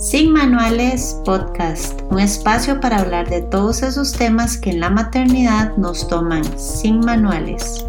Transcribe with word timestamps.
Sin 0.00 0.32
Manuales 0.32 1.20
Podcast, 1.26 2.00
un 2.10 2.20
espacio 2.20 2.80
para 2.80 3.00
hablar 3.00 3.28
de 3.28 3.42
todos 3.42 3.82
esos 3.82 4.14
temas 4.14 4.56
que 4.56 4.70
en 4.70 4.80
la 4.80 4.88
maternidad 4.88 5.76
nos 5.76 6.08
toman 6.08 6.42
sin 6.58 7.00
manuales. 7.00 7.84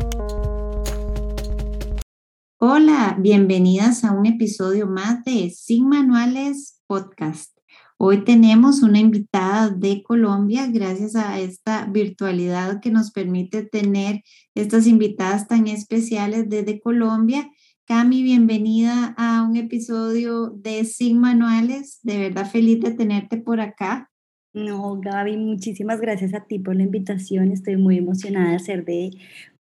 Hola, 2.60 3.16
bienvenidas 3.18 4.04
a 4.04 4.12
un 4.12 4.26
episodio 4.26 4.88
más 4.88 5.24
de 5.24 5.52
Sin 5.52 5.88
Manuales 5.88 6.82
Podcast. 6.86 7.58
Hoy 7.98 8.26
tenemos 8.26 8.84
una 8.84 9.00
invitada 9.00 9.70
de 9.70 10.04
Colombia 10.04 10.68
gracias 10.68 11.16
a 11.16 11.40
esta 11.40 11.86
virtualidad 11.86 12.82
que 12.82 12.92
nos 12.92 13.12
permite 13.12 13.64
tener 13.64 14.22
estas 14.54 14.86
invitadas 14.86 15.48
tan 15.48 15.68
especiales 15.68 16.50
desde 16.50 16.82
Colombia 16.82 17.50
Cami, 17.92 18.24
bienvenida 18.24 19.14
a 19.18 19.44
un 19.44 19.58
episodio 19.58 20.48
de 20.48 20.86
Sin 20.86 21.20
Manuales. 21.20 22.00
De 22.04 22.20
verdad 22.20 22.50
feliz 22.50 22.80
de 22.80 22.92
tenerte 22.92 23.36
por 23.36 23.60
acá. 23.60 24.10
No, 24.54 25.02
Gaby, 25.02 25.36
muchísimas 25.36 26.00
gracias 26.00 26.34
a 26.34 26.46
ti 26.46 26.58
por 26.58 26.78
la 26.78 26.84
invitación. 26.84 27.52
Estoy 27.52 27.76
muy 27.76 27.98
emocionada 27.98 28.54
de 28.54 28.60
ser 28.60 28.86
de 28.86 29.12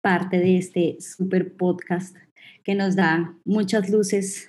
parte 0.00 0.38
de 0.38 0.58
este 0.58 0.98
super 1.00 1.56
podcast 1.56 2.14
que 2.62 2.76
nos 2.76 2.94
da 2.94 3.36
muchas 3.44 3.90
luces 3.90 4.48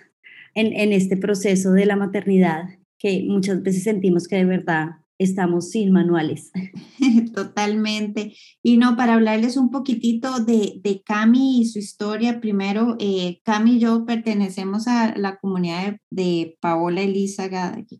en, 0.53 0.73
en 0.73 0.93
este 0.93 1.17
proceso 1.17 1.71
de 1.71 1.87
la 1.87 1.95
maternidad 1.95 2.65
que 2.99 3.25
muchas 3.27 3.63
veces 3.63 3.81
sentimos 3.81 4.27
que 4.27 4.35
de 4.35 4.45
verdad 4.45 5.00
estamos 5.23 5.69
sin 5.69 5.91
manuales. 5.91 6.51
Totalmente. 7.35 8.35
Y 8.63 8.77
no, 8.77 8.95
para 8.95 9.13
hablarles 9.13 9.57
un 9.57 9.69
poquitito 9.69 10.39
de, 10.39 10.79
de 10.83 11.01
Cami 11.03 11.61
y 11.61 11.65
su 11.65 11.79
historia, 11.79 12.39
primero, 12.39 12.95
eh, 12.99 13.39
Cami 13.43 13.73
y 13.73 13.79
yo 13.79 14.05
pertenecemos 14.05 14.87
a 14.87 15.15
la 15.17 15.37
comunidad 15.37 15.97
de, 16.09 16.57
Paola 16.59 17.01
Elisa, 17.01 17.49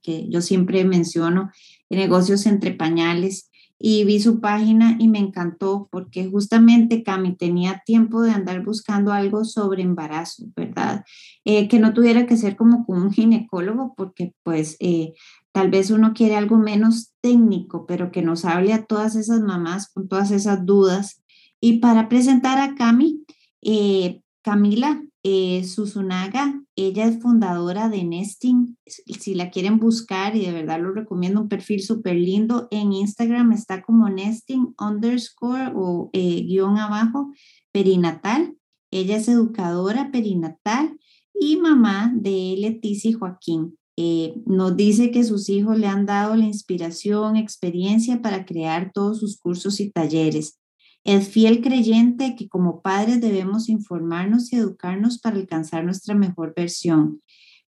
que 0.03 0.29
yo 0.29 0.41
siempre 0.41 0.83
menciono, 0.85 1.51
negocios 1.89 2.45
entre 2.45 2.71
pañales, 2.71 3.51
y 3.83 4.03
vi 4.03 4.19
su 4.19 4.39
página 4.39 4.95
y 4.99 5.07
me 5.07 5.17
encantó 5.17 5.89
porque 5.91 6.29
justamente 6.29 7.01
Cami 7.01 7.35
tenía 7.35 7.81
tiempo 7.83 8.21
de 8.21 8.31
andar 8.31 8.63
buscando 8.63 9.11
algo 9.11 9.43
sobre 9.43 9.81
embarazo, 9.81 10.45
¿verdad? 10.55 11.03
Eh, 11.45 11.67
que 11.67 11.79
no 11.79 11.91
tuviera 11.93 12.27
que 12.27 12.37
ser 12.37 12.55
como 12.55 12.85
con 12.85 13.01
un 13.01 13.11
ginecólogo 13.11 13.95
porque 13.97 14.33
pues 14.43 14.77
eh, 14.79 15.13
Tal 15.51 15.69
vez 15.69 15.91
uno 15.91 16.13
quiere 16.13 16.35
algo 16.35 16.57
menos 16.57 17.13
técnico, 17.21 17.85
pero 17.85 18.11
que 18.11 18.21
nos 18.21 18.45
hable 18.45 18.73
a 18.73 18.85
todas 18.85 19.15
esas 19.15 19.41
mamás 19.41 19.89
con 19.91 20.07
todas 20.07 20.31
esas 20.31 20.65
dudas. 20.65 21.21
Y 21.59 21.79
para 21.79 22.09
presentar 22.09 22.57
a 22.57 22.75
Cami, 22.75 23.23
eh, 23.61 24.21
Camila 24.41 25.03
eh, 25.23 25.63
Susunaga, 25.65 26.63
ella 26.75 27.05
es 27.05 27.21
fundadora 27.21 27.89
de 27.89 28.03
Nesting. 28.03 28.77
Si 28.85 29.35
la 29.35 29.51
quieren 29.51 29.77
buscar, 29.77 30.35
y 30.35 30.45
de 30.45 30.51
verdad 30.51 30.79
lo 30.79 30.93
recomiendo, 30.93 31.41
un 31.41 31.49
perfil 31.49 31.81
súper 31.81 32.15
lindo. 32.15 32.67
En 32.71 32.91
Instagram 32.91 33.51
está 33.51 33.83
como 33.83 34.09
Nesting 34.09 34.73
underscore 34.79 35.73
o 35.75 36.09
eh, 36.13 36.43
guion 36.43 36.77
abajo, 36.77 37.31
perinatal. 37.71 38.55
Ella 38.89 39.17
es 39.17 39.27
educadora 39.27 40.11
perinatal 40.11 40.97
y 41.33 41.57
mamá 41.57 42.11
de 42.15 42.55
Leticia 42.57 43.11
y 43.11 43.13
Joaquín. 43.13 43.77
Eh, 43.97 44.33
nos 44.45 44.77
dice 44.77 45.11
que 45.11 45.23
sus 45.23 45.49
hijos 45.49 45.77
le 45.77 45.87
han 45.87 46.05
dado 46.05 46.35
la 46.35 46.45
inspiración, 46.45 47.35
experiencia 47.35 48.21
para 48.21 48.45
crear 48.45 48.91
todos 48.93 49.19
sus 49.19 49.37
cursos 49.37 49.79
y 49.79 49.91
talleres. 49.91 50.59
Es 51.03 51.27
fiel 51.27 51.61
creyente 51.61 52.35
que 52.35 52.47
como 52.47 52.81
padres 52.81 53.21
debemos 53.21 53.69
informarnos 53.69 54.53
y 54.53 54.57
educarnos 54.57 55.19
para 55.19 55.37
alcanzar 55.37 55.83
nuestra 55.83 56.15
mejor 56.15 56.53
versión. 56.55 57.21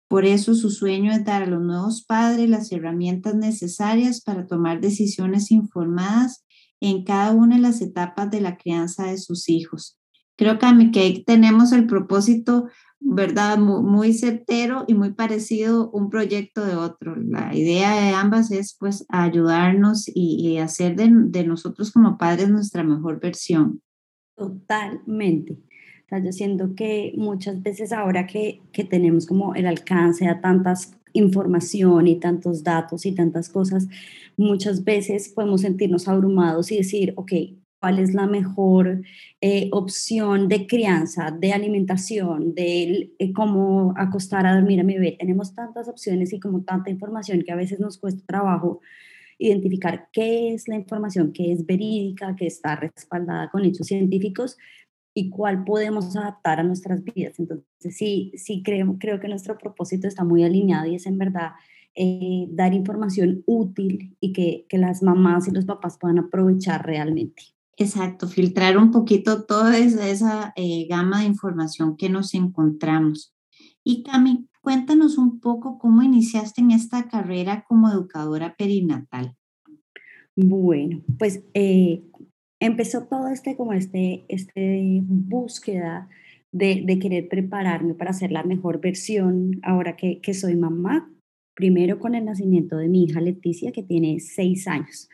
Por 0.08 0.24
eso 0.24 0.56
su 0.56 0.70
sueño 0.70 1.12
es 1.12 1.24
dar 1.24 1.44
a 1.44 1.46
los 1.46 1.62
nuevos 1.62 2.04
padres 2.04 2.50
las 2.50 2.72
herramientas 2.72 3.36
necesarias 3.36 4.20
para 4.20 4.46
tomar 4.48 4.80
decisiones 4.80 5.52
informadas 5.52 6.44
en 6.80 7.04
cada 7.04 7.30
una 7.32 7.56
de 7.56 7.62
las 7.62 7.80
etapas 7.80 8.30
de 8.30 8.40
la 8.40 8.56
crianza 8.56 9.06
de 9.06 9.18
sus 9.18 9.48
hijos. 9.48 9.98
Creo 10.36 10.58
que 10.58 10.66
ahí 11.00 11.22
tenemos 11.24 11.70
el 11.70 11.86
propósito 11.86 12.66
¿verdad? 13.00 13.58
Muy, 13.58 14.12
certero 14.12 14.84
y 14.86 14.94
muy 14.94 15.12
parecido 15.12 15.90
un 15.90 16.10
proyecto 16.10 16.64
de 16.64 16.76
otro. 16.76 17.16
La 17.16 17.54
idea 17.54 18.00
de 18.00 18.10
ambas 18.10 18.50
es 18.50 18.76
pues 18.78 19.06
ayudarnos 19.08 20.04
y, 20.14 20.58
hacer 20.58 20.96
de, 20.96 21.10
de, 21.10 21.44
nosotros 21.44 21.90
como 21.90 22.18
padres 22.18 22.48
nuestra 22.50 22.84
mejor 22.84 23.20
versión. 23.20 23.80
Totalmente. 24.36 25.54
O 25.54 26.08
sea, 26.08 26.22
yo 26.22 26.32
siento 26.32 26.74
que 26.74 27.12
muchas 27.16 27.62
veces 27.62 27.92
ahora 27.92 28.26
que, 28.26 28.60
que 28.72 28.84
tenemos 28.84 29.26
como 29.26 29.54
el 29.54 29.66
alcance 29.66 30.28
a 30.28 30.40
tantas 30.40 30.96
información 31.12 32.06
y 32.06 32.16
tantos 32.16 32.62
datos 32.62 33.06
y 33.06 33.12
tantas 33.12 33.48
cosas, 33.48 33.88
muchas 34.36 34.84
veces 34.84 35.28
podemos 35.28 35.62
sentirnos 35.62 36.08
abrumados 36.08 36.70
y 36.72 36.76
decir, 36.76 37.12
ok, 37.16 37.32
cuál 37.80 37.98
es 37.98 38.14
la 38.14 38.26
mejor 38.26 39.02
eh, 39.40 39.70
opción 39.72 40.48
de 40.48 40.66
crianza, 40.66 41.30
de 41.30 41.52
alimentación, 41.52 42.54
de 42.54 43.12
eh, 43.18 43.32
cómo 43.32 43.94
acostar 43.96 44.46
a 44.46 44.54
dormir 44.54 44.80
a 44.80 44.84
mi 44.84 44.94
bebé. 44.94 45.16
Tenemos 45.18 45.54
tantas 45.54 45.88
opciones 45.88 46.32
y 46.32 46.40
como 46.40 46.62
tanta 46.62 46.90
información 46.90 47.42
que 47.42 47.52
a 47.52 47.56
veces 47.56 47.80
nos 47.80 47.98
cuesta 47.98 48.22
trabajo 48.26 48.80
identificar 49.38 50.08
qué 50.12 50.52
es 50.52 50.68
la 50.68 50.76
información 50.76 51.32
que 51.32 51.52
es 51.52 51.64
verídica, 51.64 52.36
que 52.36 52.46
está 52.46 52.76
respaldada 52.76 53.50
con 53.50 53.64
hechos 53.64 53.86
científicos 53.86 54.58
y 55.14 55.30
cuál 55.30 55.64
podemos 55.64 56.14
adaptar 56.14 56.60
a 56.60 56.62
nuestras 56.62 57.02
vidas. 57.02 57.38
Entonces, 57.38 57.96
sí, 57.96 58.32
sí 58.36 58.62
creo, 58.62 58.96
creo 58.98 59.18
que 59.18 59.28
nuestro 59.28 59.56
propósito 59.56 60.06
está 60.06 60.24
muy 60.24 60.44
alineado 60.44 60.86
y 60.86 60.96
es 60.96 61.06
en 61.06 61.16
verdad 61.16 61.52
eh, 61.94 62.46
dar 62.50 62.74
información 62.74 63.42
útil 63.46 64.16
y 64.20 64.32
que, 64.32 64.66
que 64.68 64.78
las 64.78 65.02
mamás 65.02 65.48
y 65.48 65.50
los 65.50 65.64
papás 65.64 65.96
puedan 65.98 66.18
aprovechar 66.18 66.86
realmente. 66.86 67.42
Exacto, 67.80 68.28
filtrar 68.28 68.76
un 68.76 68.90
poquito 68.90 69.44
toda 69.46 69.78
esa, 69.78 70.52
eh, 70.54 70.86
gama 70.86 71.20
de 71.20 71.26
información 71.28 71.96
que 71.96 72.10
nos 72.10 72.34
encontramos. 72.34 73.34
Y 73.82 74.02
Cami, 74.02 74.46
cuéntanos 74.60 75.16
un 75.16 75.40
poco 75.40 75.78
cómo 75.78 76.02
iniciaste 76.02 76.60
en 76.60 76.72
esta 76.72 77.08
carrera 77.08 77.64
como 77.66 77.88
educadora 77.88 78.54
perinatal. 78.54 79.34
Bueno, 80.36 81.02
pues 81.18 81.42
eh, 81.54 82.02
empezó 82.60 83.06
todo 83.06 83.28
este 83.28 83.56
como 83.56 83.72
este, 83.72 84.26
este 84.28 85.00
búsqueda 85.02 86.06
de, 86.52 86.82
de, 86.84 86.98
querer 86.98 87.28
prepararme 87.28 87.94
para 87.94 88.12
ser 88.12 88.30
la 88.30 88.42
mejor 88.42 88.82
versión 88.82 89.58
ahora 89.62 89.96
que, 89.96 90.20
que 90.20 90.34
soy 90.34 90.54
mamá. 90.54 91.10
Primero 91.54 91.98
con 91.98 92.14
el 92.14 92.26
nacimiento 92.26 92.76
de 92.76 92.88
mi 92.88 93.04
hija 93.04 93.22
Leticia, 93.22 93.72
que 93.72 93.82
tiene 93.82 94.20
seis 94.20 94.68
años. 94.68 95.08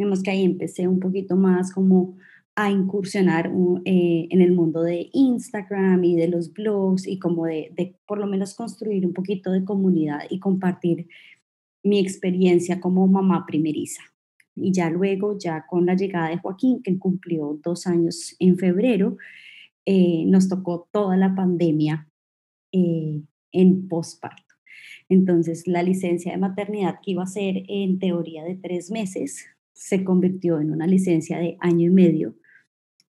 Vemos 0.00 0.22
que 0.22 0.30
ahí 0.30 0.44
empecé 0.44 0.88
un 0.88 0.98
poquito 0.98 1.36
más 1.36 1.74
como 1.74 2.16
a 2.56 2.70
incursionar 2.70 3.52
eh, 3.84 4.28
en 4.30 4.40
el 4.40 4.52
mundo 4.52 4.80
de 4.82 5.10
Instagram 5.12 6.02
y 6.04 6.16
de 6.16 6.26
los 6.26 6.54
blogs 6.54 7.06
y 7.06 7.18
como 7.18 7.44
de, 7.44 7.70
de, 7.76 7.96
por 8.06 8.16
lo 8.16 8.26
menos 8.26 8.54
construir 8.54 9.04
un 9.04 9.12
poquito 9.12 9.52
de 9.52 9.62
comunidad 9.62 10.20
y 10.30 10.38
compartir 10.38 11.06
mi 11.82 11.98
experiencia 11.98 12.80
como 12.80 13.06
mamá 13.08 13.44
primeriza. 13.46 14.00
Y 14.56 14.72
ya 14.72 14.88
luego, 14.88 15.36
ya 15.36 15.66
con 15.68 15.84
la 15.84 15.94
llegada 15.94 16.30
de 16.30 16.38
Joaquín, 16.38 16.82
que 16.82 16.98
cumplió 16.98 17.60
dos 17.62 17.86
años 17.86 18.36
en 18.38 18.56
febrero, 18.56 19.18
eh, 19.84 20.24
nos 20.24 20.48
tocó 20.48 20.88
toda 20.90 21.18
la 21.18 21.34
pandemia 21.34 22.08
eh, 22.72 23.20
en 23.52 23.86
posparto. 23.86 24.54
Entonces, 25.10 25.66
la 25.66 25.82
licencia 25.82 26.32
de 26.32 26.38
maternidad 26.38 27.00
que 27.02 27.10
iba 27.10 27.22
a 27.22 27.26
ser 27.26 27.64
en 27.68 27.98
teoría 27.98 28.44
de 28.44 28.54
tres 28.54 28.90
meses, 28.90 29.44
se 29.72 30.04
convirtió 30.04 30.60
en 30.60 30.70
una 30.70 30.86
licencia 30.86 31.38
de 31.38 31.56
año 31.60 31.86
y 31.86 31.90
medio 31.90 32.34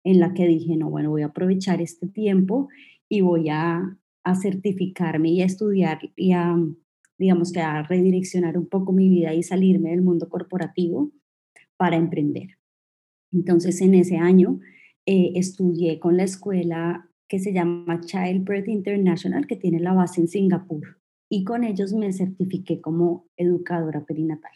en 0.03 0.19
la 0.19 0.33
que 0.33 0.47
dije, 0.47 0.77
no, 0.77 0.89
bueno, 0.89 1.09
voy 1.09 1.21
a 1.21 1.27
aprovechar 1.27 1.81
este 1.81 2.07
tiempo 2.07 2.69
y 3.07 3.21
voy 3.21 3.49
a, 3.49 3.97
certificarme 4.39 5.29
y 5.29 5.41
a 5.41 5.45
estudiar 5.45 5.99
y 6.15 6.33
a, 6.33 6.55
digamos 7.17 7.51
que 7.51 7.59
a 7.59 7.81
redireccionar 7.81 8.55
un 8.55 8.67
poco 8.67 8.93
mi 8.93 9.09
vida 9.09 9.33
y 9.33 9.41
salirme 9.41 9.89
del 9.89 10.03
mundo 10.03 10.29
corporativo 10.29 11.11
para 11.75 11.95
emprender. 11.95 12.57
Entonces, 13.31 13.81
en 13.81 13.95
ese 13.95 14.17
año 14.17 14.59
eh, 15.07 15.31
estudié 15.35 15.99
con 15.99 16.17
la 16.17 16.23
escuela 16.23 17.09
que 17.27 17.39
se 17.39 17.53
llama 17.53 18.01
Childbirth 18.01 18.67
International, 18.67 19.47
que 19.47 19.55
tiene 19.55 19.79
la 19.79 19.93
base 19.93 20.21
en 20.21 20.27
Singapur, 20.27 20.99
y 21.29 21.43
con 21.43 21.63
ellos 21.63 21.93
me 21.93 22.11
certifiqué 22.13 22.81
como 22.81 23.25
educadora 23.37 24.05
perinatal. 24.05 24.51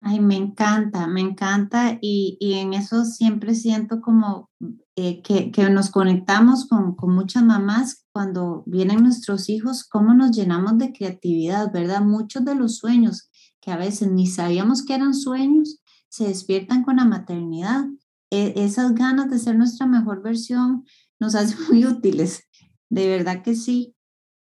Ay, 0.00 0.20
me 0.20 0.36
encanta, 0.36 1.08
me 1.08 1.20
encanta 1.20 1.98
y, 2.00 2.36
y 2.40 2.54
en 2.54 2.72
eso 2.72 3.04
siempre 3.04 3.54
siento 3.54 4.00
como 4.00 4.48
eh, 4.94 5.22
que, 5.22 5.50
que, 5.50 5.68
nos 5.70 5.90
conectamos 5.90 6.68
con, 6.68 6.94
con, 6.94 7.14
muchas 7.14 7.42
mamás 7.42 8.06
cuando 8.12 8.62
vienen 8.66 9.02
nuestros 9.02 9.48
hijos, 9.48 9.84
cómo 9.84 10.14
nos 10.14 10.30
llenamos 10.30 10.78
de 10.78 10.92
creatividad, 10.92 11.72
¿verdad? 11.72 12.02
Muchos 12.02 12.44
de 12.44 12.54
los 12.54 12.76
sueños 12.76 13.28
que 13.60 13.72
a 13.72 13.76
veces 13.76 14.10
ni 14.10 14.26
sabíamos 14.26 14.84
que 14.84 14.94
eran 14.94 15.14
sueños, 15.14 15.80
se 16.08 16.28
despiertan 16.28 16.82
con 16.82 16.96
la 16.96 17.04
maternidad. 17.04 17.84
E, 18.30 18.54
esas 18.56 18.94
ganas 18.94 19.30
de 19.30 19.38
ser 19.38 19.56
nuestra 19.56 19.86
mejor 19.86 20.22
versión 20.22 20.84
nos 21.18 21.34
hacen 21.34 21.58
muy 21.68 21.84
útiles, 21.84 22.44
de 22.88 23.08
verdad 23.08 23.42
que 23.42 23.54
sí. 23.54 23.94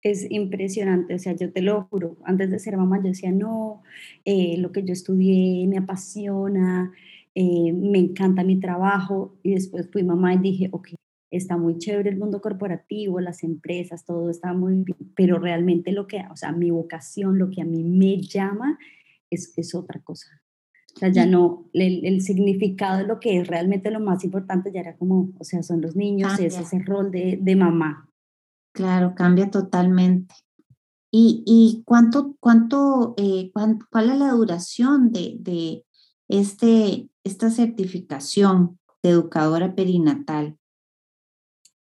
Es 0.05 0.31
impresionante, 0.31 1.15
o 1.15 1.19
sea, 1.19 1.35
yo 1.35 1.51
te 1.51 1.63
lo 1.63 1.85
juro, 1.85 2.19
antes 2.25 2.51
de 2.51 2.59
ser 2.59 2.77
mamá 2.77 2.99
yo 2.99 3.09
decía, 3.09 3.33
no, 3.33 3.83
eh, 4.27 4.57
lo 4.59 4.71
que 4.71 4.85
yo 4.85 4.93
estudié 4.93 5.67
me 5.67 5.79
apasiona, 5.79 6.93
eh, 7.35 7.73
me 7.73 7.99
encanta 7.99 8.45
mi 8.45 8.61
trabajo 8.61 9.35
y 9.43 9.55
después 9.55 9.89
fui 9.91 10.05
mamá 10.05 10.35
y 10.35 10.39
dije, 10.39 10.69
ok, 10.73 10.91
está 11.31 11.57
muy 11.57 11.79
chévere 11.79 12.11
el 12.11 12.19
mundo 12.19 12.43
corporativo, 12.43 13.19
las 13.19 13.43
empresas, 13.43 14.05
todo 14.05 14.29
está 14.29 14.53
muy 14.53 14.75
bien, 14.75 14.99
pero 15.17 15.39
realmente 15.39 15.91
lo 15.91 16.07
que, 16.07 16.23
o 16.31 16.37
sea, 16.37 16.53
mi 16.53 16.71
vocación, 16.71 17.39
lo 17.39 17.49
que 17.49 17.63
a 17.63 17.65
mí 17.65 17.83
me 17.83 18.21
llama 18.21 18.79
es, 19.31 19.55
es 19.57 19.75
otra 19.75 20.01
cosa. 20.01 20.29
O 20.95 20.99
sea, 20.99 21.09
ya 21.09 21.25
no, 21.25 21.71
el, 21.73 22.21
significado 22.21 22.99
de 22.99 23.07
lo 23.07 23.19
que 23.19 23.39
es 23.39 23.49
realmente 23.49 23.91
lo 23.91 24.01
más 24.01 24.23
importante 24.23 24.71
ya 24.71 24.81
era 24.81 24.97
como, 24.97 25.33
o 25.39 25.45
sea, 25.45 25.63
son 25.63 25.81
los 25.81 25.97
niños, 25.97 26.39
es 26.39 26.57
ese 26.57 26.79
rol 26.81 27.11
de, 27.11 27.39
de 27.41 27.57
mamá. 27.57 28.09
Claro, 28.75 29.15
cambia 29.15 29.51
totalmente. 29.51 30.35
¿Y, 31.13 31.45
y 31.47 31.85
cuánto, 31.85 32.37
cuánto, 32.41 33.15
eh, 33.17 33.53
cuál 33.53 34.11
es 34.11 34.19
la 34.19 34.33
duración 34.33 35.13
de, 35.13 35.37
de 35.39 35.85
este, 36.27 37.09
esta 37.23 37.51
certificación 37.51 38.81
de 39.01 39.11
educadora 39.11 39.77
perinatal? 39.77 40.59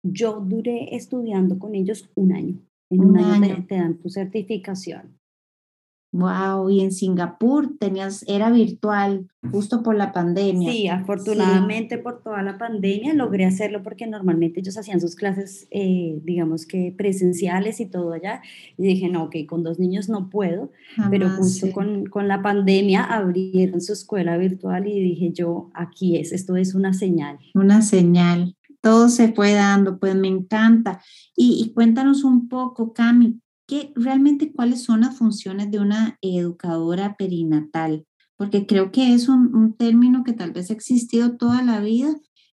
Yo 0.05 0.41
duré 0.41 0.95
estudiando 0.95 1.59
con 1.59 1.75
ellos 1.75 2.09
un 2.15 2.33
año. 2.33 2.61
En 2.89 3.05
un, 3.05 3.19
año, 3.19 3.67
te, 3.67 3.75
dan 3.75 3.99
tu 3.99 4.09
certificación. 4.09 5.19
Wow, 6.17 6.71
y 6.71 6.81
en 6.81 6.93
Singapur 6.93 7.77
tenías, 7.79 8.25
era 8.27 8.51
virtual 8.51 9.29
justo 9.53 9.83
por 9.83 9.95
la 9.97 10.13
pandemia. 10.13 10.73
Sí, 10.73 10.89
afortunadamente 10.89 11.99
por 11.99 12.23
toda 12.23 12.43
la 12.43 12.57
pandemia 12.57 13.13
logré 13.13 13.45
hacerlo 13.45 13.83
porque 13.83 14.07
normalmente 14.07 14.61
ellos 14.61 14.79
hacían 14.79 14.99
sus 14.99 15.15
clases, 15.15 15.69
eh, 15.71 16.19
digamos 16.25 16.65
que 16.65 16.95
presenciales 16.97 17.81
y 17.81 17.87
todo 17.87 18.15
allá. 18.15 18.41
Y 18.79 18.85
dije, 18.85 19.11
no, 19.11 19.25
ok, 19.25 19.37
con 19.47 19.63
dos 19.63 19.79
niños 19.79 20.09
no 20.09 20.31
puedo, 20.31 20.73
pero 21.11 21.29
justo 21.29 21.71
con, 21.73 22.07
con, 22.07 22.29
la 22.29 22.41
pandemia 22.41 23.05
abrieron 23.05 23.83
su 23.83 23.93
escuela 23.93 24.39
virtual 24.39 24.89
y 24.89 24.99
dije 24.99 25.33
yo, 25.33 25.71
aquí 25.75 26.17
es, 26.17 26.33
esto 26.33 26.57
es 26.57 26.75
una 26.75 26.95
señal. 26.95 27.39
Una 27.55 27.83
señal. 27.83 28.57
Todo 28.81 29.11
se 29.11 29.33
fue 29.33 29.53
dando, 29.53 29.99
pues 29.99 30.15
me 30.15 30.29
encanta. 30.29 31.03
Y, 31.37 31.63
y 31.63 31.75
cuéntanos 31.75 32.25
un 32.25 32.49
poco, 32.49 32.95
Cami, 32.95 33.39
¿qué, 33.67 33.93
realmente 33.95 34.53
cuáles 34.53 34.83
son 34.83 35.01
las 35.01 35.17
funciones 35.17 35.71
de 35.71 35.79
una 35.79 36.19
educadora 36.21 37.17
perinatal? 37.17 38.07
Porque 38.37 38.67
creo 38.67 38.93
que 38.93 39.15
es 39.15 39.29
un, 39.29 39.75
término 39.77 40.25
que 40.25 40.33
tal 40.33 40.53
vez 40.53 40.71
ha 40.71 40.75
existido 40.75 41.37
toda 41.37 41.63
la 41.63 41.81
vida, 41.81 42.15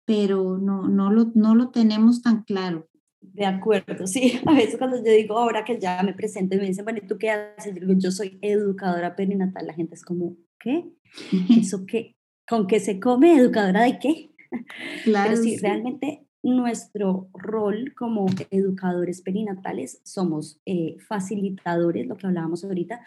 pero 0.05 0.57
no, 0.57 0.87
no, 0.87 1.11
lo, 1.11 1.31
no 1.35 1.55
lo 1.55 1.69
tenemos 1.69 2.21
tan 2.21 2.43
claro. 2.43 2.87
De 3.21 3.45
acuerdo, 3.45 4.07
sí. 4.07 4.39
A 4.45 4.53
veces 4.53 4.77
cuando 4.77 4.97
yo 4.97 5.11
digo, 5.11 5.37
ahora 5.37 5.63
que 5.63 5.79
ya 5.79 6.01
me 6.03 6.13
presento 6.13 6.55
y 6.55 6.59
me 6.59 6.67
dicen, 6.67 6.85
bueno, 6.85 6.99
¿y 7.03 7.07
tú 7.07 7.17
qué 7.17 7.29
haces? 7.29 7.75
Yo 7.75 7.81
digo, 7.81 7.93
yo 7.99 8.11
soy 8.11 8.39
educadora 8.41 9.15
perinatal. 9.15 9.67
La 9.67 9.73
gente 9.73 9.95
es 9.95 10.03
como, 10.03 10.35
¿qué? 10.59 10.89
¿Eso 11.59 11.85
qué? 11.85 12.15
¿Con 12.47 12.67
qué 12.67 12.79
se 12.79 12.99
come? 12.99 13.35
¿Educadora 13.35 13.83
de 13.83 13.99
qué? 13.99 14.31
Claro. 15.03 15.31
Pero 15.31 15.43
sí, 15.43 15.57
realmente 15.57 16.26
nuestro 16.47 17.29
rol 17.33 17.93
como 17.95 18.25
educadores 18.51 19.21
perinatales 19.21 19.99
somos 20.03 20.59
eh, 20.65 20.97
facilitadores, 21.07 22.07
lo 22.07 22.15
que 22.15 22.27
hablábamos 22.27 22.63
ahorita, 22.63 23.01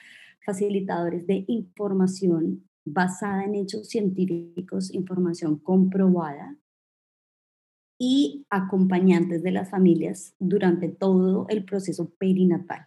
facilitadores 0.44 1.26
de 1.26 1.44
información 1.48 2.68
basada 2.84 3.44
en 3.44 3.54
hechos 3.54 3.88
científicos, 3.88 4.92
información 4.92 5.58
comprobada 5.58 6.56
y 7.98 8.46
acompañantes 8.50 9.42
de 9.42 9.52
las 9.52 9.70
familias 9.70 10.34
durante 10.38 10.88
todo 10.88 11.46
el 11.48 11.64
proceso 11.64 12.10
perinatal. 12.18 12.84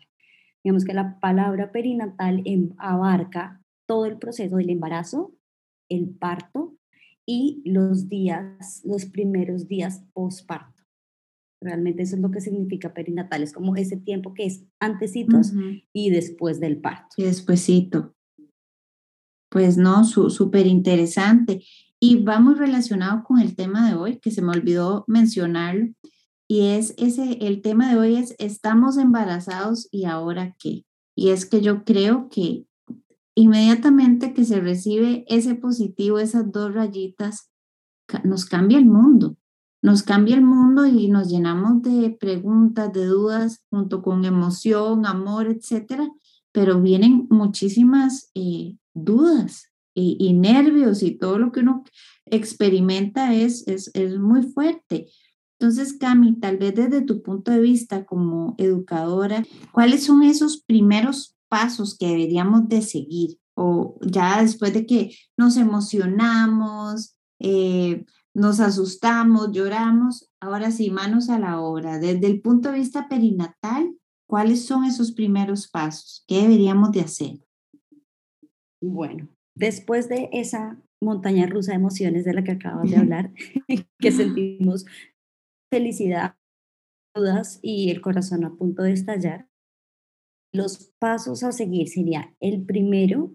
Digamos 0.63 0.85
que 0.85 0.94
la 0.94 1.19
palabra 1.19 1.71
perinatal 1.71 2.41
em, 2.45 2.73
abarca 2.77 3.61
todo 3.85 4.05
el 4.05 4.17
proceso 4.17 4.57
del 4.57 4.69
embarazo, 4.69 5.33
el 5.89 6.09
parto, 6.09 6.75
y 7.25 7.61
los 7.65 8.09
días, 8.09 8.81
los 8.83 9.05
primeros 9.05 9.67
días 9.67 10.03
postparto. 10.13 10.83
Realmente 11.61 12.03
eso 12.03 12.15
es 12.15 12.21
lo 12.21 12.31
que 12.31 12.41
significa 12.41 12.93
perinatal, 12.93 13.41
es 13.41 13.53
como 13.53 13.75
ese 13.75 13.97
tiempo 13.97 14.33
que 14.33 14.45
es 14.45 14.65
antecitos 14.79 15.53
y 15.93 16.09
después 16.09 16.59
del 16.59 16.81
parto. 16.81 17.15
Y 17.17 17.23
despuésito. 17.23 18.13
Pues 19.49 19.77
no, 19.77 20.03
súper 20.03 20.67
interesante. 20.67 21.63
Y 22.01 22.23
va 22.23 22.39
muy 22.39 22.55
relacionado 22.55 23.23
con 23.23 23.39
el 23.39 23.55
tema 23.55 23.87
de 23.87 23.95
hoy, 23.95 24.19
que 24.19 24.31
se 24.31 24.41
me 24.41 24.49
olvidó 24.49 25.05
mencionarlo, 25.07 25.93
y 26.49 26.67
es 26.67 26.93
ese, 26.97 27.37
el 27.47 27.61
tema 27.61 27.89
de 27.89 27.97
hoy 27.97 28.15
es, 28.15 28.35
estamos 28.37 28.97
embarazados 28.97 29.87
y 29.91 30.05
ahora 30.05 30.55
qué. 30.59 30.85
Y 31.15 31.29
es 31.29 31.45
que 31.45 31.61
yo 31.61 31.83
creo 31.83 32.29
que 32.29 32.65
inmediatamente 33.35 34.33
que 34.33 34.45
se 34.45 34.59
recibe 34.59 35.25
ese 35.27 35.56
positivo, 35.56 36.19
esas 36.19 36.51
dos 36.51 36.74
rayitas, 36.74 37.50
nos 38.24 38.45
cambia 38.45 38.77
el 38.77 38.85
mundo. 38.85 39.38
Nos 39.81 40.03
cambia 40.03 40.35
el 40.35 40.44
mundo 40.44 40.85
y 40.85 41.09
nos 41.09 41.30
llenamos 41.30 41.81
de 41.81 42.09
preguntas, 42.12 42.94
de 42.94 43.06
dudas, 43.06 43.65
junto 43.69 44.01
con 44.01 44.24
emoción, 44.24 45.06
amor, 45.06 45.47
etcétera. 45.47 46.09
Pero 46.53 46.81
vienen 46.81 47.27
muchísimas 47.30 48.31
eh, 48.33 48.77
dudas 48.94 49.71
y, 49.94 50.15
y, 50.19 50.33
nervios 50.33 51.03
y 51.03 51.12
todo 51.18 51.38
lo 51.38 51.51
que 51.51 51.62
uno 51.62 51.83
experimenta 52.25 53.33
es, 53.33 53.68
es, 53.68 53.91
es 53.94 54.18
muy 54.18 54.44
fuerte. 54.44 55.07
Entonces, 55.59 55.94
Cami, 55.94 56.39
tal 56.39 56.57
vez 56.57 56.75
desde 56.75 57.01
tu 57.01 57.21
punto 57.21 57.51
de 57.51 57.59
vista 57.59 58.06
como 58.06 58.56
educadora, 58.57 59.45
¿cuáles 59.71 60.03
son 60.03 60.24
esos 60.24 60.62
primeros 60.62 61.36
pasos 61.53 61.95
que 61.95 62.07
deberíamos 62.07 62.67
de 62.67 62.81
seguir 62.81 63.38
o 63.55 64.00
ya 64.01 64.41
después 64.41 64.73
de 64.73 64.88
que 64.88 65.15
nos 65.38 65.55
emocionamos, 65.55 67.15
eh, 67.39 68.05
nos 68.33 68.59
asustamos, 68.59 69.51
lloramos, 69.51 70.31
ahora 70.41 70.71
sí, 70.71 70.89
manos 70.89 71.29
a 71.29 71.38
la 71.38 71.61
obra. 71.61 72.00
Desde 72.00 72.25
el 72.25 72.41
punto 72.41 72.71
de 72.71 72.79
vista 72.79 73.07
perinatal, 73.07 73.95
¿cuáles 74.27 74.65
son 74.65 74.83
esos 74.85 75.11
primeros 75.11 75.67
pasos? 75.67 76.23
¿Qué 76.27 76.41
deberíamos 76.41 76.91
de 76.91 77.01
hacer? 77.01 77.45
Bueno, 78.81 79.29
después 79.55 80.09
de 80.09 80.29
esa 80.33 80.81
montaña 81.00 81.45
rusa 81.45 81.73
de 81.73 81.77
emociones 81.77 82.25
de 82.25 82.33
la 82.33 82.44
que 82.44 82.53
acabas 82.53 82.89
de 82.89 82.97
hablar, 82.97 83.31
que 84.00 84.11
sentimos 84.11 84.88
felicidad, 85.71 86.35
dudas 87.15 87.59
y 87.61 87.91
el 87.91 88.01
corazón 88.01 88.44
a 88.44 88.55
punto 88.55 88.81
de 88.81 88.94
estallar, 88.94 89.47
los 90.53 90.94
pasos 91.00 91.44
a 91.44 91.51
seguir 91.51 91.89
sería 91.89 92.33
el 92.39 92.63
primero, 92.63 93.31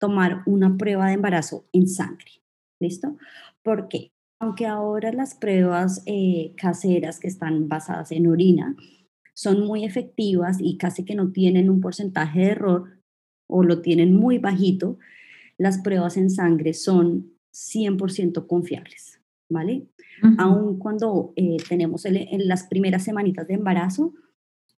tomar 0.00 0.42
una 0.46 0.76
prueba 0.76 1.06
de 1.06 1.14
embarazo 1.14 1.68
en 1.72 1.86
sangre. 1.86 2.42
¿Listo? 2.80 3.16
Porque 3.62 4.10
aunque 4.40 4.66
ahora 4.66 5.12
las 5.12 5.36
pruebas 5.36 6.02
eh, 6.06 6.54
caseras 6.56 7.20
que 7.20 7.28
están 7.28 7.68
basadas 7.68 8.10
en 8.10 8.26
orina 8.26 8.74
son 9.34 9.64
muy 9.64 9.84
efectivas 9.84 10.56
y 10.60 10.78
casi 10.78 11.04
que 11.04 11.14
no 11.14 11.30
tienen 11.30 11.70
un 11.70 11.80
porcentaje 11.80 12.40
de 12.40 12.46
error 12.46 12.98
o 13.46 13.62
lo 13.62 13.80
tienen 13.82 14.16
muy 14.16 14.38
bajito, 14.38 14.98
las 15.58 15.78
pruebas 15.78 16.16
en 16.16 16.28
sangre 16.28 16.74
son 16.74 17.30
100% 17.52 18.46
confiables, 18.46 19.20
¿vale? 19.48 19.86
Aun 20.38 20.78
cuando 20.78 21.32
eh, 21.36 21.56
tenemos 21.68 22.04
en 22.04 22.48
las 22.48 22.64
primeras 22.64 23.04
semanitas 23.04 23.46
de 23.46 23.54
embarazo, 23.54 24.12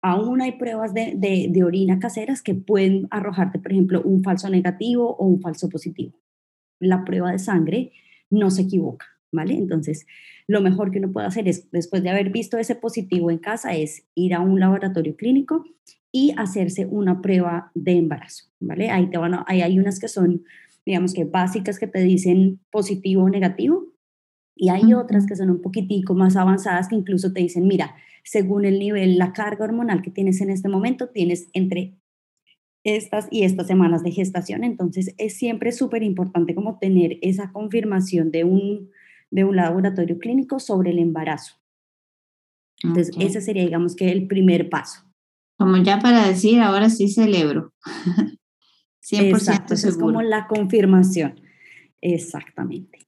aún 0.02 0.42
hay 0.42 0.52
pruebas 0.52 0.92
de, 0.92 1.14
de, 1.16 1.64
orina 1.64 2.00
caseras 2.00 2.42
que 2.42 2.54
pueden 2.54 3.06
arrojarte, 3.10 3.60
por 3.60 3.72
ejemplo, 3.72 4.02
un 4.02 4.22
falso 4.22 4.50
negativo 4.50 5.16
o 5.16 5.26
un 5.26 5.40
falso 5.40 5.68
positivo. 5.68 6.18
La 6.80 7.04
prueba 7.04 7.30
de 7.30 7.38
sangre 7.38 7.92
no 8.28 8.50
se 8.50 8.62
equivoca, 8.62 9.06
¿vale? 9.30 9.54
Entonces, 9.54 10.06
lo 10.48 10.60
mejor 10.60 10.90
que 10.90 10.98
uno 10.98 11.12
puede 11.12 11.28
hacer 11.28 11.46
es, 11.48 11.70
después 11.70 12.02
de 12.02 12.10
haber 12.10 12.30
visto 12.30 12.58
ese 12.58 12.74
positivo 12.74 13.30
en 13.30 13.38
casa, 13.38 13.74
es 13.74 14.04
ir 14.16 14.34
a 14.34 14.40
un 14.40 14.58
laboratorio 14.58 15.16
clínico 15.16 15.64
y 16.10 16.34
hacerse 16.36 16.84
una 16.84 17.22
prueba 17.22 17.70
de 17.74 17.92
embarazo, 17.92 18.46
¿vale? 18.58 18.90
Ahí, 18.90 19.08
te 19.08 19.18
van 19.18 19.38
ahí 19.46 19.62
hay 19.62 19.78
unas 19.78 20.00
que 20.00 20.08
son, 20.08 20.42
digamos 20.84 21.14
que 21.14 21.24
básicas 21.24 21.78
que 21.78 21.86
te 21.86 22.00
dicen 22.00 22.60
positivo 22.72 23.22
o 23.22 23.30
negativo, 23.30 23.91
y 24.54 24.68
hay 24.68 24.94
otras 24.94 25.26
que 25.26 25.36
son 25.36 25.50
un 25.50 25.62
poquitico 25.62 26.14
más 26.14 26.36
avanzadas 26.36 26.88
que 26.88 26.96
incluso 26.96 27.32
te 27.32 27.40
dicen, 27.40 27.66
mira, 27.66 27.94
según 28.24 28.64
el 28.64 28.78
nivel, 28.78 29.18
la 29.18 29.32
carga 29.32 29.64
hormonal 29.64 30.02
que 30.02 30.10
tienes 30.10 30.40
en 30.40 30.50
este 30.50 30.68
momento, 30.68 31.08
tienes 31.08 31.48
entre 31.52 31.98
estas 32.84 33.28
y 33.30 33.44
estas 33.44 33.66
semanas 33.66 34.02
de 34.02 34.10
gestación. 34.10 34.64
Entonces, 34.64 35.14
es 35.18 35.36
siempre 35.36 35.72
súper 35.72 36.02
importante 36.02 36.54
como 36.54 36.78
tener 36.78 37.18
esa 37.22 37.52
confirmación 37.52 38.30
de 38.30 38.44
un, 38.44 38.90
de 39.30 39.44
un 39.44 39.56
laboratorio 39.56 40.18
clínico 40.18 40.60
sobre 40.60 40.90
el 40.90 40.98
embarazo. 40.98 41.54
Entonces, 42.82 43.14
ese 43.18 43.40
sería, 43.40 43.64
digamos 43.64 43.94
que, 43.94 44.10
el 44.10 44.26
primer 44.26 44.68
paso. 44.68 45.02
Como 45.56 45.76
ya 45.76 46.00
para 46.00 46.26
decir, 46.26 46.60
ahora 46.60 46.90
sí 46.90 47.08
celebro. 47.08 47.72
100% 49.02 49.36
Exacto, 49.36 49.74
es 49.74 49.96
como 49.96 50.22
la 50.22 50.46
confirmación. 50.46 51.40
Exactamente. 52.00 52.98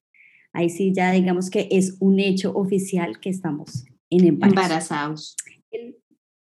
Ahí 0.55 0.71
sí 0.71 0.93
ya 0.95 1.11
digamos 1.11 1.51
que 1.51 1.69
es 1.71 1.97
un 2.01 2.21
hecho 2.21 2.55
oficial 2.55 3.19
que 3.21 3.29
estamos 3.29 3.85
embarazados. 4.09 5.37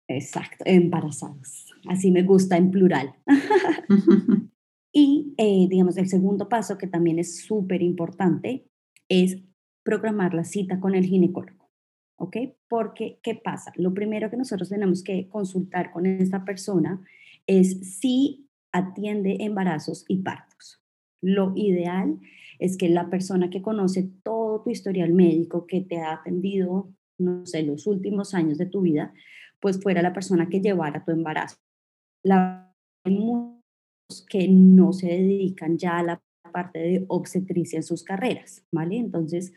Exacto, 0.09 0.65
embarazados. 0.67 1.67
Así 1.89 2.11
me 2.11 2.25
gusta 2.25 2.57
en 2.57 2.73
plural. 2.73 3.15
y 4.93 5.33
eh, 5.39 5.69
digamos, 5.71 5.97
el 5.97 6.09
segundo 6.09 6.49
paso, 6.49 6.77
que 6.77 6.89
también 6.89 7.21
es 7.21 7.45
súper 7.45 7.83
importante, 7.83 8.67
es 9.09 9.39
programar 9.85 10.35
la 10.35 10.43
cita 10.43 10.81
con 10.81 10.97
el 10.97 11.07
ginecólogo. 11.07 11.71
¿Ok? 12.17 12.37
Porque, 12.69 13.21
¿qué 13.23 13.37
pasa? 13.37 13.73
Lo 13.77 13.95
primero 13.95 14.29
que 14.29 14.37
nosotros 14.37 14.69
tenemos 14.69 15.05
que 15.05 15.29
consultar 15.29 15.93
con 15.93 16.05
esta 16.05 16.45
persona 16.45 17.01
es 17.47 17.97
si 17.99 18.49
atiende 18.73 19.37
embarazos 19.41 20.05
y 20.09 20.19
partos. 20.19 20.83
Lo 21.23 21.53
ideal 21.55 22.19
es 22.61 22.77
que 22.77 22.89
la 22.89 23.09
persona 23.09 23.51
que 23.51 23.63
conoce 23.63 24.11
todo 24.23 24.63
tu 24.63 24.71
historial 24.71 25.13
médico, 25.13 25.67
que 25.67 25.81
te 25.81 25.99
ha 25.99 26.13
atendido, 26.13 26.93
no 27.19 27.47
sé, 27.47 27.63
los 27.63 27.87
últimos 27.87 28.35
años 28.35 28.59
de 28.59 28.67
tu 28.67 28.83
vida, 28.83 29.13
pues 29.61 29.83
fuera 29.83 30.03
la 30.03 30.13
persona 30.13 30.49
que 30.49 30.61
llevara 30.61 31.05
tu 31.05 31.11
embarazo. 31.11 31.57
La, 32.23 32.73
que 34.29 34.49
no 34.49 34.93
se 34.93 35.07
dedican 35.07 35.79
ya 35.79 35.99
a 35.99 36.03
la 36.03 36.23
parte 36.53 36.79
de 36.79 37.05
obstetricia 37.09 37.79
en 37.79 37.83
sus 37.83 38.05
carreras, 38.05 38.63
¿vale? 38.73 38.99
Entonces, 38.99 39.55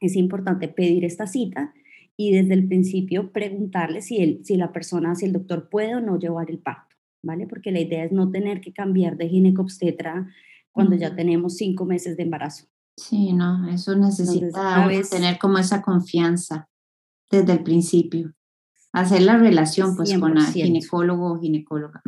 es 0.00 0.16
importante 0.16 0.68
pedir 0.68 1.04
esta 1.04 1.26
cita 1.26 1.74
y 2.16 2.32
desde 2.32 2.54
el 2.54 2.68
principio 2.68 3.32
preguntarle 3.32 4.00
si, 4.00 4.18
el, 4.18 4.44
si 4.44 4.56
la 4.56 4.72
persona, 4.72 5.14
si 5.14 5.26
el 5.26 5.32
doctor 5.32 5.68
puede 5.68 5.94
o 5.94 6.00
no 6.00 6.18
llevar 6.18 6.50
el 6.50 6.58
parto, 6.58 6.96
¿vale? 7.22 7.46
Porque 7.46 7.70
la 7.70 7.80
idea 7.80 8.04
es 8.04 8.12
no 8.12 8.30
tener 8.30 8.62
que 8.62 8.72
cambiar 8.72 9.16
de 9.18 9.28
ginecobstetra 9.28 10.28
cuando 10.74 10.96
ya 10.96 11.14
tenemos 11.14 11.56
cinco 11.56 11.86
meses 11.86 12.16
de 12.16 12.24
embarazo. 12.24 12.66
Sí, 12.96 13.32
no, 13.32 13.68
eso 13.70 13.94
necesita 13.96 14.88
tener 15.10 15.38
como 15.38 15.58
esa 15.58 15.80
confianza 15.82 16.68
desde 17.30 17.52
el 17.52 17.62
principio. 17.62 18.34
Hacer 18.92 19.22
la 19.22 19.38
relación 19.38 19.96
pues 19.96 20.16
con 20.18 20.36
el 20.36 20.44
ginecólogo 20.46 21.32
o 21.32 21.40
ginecóloga. 21.40 22.02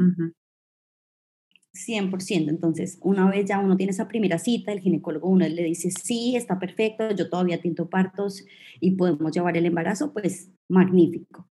100%. 1.73 2.49
Entonces, 2.49 2.99
una 3.03 3.29
vez 3.29 3.47
ya 3.47 3.59
uno 3.59 3.77
tiene 3.77 3.91
esa 3.91 4.09
primera 4.09 4.39
cita, 4.39 4.73
el 4.73 4.81
ginecólogo 4.81 5.29
uno 5.29 5.47
le 5.49 5.63
dice, 5.63 5.91
sí, 5.91 6.37
está 6.37 6.59
perfecto, 6.59 7.11
yo 7.11 7.29
todavía 7.29 7.61
tinto 7.61 7.89
partos 7.89 8.45
y 8.81 8.93
podemos 8.93 9.33
llevar 9.33 9.57
el 9.57 9.67
embarazo, 9.67 10.13
pues 10.13 10.51
magnífico. 10.69 11.49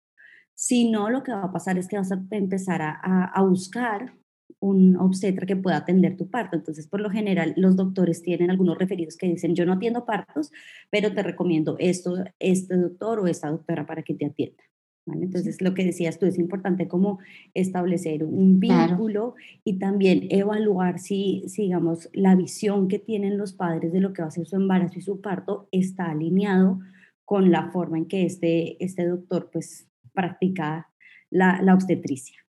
Si 0.56 0.90
no, 0.90 1.10
lo 1.10 1.24
que 1.24 1.32
va 1.32 1.44
a 1.44 1.52
pasar 1.52 1.78
es 1.78 1.88
que 1.88 1.98
vas 1.98 2.12
a 2.12 2.24
empezar 2.32 2.82
a, 2.82 3.26
a 3.26 3.42
buscar 3.42 4.16
un 4.60 4.96
obstetra 4.96 5.46
que 5.46 5.56
pueda 5.56 5.78
atender 5.78 6.16
tu 6.16 6.30
parto. 6.30 6.56
Entonces, 6.56 6.88
por 6.88 7.02
lo 7.02 7.10
general, 7.10 7.54
los 7.58 7.76
doctores 7.76 8.22
tienen 8.22 8.50
algunos 8.50 8.78
referidos 8.78 9.18
que 9.18 9.28
dicen, 9.28 9.56
yo 9.56 9.66
no 9.66 9.74
atiendo 9.74 10.06
partos, 10.06 10.52
pero 10.90 11.14
te 11.14 11.24
recomiendo 11.24 11.76
esto, 11.80 12.24
este 12.40 12.78
doctor 12.78 13.20
o 13.20 13.28
esta 13.28 13.50
doctora 13.50 13.86
para 13.86 14.04
que 14.04 14.14
te 14.14 14.26
atienda. 14.26 14.64
Entonces, 15.06 15.62
lo 15.62 15.74
que 15.74 15.84
decías 15.84 16.18
tú, 16.18 16.26
es 16.26 16.40
importante 16.40 16.88
como 16.88 17.20
establecer 17.54 18.24
un 18.24 18.60
vínculo 18.60 19.36
y 19.66 19.78
también 19.78 20.28
evaluar 20.30 21.00
si, 21.00 21.44
digamos, 21.58 22.10
la 22.14 22.36
visión 22.36 22.88
que 22.88 23.00
tienen 23.00 23.38
los 23.38 23.54
padres 23.54 23.92
de 23.92 24.00
lo 24.00 24.14
que 24.14 24.22
va 24.22 24.30
a 24.30 24.32
ser 24.32 24.46
su 24.46 24.56
embarazo 24.56 25.00
y 25.00 25.02
su 25.02 25.20
parto 25.20 25.68
está 25.72 26.12
alineado 26.12 26.80
con 27.26 27.52
la 27.52 27.70
forma 27.72 27.98
en 27.98 28.06
que 28.06 28.24
este, 28.26 28.82
este 28.84 29.06
doctor, 29.06 29.50
pues, 29.52 29.90
practica 30.14 30.90
la, 31.30 31.62
la 31.62 31.74
obstetricia. 31.74 32.43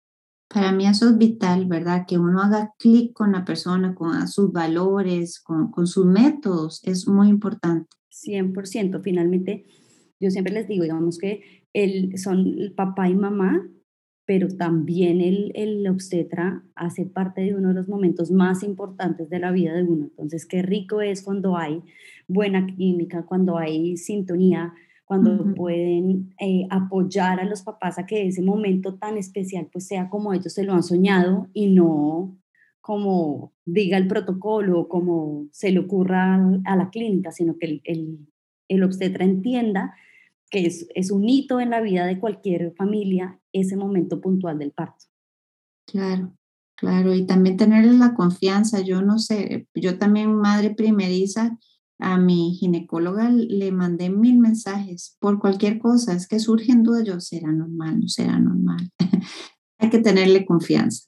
Para 0.53 0.71
mí 0.71 0.85
eso 0.85 1.09
es 1.09 1.17
vital, 1.17 1.65
¿verdad? 1.65 2.05
Que 2.07 2.19
uno 2.19 2.39
haga 2.39 2.73
clic 2.77 3.13
con 3.13 3.31
la 3.31 3.43
persona, 3.43 3.95
con 3.95 4.27
sus 4.27 4.51
valores, 4.51 5.39
con, 5.39 5.71
con 5.71 5.87
sus 5.87 6.05
métodos, 6.05 6.79
es 6.83 7.07
muy 7.07 7.29
importante. 7.29 7.87
100%. 8.11 9.01
Finalmente, 9.01 9.65
yo 10.19 10.29
siempre 10.29 10.53
les 10.53 10.67
digo, 10.67 10.83
digamos 10.83 11.17
que 11.17 11.65
el, 11.73 12.17
son 12.19 12.39
el 12.59 12.71
papá 12.73 13.09
y 13.09 13.15
mamá, 13.15 13.67
pero 14.25 14.47
también 14.47 15.21
el, 15.21 15.51
el 15.55 15.87
obstetra 15.87 16.63
hace 16.75 17.07
parte 17.07 17.41
de 17.41 17.55
uno 17.55 17.69
de 17.69 17.73
los 17.73 17.89
momentos 17.89 18.29
más 18.29 18.61
importantes 18.61 19.29
de 19.31 19.39
la 19.39 19.51
vida 19.51 19.73
de 19.73 19.83
uno. 19.83 20.05
Entonces, 20.05 20.45
qué 20.45 20.61
rico 20.61 21.01
es 21.01 21.23
cuando 21.23 21.57
hay 21.57 21.81
buena 22.27 22.67
química, 22.67 23.25
cuando 23.25 23.57
hay 23.57 23.97
sintonía, 23.97 24.73
cuando 25.05 25.53
pueden 25.53 26.33
eh, 26.39 26.65
apoyar 26.69 27.39
a 27.39 27.45
los 27.45 27.61
papás 27.61 27.99
a 27.99 28.05
que 28.05 28.27
ese 28.27 28.41
momento 28.41 28.95
tan 28.95 29.17
especial 29.17 29.67
pues 29.71 29.87
sea 29.87 30.09
como 30.09 30.33
ellos 30.33 30.53
se 30.53 30.63
lo 30.63 30.73
han 30.73 30.83
soñado 30.83 31.47
y 31.53 31.67
no 31.67 32.37
como 32.83 33.53
diga 33.63 33.97
el 33.97 34.07
protocolo, 34.09 34.89
como 34.89 35.47
se 35.51 35.71
le 35.71 35.79
ocurra 35.79 36.35
a 36.65 36.75
la 36.75 36.89
clínica, 36.89 37.31
sino 37.31 37.57
que 37.57 37.65
el, 37.65 37.81
el, 37.85 38.27
el 38.67 38.83
obstetra 38.83 39.23
entienda 39.23 39.95
que 40.53 40.67
es, 40.67 41.09
un 41.09 41.27
hito 41.27 41.59
en 41.59 41.71
la 41.71 41.81
vida 41.81 42.05
de 42.05 42.19
cualquier 42.19 42.73
familia, 42.75 43.39
ese 43.53 43.75
momento 43.75 44.21
puntual 44.21 44.59
del 44.59 44.71
parto. 44.71 45.05
Claro, 45.87 46.37
claro, 46.75 47.15
y 47.15 47.25
también 47.25 47.57
tenerles 47.57 47.95
la 47.95 48.13
confianza. 48.13 48.81
Yo 48.81 49.01
no 49.01 49.17
sé, 49.17 49.67
yo 49.73 49.97
también, 49.97 50.35
madre 50.35 50.69
primeriza, 50.75 51.57
a 51.99 52.17
mi 52.17 52.55
ginecóloga 52.55 53.29
le 53.29 53.71
mandé 53.71 54.09
mil 54.09 54.39
mensajes 54.39 55.17
por 55.19 55.39
cualquier 55.39 55.79
cosa, 55.79 56.13
es 56.13 56.27
que 56.27 56.39
surgen 56.39 56.83
dudas, 56.83 57.05
yo, 57.05 57.19
¿será 57.19 57.51
normal? 57.51 57.99
¿No 57.99 58.07
será 58.07 58.39
normal? 58.39 58.89
Hay 59.79 59.89
que 59.89 59.99
tenerle 59.99 60.45
confianza, 60.45 61.07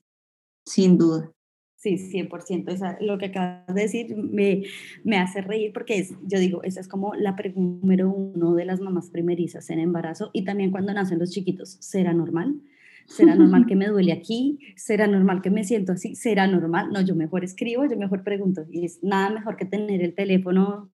sin 0.65 0.98
duda. 0.98 1.32
Sí, 1.77 1.98
100%. 1.98 2.72
Esa, 2.72 2.98
lo 3.00 3.20
que 3.20 3.27
acabas 3.27 3.75
de 3.75 3.82
decir 3.84 4.15
me, 4.15 4.63
me 5.04 5.18
hace 5.18 5.42
reír 5.42 5.72
porque 5.72 6.08
yo 6.24 6.39
digo, 6.39 6.63
esa 6.63 6.80
es 6.80 6.88
como 6.88 7.13
la 7.13 7.36
pregunta 7.36 7.86
número 7.86 8.10
uno 8.10 8.56
de 8.56 8.65
las 8.65 8.80
mamás 8.80 9.12
primerizas 9.12 9.70
en 9.70 9.80
embarazo 9.80 10.32
y 10.34 10.46
también 10.46 10.72
cuando 10.72 10.94
nacen 10.94 11.20
los 11.20 11.30
chiquitos. 11.30 11.77
¿Será 11.82 12.13
normal? 12.13 12.60
¿Será 13.08 13.36
normal 13.36 13.66
que 13.66 13.76
me 13.76 13.88
duele 13.88 14.12
aquí? 14.12 14.60
¿Será 14.76 15.08
normal 15.08 15.42
que 15.42 15.52
me 15.52 15.64
siento 15.64 15.94
así? 15.94 16.16
¿Será 16.16 16.48
normal? 16.48 16.92
No, 16.92 17.02
yo 17.02 17.16
mejor 17.16 17.44
escribo, 17.44 17.86
yo 17.86 17.98
mejor 17.98 18.24
pregunto. 18.24 18.66
Y 18.70 18.86
es 18.86 19.04
nada 19.04 19.30
mejor 19.30 19.58
que 19.58 19.66
tener 19.66 20.02
el 20.02 20.16
teléfono 20.16 20.92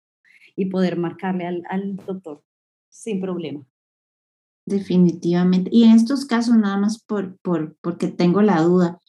y 0.55 0.65
poder 0.65 0.97
marcarle 0.97 1.47
al, 1.47 1.63
al 1.69 1.95
doctor 1.95 2.43
sin 2.89 3.21
problema. 3.21 3.65
Definitivamente. 4.65 5.69
Y 5.73 5.83
en 5.85 5.91
estos 5.91 6.25
casos, 6.25 6.55
nada 6.55 6.77
más 6.77 7.03
por, 7.03 7.37
por, 7.39 7.75
porque 7.81 8.07
tengo 8.07 8.41
la 8.41 8.61
duda, 8.61 8.99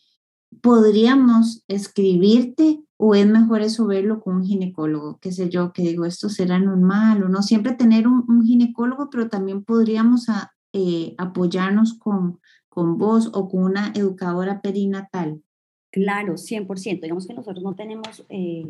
podríamos 0.61 1.65
escribirte 1.69 2.81
o 2.97 3.15
es 3.15 3.27
mejor 3.27 3.63
eso 3.63 3.87
verlo 3.87 4.21
con 4.21 4.37
un 4.37 4.45
ginecólogo, 4.45 5.19
qué 5.21 5.33
sé 5.33 5.49
yo, 5.49 5.73
que 5.73 5.83
digo, 5.83 6.05
esto 6.05 6.29
será 6.29 6.59
normal 6.61 7.25
o 7.25 7.29
no, 7.29 7.43
siempre 7.43 7.73
tener 7.73 8.07
un, 8.07 8.45
ginecólogo, 8.45 9.11
pero 9.11 9.29
también 9.29 9.65
podríamos 9.65 10.27
eh, 10.73 11.15
apoyarnos 11.19 11.99
con, 11.99 12.39
con 12.73 12.97
vos 12.97 13.31
o 13.35 13.51
con 13.51 13.65
una 13.65 13.93
educadora 13.95 14.63
perinatal. 14.63 15.43
Claro, 15.91 16.39
100%. 16.39 17.03
Digamos 17.03 17.27
que 17.27 17.35
nosotros 17.35 17.63
no 17.63 17.75
tenemos 17.75 18.25
eh, 18.31 18.65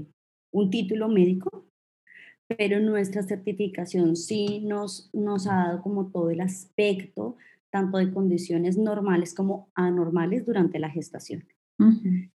un 0.50 0.70
título 0.70 1.08
médico, 1.08 1.66
pero 2.48 2.80
nuestra 2.80 3.22
certificación 3.22 4.16
sí 4.16 4.60
nos, 4.64 5.08
nos 5.12 5.46
ha 5.46 5.54
dado 5.54 5.82
como 5.82 6.08
todo 6.08 6.30
el 6.30 6.40
aspecto, 6.40 7.36
tanto 7.70 7.98
de 7.98 8.12
condiciones 8.12 8.76
normales 8.76 9.34
como 9.34 9.70
anormales 9.76 10.44
durante 10.44 10.80
la 10.80 10.90
gestación. 10.90 11.46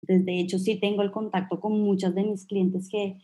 De 0.03 0.41
hecho, 0.41 0.61
sí 0.61 0.79
tengo 0.79 1.03
el 1.03 1.11
contacto 1.11 1.59
con 1.61 1.81
muchas 1.81 2.15
de 2.15 2.25
mis 2.25 2.47
clientes 2.47 2.89
que 2.89 3.19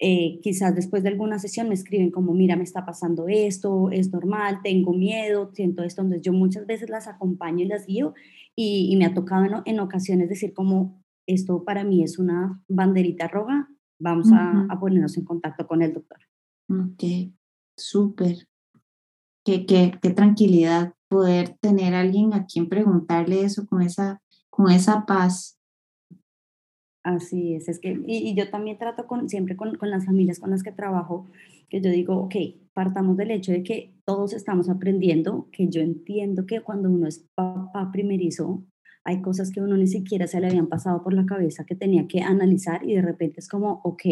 eh, 0.00 0.38
quizás 0.42 0.74
después 0.76 1.02
de 1.02 1.08
alguna 1.08 1.40
sesión 1.40 1.68
me 1.68 1.74
escriben 1.74 2.10
como, 2.10 2.32
mira, 2.32 2.56
me 2.56 2.62
está 2.62 2.86
pasando 2.86 3.26
esto, 3.26 3.90
es 3.90 4.12
normal, 4.12 4.60
tengo 4.62 4.92
miedo, 4.92 5.50
siento 5.54 5.82
esto. 5.82 6.02
Entonces 6.02 6.22
yo 6.22 6.32
muchas 6.32 6.66
veces 6.66 6.88
las 6.88 7.08
acompaño 7.08 7.64
y 7.64 7.68
las 7.68 7.86
guío 7.86 8.14
y, 8.54 8.96
me 8.96 9.06
ha 9.06 9.14
tocado 9.14 9.62
en, 9.64 9.80
ocasiones 9.80 10.28
decir 10.28 10.52
como, 10.52 11.02
esto 11.26 11.64
para 11.64 11.84
mí 11.84 12.02
es 12.02 12.18
una 12.18 12.62
banderita 12.68 13.28
roja, 13.28 13.68
vamos 13.98 14.28
a, 14.32 14.68
ponernos 14.80 15.16
en 15.16 15.24
contacto 15.24 15.66
con 15.66 15.82
el 15.82 15.92
doctor. 15.92 16.18
Ok, 16.68 17.32
súper. 17.76 18.48
Qué, 19.44 19.66
qué, 19.66 19.98
qué 20.00 20.10
tranquilidad 20.10 20.94
poder 21.08 21.56
tener 21.60 21.94
a 21.94 22.00
alguien 22.00 22.34
a 22.34 22.46
quien 22.46 22.68
preguntarle 22.68 23.42
eso 23.42 23.66
con 23.66 23.82
esa, 23.82 24.22
con 24.50 24.70
esa 24.70 25.06
paz. 25.06 25.57
Así 27.04 27.54
es, 27.54 27.68
es 27.68 27.78
que, 27.78 27.98
y, 28.06 28.34
yo 28.34 28.50
también 28.50 28.76
trato 28.76 29.06
con, 29.06 29.28
siempre 29.28 29.56
con, 29.56 29.76
con, 29.76 29.88
las 29.88 30.04
familias 30.04 30.40
con 30.40 30.50
las 30.50 30.62
que 30.62 30.72
trabajo, 30.72 31.26
que 31.68 31.80
yo 31.80 31.90
digo, 31.90 32.16
ok, 32.16 32.34
partamos 32.74 33.16
del 33.16 33.30
hecho 33.30 33.52
de 33.52 33.62
que 33.62 33.94
todos 34.04 34.32
estamos 34.32 34.68
aprendiendo, 34.68 35.48
que 35.52 35.68
yo 35.68 35.80
entiendo 35.80 36.44
que 36.44 36.60
cuando 36.60 36.90
uno 36.90 37.06
es 37.06 37.24
papá 37.34 37.90
primerizo, 37.92 38.64
hay 39.04 39.22
cosas 39.22 39.50
que 39.50 39.60
uno 39.62 39.76
ni 39.76 39.86
siquiera 39.86 40.26
se 40.26 40.40
le 40.40 40.48
habían 40.48 40.66
pasado 40.66 41.02
por 41.02 41.14
la 41.14 41.24
cabeza 41.24 41.64
que 41.64 41.74
tenía 41.74 42.06
que 42.08 42.20
analizar 42.20 42.84
y 42.84 42.94
de 42.94 43.02
repente 43.02 43.40
es 43.40 43.48
como, 43.48 43.80
ok, 43.84 44.02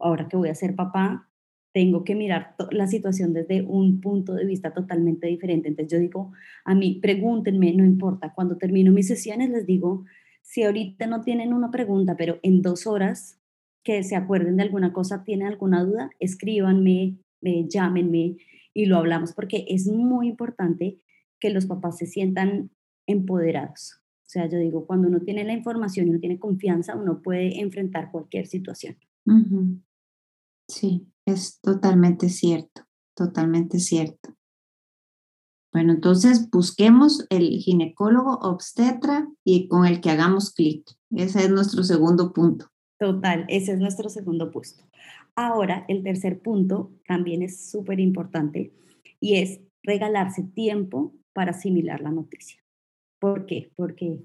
ahora 0.00 0.28
que 0.28 0.36
voy 0.36 0.48
a 0.48 0.54
ser 0.54 0.74
papá, 0.74 1.30
tengo 1.72 2.04
que 2.04 2.14
mirar 2.14 2.54
la 2.70 2.86
situación 2.86 3.32
desde 3.32 3.62
un 3.62 4.00
punto 4.00 4.34
de 4.34 4.46
vista 4.46 4.72
totalmente 4.72 5.26
diferente. 5.26 5.68
Entonces 5.68 5.92
yo 5.92 5.98
digo, 5.98 6.32
a 6.64 6.74
mí, 6.74 6.98
pregúntenme, 7.02 7.72
no 7.74 7.84
importa, 7.84 8.32
cuando 8.34 8.56
termino 8.56 8.92
mis 8.92 9.08
sesiones 9.08 9.50
les 9.50 9.66
digo, 9.66 10.04
si 10.46 10.62
ahorita 10.62 11.08
no 11.08 11.22
tienen 11.22 11.52
una 11.52 11.72
pregunta, 11.72 12.16
pero 12.16 12.38
en 12.42 12.62
dos 12.62 12.86
horas 12.86 13.38
que 13.82 14.04
se 14.04 14.14
acuerden 14.14 14.56
de 14.56 14.62
alguna 14.62 14.92
cosa, 14.92 15.24
tienen 15.24 15.48
alguna 15.48 15.84
duda, 15.84 16.10
escríbanme, 16.20 17.18
llámenme 17.42 18.36
y 18.72 18.86
lo 18.86 18.96
hablamos 18.96 19.32
porque 19.32 19.66
es 19.68 19.88
muy 19.88 20.28
importante 20.28 21.00
que 21.40 21.50
los 21.50 21.66
papás 21.66 21.98
se 21.98 22.06
sientan 22.06 22.70
empoderados. 23.06 24.00
O 24.24 24.28
sea, 24.28 24.48
yo 24.48 24.58
digo, 24.58 24.86
cuando 24.86 25.08
uno 25.08 25.20
tiene 25.20 25.44
la 25.44 25.52
información 25.52 26.06
y 26.06 26.10
uno 26.10 26.20
tiene 26.20 26.38
confianza, 26.38 26.94
uno 26.94 27.22
puede 27.22 27.60
enfrentar 27.60 28.12
cualquier 28.12 28.46
situación. 28.46 28.96
Sí, 30.68 31.08
es 31.26 31.60
totalmente 31.60 32.28
cierto, 32.28 32.82
totalmente 33.16 33.80
cierto. 33.80 34.35
Bueno, 35.76 35.92
entonces 35.92 36.48
busquemos 36.50 37.26
el 37.28 37.50
ginecólogo 37.58 38.38
obstetra 38.40 39.28
y 39.44 39.68
con 39.68 39.84
el 39.84 40.00
que 40.00 40.08
hagamos 40.08 40.54
clic. 40.54 40.88
Ese 41.10 41.40
es 41.40 41.50
nuestro 41.50 41.82
segundo 41.82 42.32
punto. 42.32 42.70
Total, 42.98 43.44
ese 43.48 43.72
es 43.72 43.78
nuestro 43.78 44.08
segundo 44.08 44.50
puesto. 44.50 44.84
Ahora, 45.34 45.84
el 45.88 46.02
tercer 46.02 46.40
punto 46.40 46.92
también 47.06 47.42
es 47.42 47.70
súper 47.70 48.00
importante 48.00 48.72
y 49.20 49.36
es 49.36 49.60
regalarse 49.82 50.44
tiempo 50.44 51.12
para 51.34 51.50
asimilar 51.50 52.00
la 52.00 52.10
noticia. 52.10 52.58
¿Por 53.20 53.44
qué? 53.44 53.70
Porque 53.76 54.24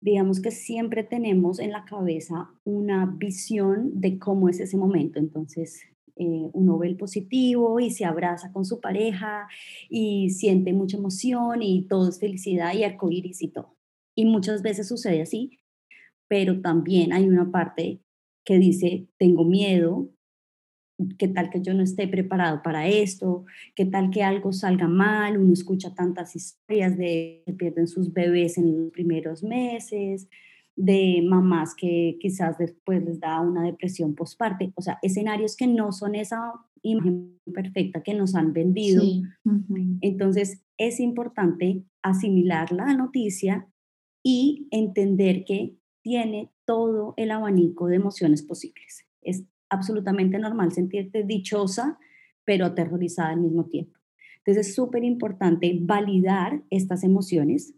digamos 0.00 0.40
que 0.40 0.52
siempre 0.52 1.02
tenemos 1.02 1.58
en 1.58 1.72
la 1.72 1.84
cabeza 1.84 2.48
una 2.62 3.06
visión 3.06 4.00
de 4.00 4.20
cómo 4.20 4.48
es 4.48 4.60
ese 4.60 4.76
momento. 4.76 5.18
Entonces, 5.18 5.82
eh, 6.16 6.50
uno 6.52 6.78
positivo 6.98 7.80
y 7.80 7.90
se 7.90 8.04
abraza 8.04 8.52
con 8.52 8.64
su 8.64 8.80
pareja 8.80 9.48
y 9.88 10.30
siente 10.30 10.72
mucha 10.72 10.96
emoción 10.96 11.62
y 11.62 11.86
todo 11.88 12.08
es 12.08 12.20
felicidad 12.20 12.74
y 12.74 12.84
arcoíris 12.84 13.42
y 13.42 13.48
todo. 13.48 13.76
Y 14.14 14.24
muchas 14.24 14.62
veces 14.62 14.86
sucede 14.88 15.22
así, 15.22 15.58
pero 16.28 16.60
también 16.60 17.12
hay 17.12 17.28
una 17.28 17.50
parte 17.50 18.00
que 18.44 18.58
dice, 18.58 19.08
tengo 19.18 19.44
miedo, 19.44 20.10
qué 21.18 21.28
tal 21.28 21.50
que 21.50 21.60
yo 21.60 21.74
no 21.74 21.82
esté 21.82 22.06
preparado 22.06 22.62
para 22.62 22.86
esto, 22.88 23.44
qué 23.74 23.84
tal 23.84 24.10
que 24.10 24.22
algo 24.22 24.52
salga 24.52 24.86
mal, 24.86 25.38
uno 25.38 25.52
escucha 25.52 25.94
tantas 25.94 26.36
historias 26.36 26.96
de 26.96 27.42
que 27.46 27.52
pierden 27.54 27.88
sus 27.88 28.12
bebés 28.12 28.58
en 28.58 28.84
los 28.84 28.92
primeros 28.92 29.42
meses, 29.42 30.28
de 30.76 31.22
mamás 31.22 31.74
que 31.74 32.16
quizás 32.20 32.58
después 32.58 33.04
les 33.04 33.20
da 33.20 33.40
una 33.40 33.62
depresión 33.62 34.14
postparte, 34.14 34.72
o 34.74 34.82
sea, 34.82 34.98
escenarios 35.02 35.56
que 35.56 35.66
no 35.66 35.92
son 35.92 36.14
esa 36.14 36.52
imagen 36.82 37.38
perfecta 37.52 38.02
que 38.02 38.14
nos 38.14 38.34
han 38.34 38.52
vendido. 38.52 39.02
Entonces, 40.00 40.62
es 40.76 41.00
importante 41.00 41.84
asimilar 42.02 42.72
la 42.72 42.92
noticia 42.94 43.68
y 44.22 44.66
entender 44.70 45.44
que 45.44 45.76
tiene 46.02 46.50
todo 46.64 47.14
el 47.16 47.30
abanico 47.30 47.86
de 47.86 47.96
emociones 47.96 48.42
posibles. 48.42 49.06
Es 49.22 49.44
absolutamente 49.70 50.38
normal 50.38 50.72
sentirte 50.72 51.22
dichosa, 51.24 51.98
pero 52.44 52.66
aterrorizada 52.66 53.30
al 53.30 53.40
mismo 53.40 53.66
tiempo. 53.66 53.98
Entonces, 54.38 54.68
es 54.68 54.74
súper 54.74 55.04
importante 55.04 55.78
validar 55.80 56.62
estas 56.68 57.04
emociones 57.04 57.74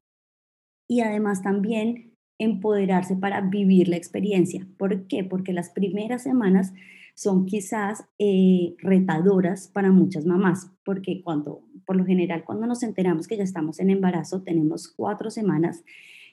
y 0.88 1.00
además 1.00 1.42
también 1.42 2.15
empoderarse 2.38 3.16
para 3.16 3.40
vivir 3.40 3.88
la 3.88 3.96
experiencia. 3.96 4.66
¿Por 4.78 5.06
qué? 5.06 5.24
Porque 5.24 5.52
las 5.52 5.70
primeras 5.70 6.22
semanas 6.22 6.72
son 7.14 7.46
quizás 7.46 8.04
eh, 8.18 8.74
retadoras 8.78 9.68
para 9.68 9.90
muchas 9.90 10.26
mamás, 10.26 10.70
porque 10.84 11.22
cuando, 11.22 11.62
por 11.86 11.96
lo 11.96 12.04
general, 12.04 12.44
cuando 12.44 12.66
nos 12.66 12.82
enteramos 12.82 13.26
que 13.26 13.38
ya 13.38 13.42
estamos 13.42 13.80
en 13.80 13.88
embarazo, 13.88 14.42
tenemos 14.42 14.88
cuatro 14.88 15.30
semanas 15.30 15.82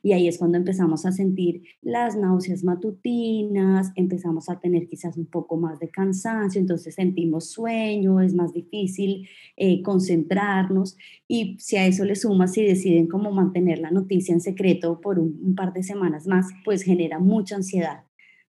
y 0.04 0.12
ahí 0.12 0.28
es 0.28 0.38
cuando 0.38 0.58
empezamos 0.58 1.06
a 1.06 1.14
sentir 1.14 1.64
las 1.82 2.18
náuseas 2.18 2.66
matutinas, 2.66 3.94
empezamos 3.96 4.50
a 4.50 4.60
tener 4.60 4.88
quizás 4.90 5.16
un 5.18 5.26
poco 5.26 5.56
más 5.56 5.80
de 5.80 5.90
cansancio, 5.90 6.60
entonces 6.60 6.96
sentimos 6.96 7.50
sueño, 7.50 8.20
es 8.20 8.36
más 8.36 8.54
difícil 8.54 9.30
eh, 9.56 9.82
concentrarnos 9.82 10.98
y 11.26 11.56
si 11.58 11.78
a 11.78 11.88
eso 11.88 12.04
le 12.04 12.16
sumas 12.16 12.52
si 12.52 12.64
deciden 12.64 13.08
cómo 13.08 13.32
mantener 13.32 13.80
la 13.80 13.92
noticia 13.92 14.34
en 14.34 14.42
secreto 14.42 15.00
por 15.00 15.20
un 15.20 15.56
par 15.56 15.72
de 15.72 15.84
semanas 15.84 16.28
más, 16.28 16.48
pues 16.66 16.84
genera 16.84 17.20
mucha 17.20 17.56
ansiedad. 17.56 18.04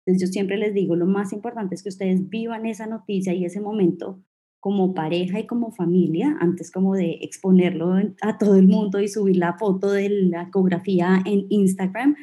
Entonces 0.04 0.28
yo 0.28 0.32
siempre 0.32 0.58
les 0.58 0.74
digo, 0.74 0.96
lo 0.96 1.06
más 1.06 1.32
importante 1.32 1.74
es 1.74 1.82
que 1.82 1.88
ustedes 1.88 2.28
vivan 2.28 2.66
esa 2.66 2.87
noticia 2.87 3.32
y 3.32 3.46
ese 3.46 3.61
momento 3.61 4.22
como 4.61 4.94
pareja 4.94 5.40
y 5.40 5.47
como 5.47 5.71
familia, 5.71 6.37
antes 6.40 6.71
como 6.71 6.94
de 6.94 7.18
exponerlo 7.23 7.94
a 8.23 8.38
todo 8.38 8.57
el 8.57 8.66
mundo 8.66 9.01
y 9.01 9.09
subir 9.09 9.37
la 9.37 9.57
foto 9.57 9.92
de 9.92 10.09
la 10.09 10.42
ecografía 10.44 11.23
en 11.25 11.47
Instagram, 11.49 12.16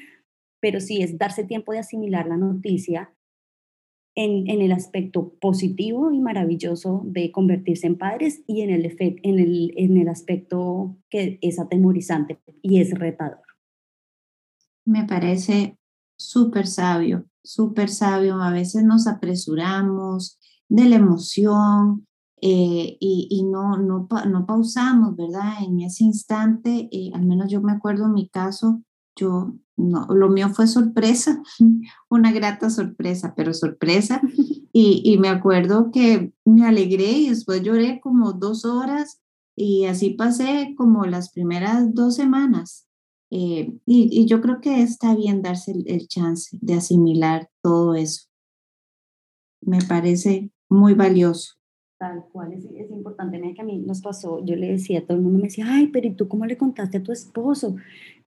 pero 0.62 0.80
sí 0.80 1.02
es 1.02 1.18
darse 1.18 1.44
tiempo 1.44 1.72
de 1.72 1.80
asimilar 1.80 2.28
la 2.28 2.38
noticia 2.38 3.14
en, 4.16 4.50
en 4.50 4.62
el 4.62 4.72
aspecto 4.72 5.34
positivo 5.40 6.12
y 6.12 6.20
maravilloso 6.20 7.02
de 7.06 7.32
convertirse 7.32 7.88
en 7.88 7.98
padres 7.98 8.44
y 8.48 8.62
en 8.62 8.70
el, 8.70 8.96
en 9.00 9.40
el, 9.40 9.74
en 9.76 9.98
el 9.98 10.08
aspecto 10.08 10.98
que 11.10 11.38
es 11.42 11.60
atemorizante 11.60 12.40
y 12.62 12.80
es 12.80 12.92
retador. 12.98 13.42
Me 14.86 15.04
parece 15.06 15.78
súper 16.18 16.68
sabio, 16.68 17.26
súper 17.44 17.90
sabio. 17.90 18.42
A 18.42 18.52
veces 18.52 18.84
nos 18.84 19.08
apresuramos 19.08 20.40
de 20.70 20.86
la 20.86 20.96
emoción, 20.96 22.08
eh, 22.48 22.98
y, 23.00 23.44
no, 23.44 23.76
no, 23.76 24.08
no, 24.28 24.46
pausamos, 24.46 25.16
¿verdad? 25.16 25.64
En 25.64 25.82
ese 25.82 26.04
instante, 26.04 26.88
eh, 26.92 27.10
al 27.16 27.26
menos 27.26 27.50
yo 27.50 27.60
me 27.60 27.72
acuerdo 27.72 28.06
en 28.06 28.14
mi 28.14 28.30
caso, 28.30 28.84
yo, 29.16 29.56
no, 29.76 30.06
lo 30.10 30.30
mío 30.30 30.50
fue 30.50 30.68
sorpresa, 30.68 31.42
una 32.10 32.32
grata 32.32 32.70
sorpresa, 32.70 33.34
pero 33.36 33.54
sorpresa. 33.54 34.22
Y, 34.78 35.02
y, 35.06 35.18
me 35.20 35.30
acuerdo 35.30 35.90
que 35.90 36.34
me 36.44 36.68
alegré 36.68 37.10
y 37.14 37.30
después 37.30 37.64
lloré 37.64 38.02
como 38.02 38.34
dos 38.34 38.66
horas 38.66 39.22
y 39.56 39.86
así 39.86 40.10
pasé 40.10 40.76
como 40.76 41.06
las 41.06 41.32
primeras 41.32 41.94
dos 41.94 42.16
semanas. 42.16 42.86
Eh, 43.32 43.74
y, 43.86 44.10
y, 44.12 44.26
yo 44.26 44.42
creo 44.42 44.60
que 44.60 44.82
está 44.82 45.16
bien 45.16 45.42
darse 45.42 45.72
el, 45.72 45.86
el 45.88 46.10
chance 46.10 46.58
de 46.60 46.74
asimilar 46.74 47.50
todo 47.62 47.96
eso. 47.96 48.28
Me 49.62 49.80
parece 49.80 50.52
muy 50.68 50.94
valioso. 50.94 51.56
Tal 51.98 52.26
cual, 52.32 52.52
es, 52.52 52.66
es 52.66 52.92
importante. 52.92 53.38
Mira 53.40 53.54
que 53.54 53.62
a 53.62 53.66
mí 53.66 53.78
nos 53.78 54.02
pasó, 54.02 54.44
yo 54.44 54.56
le 54.56 54.68
decía, 54.68 55.00
a 55.00 55.02
todo 55.04 55.18
el 55.18 55.24
mundo 55.24 55.40
me 55.40 55.46
decía, 55.46 55.66
ay, 55.68 55.88
pero 55.88 56.08
¿y 56.08 56.12
tú 56.12 56.28
cómo 56.28 56.46
le 56.46 56.58
contaste 56.58 56.98
a 56.98 57.04
tu 57.04 57.12
esposo? 57.12 57.76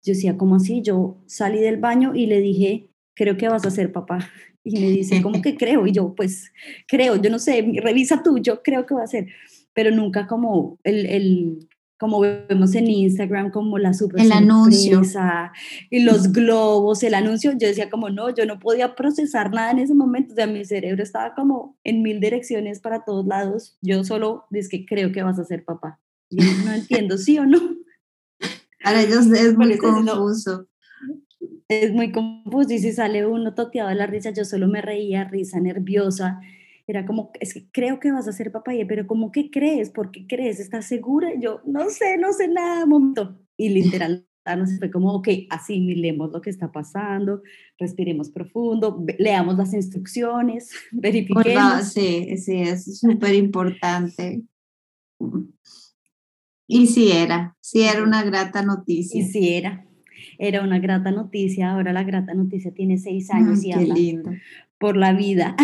Yo 0.02 0.14
decía, 0.14 0.38
¿cómo 0.38 0.56
así? 0.56 0.80
Yo 0.80 1.18
salí 1.26 1.60
del 1.60 1.76
baño 1.76 2.14
y 2.14 2.26
le 2.26 2.40
dije, 2.40 2.88
creo 3.14 3.36
que 3.36 3.48
vas 3.48 3.66
a 3.66 3.70
ser 3.70 3.92
papá. 3.92 4.18
Y 4.64 4.80
me 4.80 4.90
dice, 4.90 5.22
¿cómo 5.22 5.40
que 5.40 5.56
creo? 5.56 5.86
Y 5.86 5.92
yo, 5.92 6.14
pues, 6.14 6.52
creo, 6.86 7.16
yo 7.16 7.30
no 7.30 7.38
sé, 7.38 7.64
revisa 7.82 8.22
tú, 8.22 8.38
yo 8.38 8.62
creo 8.62 8.84
que 8.84 8.94
va 8.94 9.04
a 9.04 9.06
ser. 9.06 9.28
Pero 9.72 9.90
nunca 9.92 10.26
como 10.26 10.78
el, 10.82 11.06
el 11.06 11.68
como 11.98 12.20
vemos 12.20 12.74
en 12.74 12.88
Instagram, 12.88 13.50
como 13.50 13.76
la 13.78 13.92
super 13.92 14.20
el 14.20 14.32
anuncio 14.32 15.02
y 15.90 16.00
los 16.04 16.32
globos, 16.32 17.02
el 17.02 17.14
anuncio, 17.14 17.52
yo 17.52 17.66
decía 17.66 17.90
como 17.90 18.08
no, 18.08 18.30
yo 18.30 18.46
no 18.46 18.58
podía 18.58 18.94
procesar 18.94 19.52
nada 19.52 19.72
en 19.72 19.80
ese 19.80 19.94
momento, 19.94 20.32
o 20.32 20.36
sea, 20.36 20.46
mi 20.46 20.64
cerebro 20.64 21.02
estaba 21.02 21.34
como 21.34 21.76
en 21.84 22.02
mil 22.02 22.20
direcciones 22.20 22.80
para 22.80 23.04
todos 23.04 23.26
lados, 23.26 23.76
yo 23.82 24.04
solo 24.04 24.44
es 24.52 24.68
que 24.68 24.86
creo 24.86 25.10
que 25.12 25.22
vas 25.22 25.38
a 25.38 25.44
ser 25.44 25.64
papá, 25.64 26.00
no 26.30 26.72
entiendo, 26.72 27.18
¿sí 27.18 27.38
o 27.38 27.46
no? 27.46 27.58
Para 28.82 29.02
ellos 29.02 29.26
es 29.26 29.56
muy 29.56 29.76
confuso. 29.76 30.68
Es 31.66 31.92
muy 31.92 32.12
confuso 32.12 32.72
y 32.72 32.78
si 32.78 32.92
sale 32.92 33.26
uno 33.26 33.54
toteado 33.54 33.90
de 33.90 33.96
la 33.96 34.06
risa, 34.06 34.30
yo 34.30 34.44
solo 34.44 34.68
me 34.68 34.80
reía, 34.80 35.24
risa 35.24 35.60
nerviosa, 35.60 36.40
era 36.88 37.04
como, 37.04 37.30
es 37.38 37.52
que 37.52 37.70
creo 37.70 38.00
que 38.00 38.10
vas 38.10 38.26
a 38.26 38.32
ser 38.32 38.50
papá, 38.50 38.72
pero 38.88 39.06
como 39.06 39.30
que 39.30 39.50
crees? 39.50 39.90
¿Por 39.90 40.10
qué 40.10 40.26
crees? 40.26 40.58
¿Estás 40.58 40.86
segura? 40.86 41.28
yo, 41.38 41.60
no 41.66 41.90
sé, 41.90 42.16
no 42.16 42.32
sé 42.32 42.48
nada, 42.48 42.86
momento. 42.86 43.38
Y 43.58 43.68
literal, 43.68 44.26
fue 44.78 44.90
como, 44.90 45.12
ok, 45.12 45.28
asimilemos 45.50 46.32
lo 46.32 46.40
que 46.40 46.48
está 46.48 46.72
pasando, 46.72 47.42
respiremos 47.78 48.30
profundo, 48.30 49.04
leamos 49.18 49.58
las 49.58 49.74
instrucciones, 49.74 50.70
verifiquemos. 50.92 51.92
Sí, 51.92 52.36
sí, 52.38 52.62
es 52.62 52.98
súper 52.98 53.34
importante. 53.34 54.42
Y 56.66 56.86
sí 56.86 57.12
era, 57.12 57.54
sí 57.60 57.82
era 57.82 58.02
una 58.02 58.22
grata 58.22 58.62
noticia. 58.62 59.20
Y 59.20 59.24
sí 59.24 59.52
era, 59.54 59.86
era 60.38 60.62
una 60.62 60.78
grata 60.78 61.10
noticia. 61.10 61.72
Ahora 61.72 61.92
la 61.92 62.04
grata 62.04 62.32
noticia 62.32 62.72
tiene 62.72 62.96
seis 62.96 63.30
años 63.30 63.62
y 63.62 63.72
anda 63.72 63.94
por 64.78 64.96
la 64.96 65.12
vida. 65.12 65.56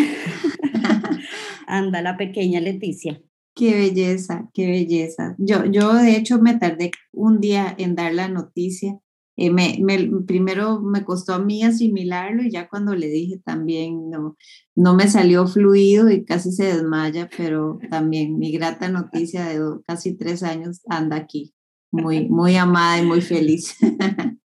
Anda 1.74 2.02
la 2.02 2.16
pequeña 2.16 2.60
Leticia. 2.60 3.20
Qué 3.56 3.74
belleza, 3.74 4.48
qué 4.54 4.66
belleza. 4.66 5.34
Yo, 5.38 5.64
yo 5.64 5.94
de 5.94 6.16
hecho 6.16 6.40
me 6.40 6.56
tardé 6.56 6.92
un 7.12 7.40
día 7.40 7.74
en 7.78 7.96
dar 7.96 8.14
la 8.14 8.28
noticia. 8.28 9.00
Eh, 9.36 9.50
me, 9.50 9.80
primero 10.24 10.80
me 10.80 11.04
costó 11.04 11.34
a 11.34 11.40
mí 11.40 11.64
asimilarlo 11.64 12.44
y 12.44 12.52
ya 12.52 12.68
cuando 12.68 12.94
le 12.94 13.08
dije 13.08 13.40
también 13.44 14.08
no, 14.08 14.36
no 14.76 14.94
me 14.94 15.08
salió 15.08 15.48
fluido 15.48 16.08
y 16.08 16.24
casi 16.24 16.52
se 16.52 16.66
desmaya, 16.66 17.28
pero 17.36 17.80
también 17.90 18.38
mi 18.38 18.52
grata 18.52 18.88
noticia 18.88 19.44
de 19.46 19.58
casi 19.84 20.16
tres 20.16 20.44
años 20.44 20.82
anda 20.88 21.16
aquí, 21.16 21.52
muy, 21.90 22.28
muy 22.28 22.54
amada 22.54 23.00
y 23.00 23.06
muy 23.06 23.20
feliz. 23.20 23.76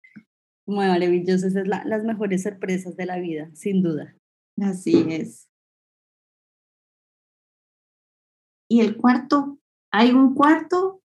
Muy 0.67 0.87
maravilloso, 0.87 1.45
esas 1.45 1.67
son 1.67 1.69
las 1.69 2.03
mejores 2.03 2.41
sorpresas 2.41 2.97
de 2.97 3.05
la 3.05 3.19
vida, 3.19 3.51
sin 3.53 3.83
duda. 3.83 4.15
Así 4.59 5.05
es. 5.09 5.47
Y 8.69 8.81
el 8.81 8.97
cuarto, 8.97 9.59
¿hay 9.91 10.11
un 10.11 10.33
cuarto? 10.33 11.01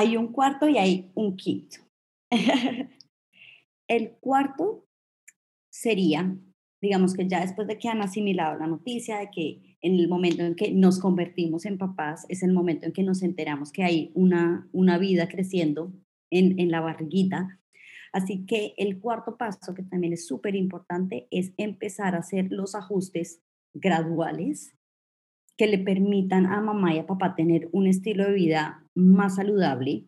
hay 0.00 0.16
un 0.16 0.28
cuarto 0.28 0.66
y 0.66 0.78
hay 0.78 1.10
un 1.14 1.36
quinto. 1.36 1.76
el 3.88 4.12
cuarto 4.20 4.86
sería, 5.70 6.36
digamos 6.80 7.12
que 7.12 7.28
ya 7.28 7.40
después 7.40 7.68
de 7.68 7.78
que 7.78 7.88
han 7.88 8.00
asimilado 8.00 8.58
la 8.58 8.66
noticia 8.66 9.18
de 9.18 9.30
que 9.30 9.76
en 9.82 9.94
el 9.94 10.08
momento 10.08 10.42
en 10.42 10.54
que 10.54 10.72
nos 10.72 10.98
convertimos 10.98 11.66
en 11.66 11.76
papás 11.76 12.24
es 12.30 12.42
el 12.42 12.52
momento 12.52 12.86
en 12.86 12.92
que 12.92 13.02
nos 13.02 13.22
enteramos 13.22 13.72
que 13.72 13.82
hay 13.82 14.10
una, 14.14 14.68
una 14.72 14.96
vida 14.96 15.28
creciendo 15.28 15.92
en, 16.30 16.58
en 16.58 16.70
la 16.70 16.80
barriguita. 16.80 17.60
Así 18.12 18.46
que 18.46 18.72
el 18.78 19.00
cuarto 19.00 19.36
paso, 19.36 19.74
que 19.74 19.82
también 19.82 20.14
es 20.14 20.26
súper 20.26 20.56
importante, 20.56 21.28
es 21.30 21.52
empezar 21.58 22.14
a 22.14 22.20
hacer 22.20 22.48
los 22.50 22.74
ajustes 22.74 23.42
graduales 23.74 24.74
que 25.60 25.66
le 25.66 25.76
permitan 25.76 26.46
a 26.46 26.62
mamá 26.62 26.94
y 26.94 26.98
a 27.00 27.06
papá 27.06 27.34
tener 27.34 27.68
un 27.72 27.86
estilo 27.86 28.24
de 28.24 28.32
vida 28.32 28.82
más 28.94 29.34
saludable 29.36 30.06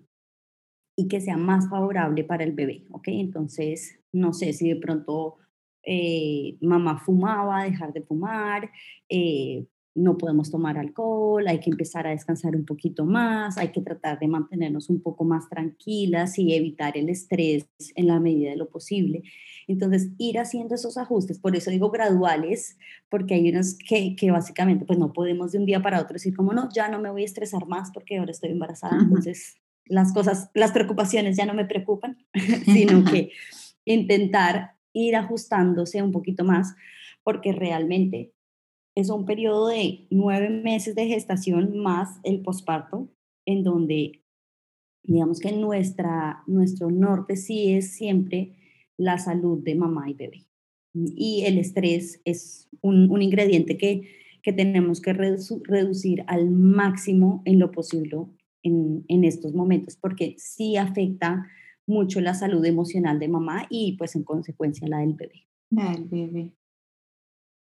y 0.96 1.08
que 1.08 1.20
sea 1.20 1.36
más 1.36 1.68
favorable 1.68 2.24
para 2.24 2.42
el 2.42 2.52
bebé, 2.52 2.86
¿ok? 2.90 3.08
Entonces, 3.08 4.00
no 4.14 4.32
sé 4.32 4.54
si 4.54 4.70
de 4.70 4.76
pronto 4.76 5.36
eh, 5.84 6.56
mamá 6.62 7.00
fumaba, 7.00 7.64
dejar 7.64 7.92
de 7.92 8.00
fumar, 8.00 8.70
eh, 9.10 9.66
no 9.94 10.16
podemos 10.16 10.50
tomar 10.50 10.78
alcohol, 10.78 11.46
hay 11.46 11.60
que 11.60 11.68
empezar 11.68 12.06
a 12.06 12.12
descansar 12.12 12.56
un 12.56 12.64
poquito 12.64 13.04
más, 13.04 13.58
hay 13.58 13.72
que 13.72 13.82
tratar 13.82 14.18
de 14.20 14.28
mantenernos 14.28 14.88
un 14.88 15.02
poco 15.02 15.24
más 15.24 15.50
tranquilas 15.50 16.38
y 16.38 16.54
evitar 16.54 16.96
el 16.96 17.10
estrés 17.10 17.68
en 17.94 18.06
la 18.06 18.20
medida 18.20 18.52
de 18.52 18.56
lo 18.56 18.70
posible. 18.70 19.22
Entonces, 19.72 20.10
ir 20.18 20.38
haciendo 20.38 20.74
esos 20.74 20.98
ajustes, 20.98 21.38
por 21.38 21.56
eso 21.56 21.70
digo 21.70 21.90
graduales, 21.90 22.76
porque 23.08 23.34
hay 23.34 23.50
unos 23.50 23.76
que, 23.76 24.14
que 24.16 24.30
básicamente 24.30 24.84
pues 24.84 24.98
no 24.98 25.12
podemos 25.12 25.52
de 25.52 25.58
un 25.58 25.66
día 25.66 25.80
para 25.80 26.00
otro 26.00 26.14
decir 26.14 26.36
como 26.36 26.52
no, 26.52 26.68
ya 26.72 26.88
no 26.88 27.00
me 27.00 27.10
voy 27.10 27.22
a 27.22 27.26
estresar 27.26 27.66
más 27.66 27.90
porque 27.92 28.18
ahora 28.18 28.30
estoy 28.30 28.50
embarazada, 28.50 28.98
entonces 29.00 29.56
las 29.86 30.12
cosas, 30.12 30.50
las 30.54 30.72
preocupaciones 30.72 31.36
ya 31.36 31.46
no 31.46 31.54
me 31.54 31.64
preocupan, 31.64 32.18
sino 32.66 33.04
que 33.10 33.32
intentar 33.84 34.76
ir 34.92 35.16
ajustándose 35.16 36.02
un 36.02 36.12
poquito 36.12 36.44
más, 36.44 36.74
porque 37.24 37.52
realmente 37.52 38.32
es 38.94 39.08
un 39.08 39.24
periodo 39.24 39.68
de 39.68 40.06
nueve 40.10 40.50
meses 40.50 40.94
de 40.94 41.06
gestación 41.06 41.78
más 41.78 42.20
el 42.24 42.42
posparto, 42.42 43.08
en 43.46 43.62
donde 43.62 44.22
digamos 45.02 45.40
que 45.40 45.50
nuestra, 45.52 46.42
nuestro 46.46 46.90
norte 46.90 47.36
sí 47.36 47.72
es 47.72 47.94
siempre 47.94 48.54
la 48.96 49.18
salud 49.18 49.62
de 49.62 49.74
mamá 49.74 50.10
y 50.10 50.14
bebé. 50.14 50.46
Y 50.94 51.44
el 51.46 51.58
estrés 51.58 52.20
es 52.24 52.68
un, 52.82 53.22
ingrediente 53.22 53.78
que, 53.78 54.02
que 54.42 54.52
tenemos 54.52 55.00
que 55.00 55.12
reducir 55.12 56.24
al 56.26 56.50
máximo 56.50 57.42
en 57.44 57.58
lo 57.58 57.70
posible 57.70 58.26
en, 58.62 59.04
en 59.08 59.24
estos 59.24 59.54
momentos, 59.54 59.96
porque 59.96 60.34
sí 60.38 60.76
afecta 60.76 61.46
mucho 61.86 62.20
la 62.20 62.34
salud 62.34 62.64
emocional 62.64 63.18
de 63.18 63.28
mamá 63.28 63.66
y 63.70 63.96
pues 63.96 64.14
en 64.14 64.24
consecuencia 64.24 64.86
la 64.88 64.98
del 64.98 65.14
bebé. 65.14 65.46
La 65.70 65.92
del 65.92 66.04
bebé. 66.04 66.52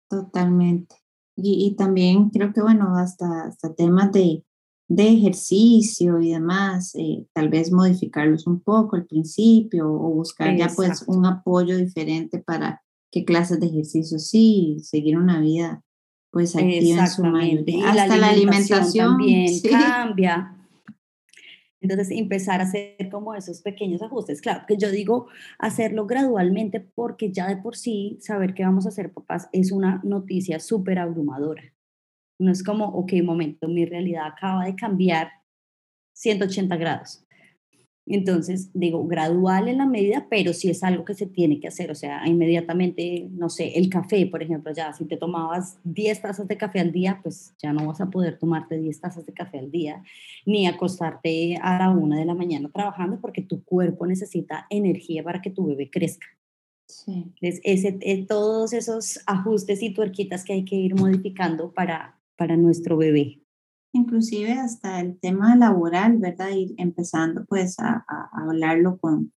Totalmente. 0.09 0.97
Y, 1.37 1.67
y 1.67 1.77
también 1.77 2.31
creo 2.31 2.53
que, 2.53 2.63
bueno, 2.63 2.97
hasta, 2.97 3.47
hasta 3.47 3.75
temas 3.75 4.13
de, 4.13 4.45
de 4.89 5.09
ejercicio 5.09 6.21
y 6.21 6.31
demás, 6.31 6.95
eh, 6.95 7.27
tal 7.33 7.49
vez 7.49 7.73
modificarlos 7.73 8.47
un 8.47 8.61
poco 8.61 8.97
al 8.97 9.07
principio 9.07 9.91
o 9.91 10.11
buscar 10.11 10.57
ya 10.57 10.69
pues 10.75 11.05
un 11.07 11.25
apoyo 11.27 11.77
diferente 11.77 12.39
para 12.39 12.83
qué 13.11 13.25
clases 13.25 13.61
de 13.61 13.67
ejercicio 13.67 14.19
sí, 14.19 14.79
seguir 14.83 15.17
una 15.17 15.41
vida 15.41 15.83
pues 16.31 16.57
activa 16.57 17.03
en 17.03 17.09
su 17.09 17.25
mayoría. 17.25 17.91
Hasta 17.91 18.17
la 18.17 18.29
alimentación, 18.31 19.19
también 19.19 19.61
cambia. 19.63 20.51
Entonces, 21.81 22.11
empezar 22.13 22.61
a 22.61 22.65
hacer 22.65 23.11
como 23.11 23.35
esos 23.35 23.61
pequeños 23.61 24.03
ajustes. 24.03 24.41
Claro, 24.41 24.63
que 24.67 24.79
yo 24.79 24.91
digo 24.91 25.27
hacerlo 25.59 26.07
gradualmente 26.07 26.81
porque 26.81 27.31
ya 27.31 27.47
de 27.47 27.59
por 27.59 27.77
sí 27.77 28.19
saber 28.21 28.55
que 28.55 28.65
vamos 28.65 28.87
a 28.87 28.89
hacer 28.89 29.13
papás 29.13 29.49
es 29.53 29.71
una 29.71 30.01
noticia 30.03 30.61
súper 30.61 30.99
abrumadora. 30.99 31.74
No 32.39 32.51
es 32.51 32.63
como, 32.63 32.87
ok, 32.87 33.13
momento, 33.23 33.69
mi 33.69 33.85
realidad 33.85 34.27
acaba 34.27 34.65
de 34.65 34.75
cambiar 34.75 35.31
180 36.15 36.77
grados. 36.77 37.25
Entonces, 38.07 38.71
digo, 38.75 39.07
gradual 39.07 39.67
en 39.67 39.79
la 39.79 39.87
medida, 39.87 40.27
pero 40.29 40.53
si 40.53 40.69
es 40.69 40.83
algo 40.83 41.07
que 41.07 41.15
se 41.15 41.27
tiene 41.27 41.59
que 41.59 41.69
hacer, 41.69 41.91
o 41.91 41.95
sea, 41.95 42.27
inmediatamente, 42.27 43.29
no 43.33 43.49
sé, 43.49 43.79
el 43.79 43.89
café, 43.89 44.27
por 44.27 44.43
ejemplo, 44.43 44.73
ya 44.75 44.93
si 44.93 45.07
te 45.07 45.17
tomabas 45.17 45.79
10 45.85 46.21
tazas 46.21 46.47
de 46.47 46.59
café 46.59 46.81
al 46.81 46.93
día, 46.93 47.21
pues 47.23 47.55
ya 47.63 47.73
no 47.73 47.87
vas 47.87 48.03
a 48.03 48.11
poder 48.11 48.39
tomarte 48.39 48.77
10 48.77 49.01
tazas 49.01 49.25
de 49.25 49.33
café 49.33 49.59
al 49.59 49.71
día, 49.71 50.03
ni 50.45 50.67
acostarte 50.67 51.57
a 51.63 51.79
la 51.79 51.91
una 51.91 52.19
de 52.19 52.27
la 52.27 52.35
mañana 52.35 52.71
trabajando, 52.71 53.19
porque 53.21 53.41
tu 53.41 53.65
cuerpo 53.65 54.07
necesita 54.07 54.67
energía 54.69 55.25
para 55.25 55.41
que 55.41 55.51
tu 55.51 55.67
bebé 55.67 55.89
crezca. 55.91 56.27
Sí. 56.87 57.33
Es, 57.41 57.61
ese, 57.65 57.97
eh, 58.03 58.27
todos 58.27 58.75
esos 58.75 59.19
ajustes 59.27 59.83
y 59.83 59.95
tuerquitas 59.95 60.45
que 60.45 60.53
hay 60.53 60.67
que 60.67 60.77
ir 60.77 60.95
modificando 60.95 61.73
para, 61.73 62.21
para 62.37 62.57
nuestro 62.57 62.97
bebé 62.97 63.45
inclusive 63.95 64.53
hasta 64.53 65.01
el 65.01 65.19
tema 65.19 65.57
laboral, 65.57 66.19
¿verdad? 66.19 66.51
Ir 66.51 66.75
empezando 66.77 67.45
pues 67.47 67.79
a, 67.79 68.05
hablarlo 68.33 68.99
con, 68.99 69.33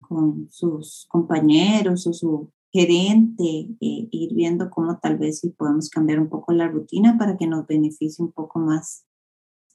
con 0.00 0.48
sus 0.50 1.06
compañeros 1.08 2.06
o 2.06 2.12
su 2.12 2.50
gerente, 2.72 3.68
e 3.80 4.08
ir 4.10 4.34
viendo 4.34 4.70
cómo 4.70 4.98
tal 4.98 5.18
vez 5.18 5.40
si 5.40 5.50
podemos 5.50 5.90
cambiar 5.90 6.20
un 6.20 6.28
poco 6.28 6.52
la 6.52 6.68
rutina 6.68 7.16
para 7.18 7.36
que 7.36 7.46
nos 7.46 7.66
beneficie 7.66 8.24
un 8.24 8.32
poco 8.32 8.60
más. 8.60 9.04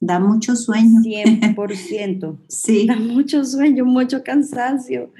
Da 0.00 0.18
mucho 0.18 0.56
sueño. 0.56 1.00
100%. 1.00 2.38
sí. 2.48 2.86
Da 2.86 2.96
mucho 2.96 3.44
sueño, 3.44 3.84
mucho 3.84 4.22
cansancio. 4.22 5.12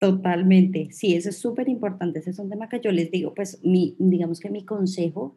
Totalmente. 0.00 0.88
Sí, 0.92 1.14
eso 1.14 1.28
es 1.28 1.38
súper 1.38 1.68
importante. 1.68 2.18
Ese 2.20 2.30
es 2.30 2.38
un 2.38 2.48
tema 2.48 2.68
que 2.68 2.80
yo 2.80 2.90
les 2.90 3.10
digo, 3.10 3.34
pues 3.34 3.60
mi, 3.64 3.96
digamos 3.98 4.40
que 4.40 4.50
mi 4.50 4.64
consejo 4.64 5.36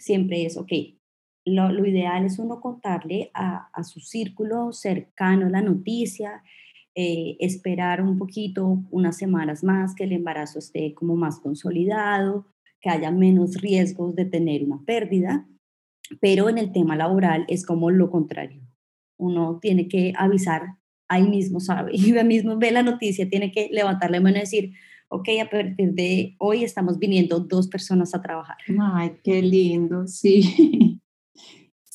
siempre 0.00 0.44
es, 0.44 0.56
ok, 0.56 0.72
lo, 1.44 1.86
ideal 1.86 2.24
es 2.24 2.38
uno 2.38 2.60
contarle 2.60 3.30
a, 3.34 3.70
su 3.84 4.00
círculo 4.00 4.72
cercano 4.72 5.48
la 5.48 5.62
noticia, 5.62 6.42
eh, 6.94 7.36
esperar 7.38 8.02
un 8.02 8.18
poquito, 8.18 8.82
unas 8.90 9.16
semanas 9.16 9.62
más, 9.62 9.94
que 9.94 10.04
el 10.04 10.12
embarazo 10.12 10.58
esté 10.58 10.94
como 10.94 11.16
más 11.16 11.38
consolidado, 11.38 12.46
que 12.80 12.90
haya 12.90 13.10
menos 13.10 13.60
riesgos 13.60 14.16
de 14.16 14.24
tener 14.24 14.64
una 14.64 14.82
pérdida, 14.84 15.46
pero 16.20 16.48
en 16.48 16.58
el 16.58 16.72
tema 16.72 16.96
laboral 16.96 17.44
es 17.48 17.64
como 17.64 17.90
lo 17.90 18.10
contrario. 18.10 18.62
Uno 19.18 19.58
tiene 19.60 19.86
que 19.86 20.12
avisar, 20.16 20.76
ahí 21.08 21.28
mismo 21.28 21.60
sabe, 21.60 21.92
y 21.94 22.12
ahí 22.16 22.24
mismo 22.24 22.56
ve 22.56 22.70
la 22.70 22.82
noticia, 22.82 23.28
tiene 23.28 23.52
que 23.52 23.68
levantar 23.70 24.10
la 24.10 24.20
mano 24.20 24.38
y 24.38 24.40
decir, 24.40 24.72
ok, 25.10 25.28
a 25.42 25.50
partir 25.50 25.92
de 25.92 26.36
hoy 26.38 26.64
estamos 26.64 26.98
viniendo 26.98 27.40
dos 27.40 27.68
personas 27.68 28.14
a 28.14 28.22
trabajar. 28.22 28.56
Ay, 28.94 29.16
qué 29.22 29.42
lindo, 29.42 30.06
sí. 30.06 31.00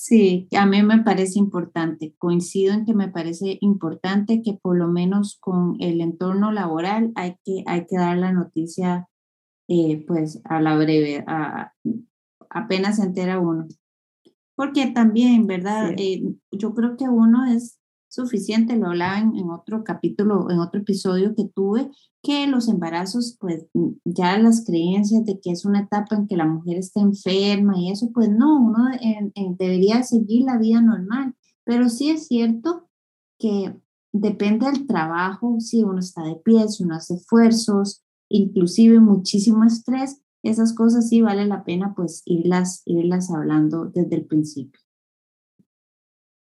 Sí, 0.08 0.48
a 0.56 0.68
mí 0.68 0.84
me 0.84 1.02
parece 1.02 1.40
importante. 1.40 2.14
Coincido 2.20 2.76
en 2.76 2.86
que 2.86 2.94
me 2.94 3.08
parece 3.08 3.58
importante 3.60 4.44
que 4.44 4.54
por 4.54 4.78
lo 4.78 4.88
menos 4.88 5.40
con 5.40 5.78
el 5.80 6.00
entorno 6.00 6.52
laboral 6.52 7.12
hay 7.16 7.38
que, 7.44 7.64
hay 7.66 7.88
que 7.88 7.98
dar 7.98 8.16
la 8.16 8.32
noticia 8.32 9.10
eh, 9.68 10.06
pues 10.06 10.42
a 10.44 10.62
la 10.62 10.78
breve, 10.78 11.24
a, 11.26 11.74
apenas 12.52 12.98
se 12.98 13.04
entera 13.04 13.40
uno. 13.40 13.68
Porque 14.56 14.86
también, 14.92 15.48
¿verdad? 15.48 15.96
Eh, 15.98 16.22
yo 16.52 16.76
creo 16.76 16.98
que 16.98 17.10
uno 17.10 17.46
es 17.46 17.80
suficiente, 18.16 18.76
lo 18.78 18.88
hablaba 18.88 19.20
en, 19.20 19.50
otro 19.50 19.84
capítulo, 19.84 20.50
en 20.50 20.60
otro 20.60 20.82
episodio 20.82 21.36
que 21.36 21.46
tuve, 21.46 21.92
que 22.24 22.48
los 22.48 22.68
embarazos, 22.68 23.38
pues 23.40 23.68
ya 24.04 24.38
las 24.40 24.66
creencias 24.66 25.26
de 25.26 25.40
que 25.40 25.52
es 25.52 25.66
una 25.66 25.82
etapa 25.82 26.16
en 26.16 26.28
que 26.28 26.38
la 26.38 26.48
mujer 26.48 26.78
está 26.78 27.02
enferma 27.02 27.78
y 27.78 27.92
eso, 27.92 28.12
pues 28.14 28.30
no, 28.30 28.60
uno 28.60 28.86
debería 29.58 30.04
seguir 30.04 30.44
la 30.46 30.58
vida 30.58 30.82
normal, 30.82 31.36
pero 31.64 31.90
sí 31.90 32.10
es 32.10 32.28
cierto 32.28 32.90
que 33.38 33.76
depende 34.12 34.66
del 34.66 34.88
trabajo, 34.88 35.60
si 35.60 35.84
uno 35.84 36.00
está 36.00 36.24
de 36.24 36.36
pie, 36.36 36.68
si 36.70 36.84
uno 36.84 36.96
hace 36.96 37.16
esfuerzos, 37.16 38.04
inclusive 38.30 39.00
muchísimo 39.00 39.64
estrés, 39.66 40.22
esas 40.42 40.74
cosas 40.74 41.10
sí 41.10 41.22
vale 41.22 41.46
la 41.46 41.64
pena 41.64 41.94
pues 41.96 42.22
irlas, 42.26 42.84
irlas 42.86 43.32
hablando 43.32 43.86
desde 43.86 44.16
el 44.16 44.26
principio. 44.26 44.80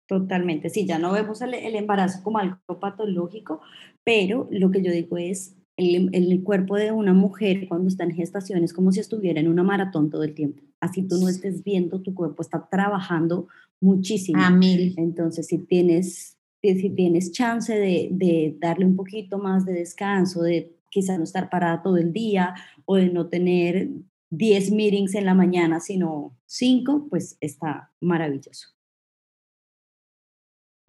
Totalmente, 0.08 0.70
sí, 0.70 0.86
ya 0.86 0.98
no 0.98 1.12
vemos 1.12 1.42
el, 1.42 1.52
embarazo 1.52 2.22
como 2.22 2.38
algo 2.38 2.80
patológico, 2.80 3.60
pero 4.04 4.48
lo 4.50 4.70
que 4.70 4.82
yo 4.82 4.90
digo 4.90 5.18
es, 5.18 5.54
el, 5.76 6.08
el, 6.12 6.42
cuerpo 6.42 6.76
de 6.76 6.92
una 6.92 7.12
mujer 7.12 7.68
cuando 7.68 7.88
está 7.88 8.04
en 8.04 8.14
gestación 8.14 8.64
es 8.64 8.72
como 8.72 8.90
si 8.90 9.00
estuviera 9.00 9.38
en 9.38 9.48
una 9.48 9.62
maratón 9.62 10.08
todo 10.08 10.24
el 10.24 10.34
tiempo. 10.34 10.62
Así 10.80 11.06
tú 11.06 11.18
no 11.20 11.28
estés 11.28 11.62
viendo, 11.62 12.00
tu 12.00 12.14
cuerpo 12.14 12.40
está 12.40 12.68
trabajando 12.70 13.48
muchísimo. 13.80 14.42
A 14.42 14.50
mil. 14.50 14.94
Entonces, 14.96 15.46
si 15.46 15.58
tienes, 15.58 16.38
si 16.62 16.90
tienes 16.90 17.30
chance 17.30 17.72
de, 17.72 18.08
de 18.10 18.56
darle 18.58 18.86
un 18.86 18.96
poquito 18.96 19.38
más 19.38 19.66
de 19.66 19.74
descanso, 19.74 20.42
de 20.42 20.74
quizás 20.90 21.18
no 21.18 21.24
estar 21.24 21.50
parada 21.50 21.82
todo 21.82 21.98
el 21.98 22.14
día 22.14 22.54
o 22.86 22.96
de 22.96 23.10
no 23.10 23.28
tener 23.28 23.90
10 24.30 24.72
meetings 24.72 25.14
en 25.14 25.26
la 25.26 25.34
mañana, 25.34 25.80
sino 25.80 26.34
5, 26.46 27.08
pues 27.10 27.36
está 27.40 27.92
maravilloso. 28.00 28.77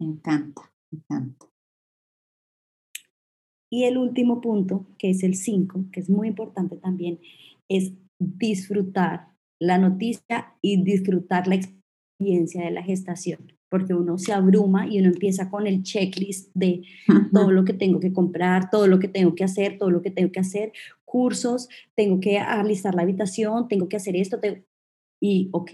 Me 0.00 0.06
encanta. 0.06 0.62
Y 3.70 3.84
el 3.84 3.98
último 3.98 4.40
punto, 4.40 4.86
que 4.98 5.10
es 5.10 5.22
el 5.22 5.36
5, 5.36 5.84
que 5.92 6.00
es 6.00 6.10
muy 6.10 6.26
importante 6.28 6.76
también, 6.76 7.20
es 7.68 7.92
disfrutar 8.18 9.28
la 9.60 9.78
noticia 9.78 10.54
y 10.60 10.82
disfrutar 10.82 11.46
la 11.46 11.56
experiencia 11.56 12.64
de 12.64 12.70
la 12.72 12.82
gestación, 12.82 13.52
porque 13.70 13.94
uno 13.94 14.18
se 14.18 14.32
abruma 14.32 14.88
y 14.88 14.98
uno 14.98 15.08
empieza 15.08 15.50
con 15.50 15.66
el 15.66 15.82
checklist 15.82 16.50
de 16.54 16.82
todo 17.32 17.52
lo 17.52 17.64
que 17.64 17.74
tengo 17.74 18.00
que 18.00 18.12
comprar, 18.12 18.70
todo 18.70 18.88
lo 18.88 18.98
que 18.98 19.08
tengo 19.08 19.34
que 19.34 19.44
hacer, 19.44 19.78
todo 19.78 19.90
lo 19.90 20.02
que 20.02 20.10
tengo 20.10 20.32
que 20.32 20.40
hacer, 20.40 20.72
cursos, 21.04 21.68
tengo 21.94 22.18
que 22.20 22.38
alistar 22.38 22.94
la 22.94 23.02
habitación, 23.02 23.68
tengo 23.68 23.88
que 23.88 23.96
hacer 23.96 24.16
esto, 24.16 24.40
y 25.20 25.50
ok, 25.52 25.70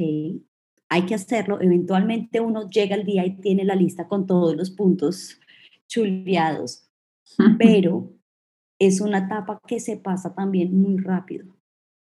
hay 0.88 1.07
que 1.07 1.14
hacerlo, 1.14 1.61
eventualmente 1.61 2.40
uno 2.40 2.68
llega 2.68 2.94
al 2.94 3.05
día 3.05 3.27
y 3.27 3.40
tiene 3.40 3.64
la 3.64 3.75
lista 3.75 4.09
con 4.09 4.27
todos 4.27 4.57
los 4.57 4.70
puntos 4.70 5.40
chuleados, 5.88 6.88
pero 7.59 8.12
es 8.79 9.01
una 9.01 9.18
etapa 9.18 9.61
que 9.66 9.81
se 9.81 9.96
pasa 9.96 10.35
también 10.35 10.81
muy 10.81 10.99
rápido. 10.99 11.57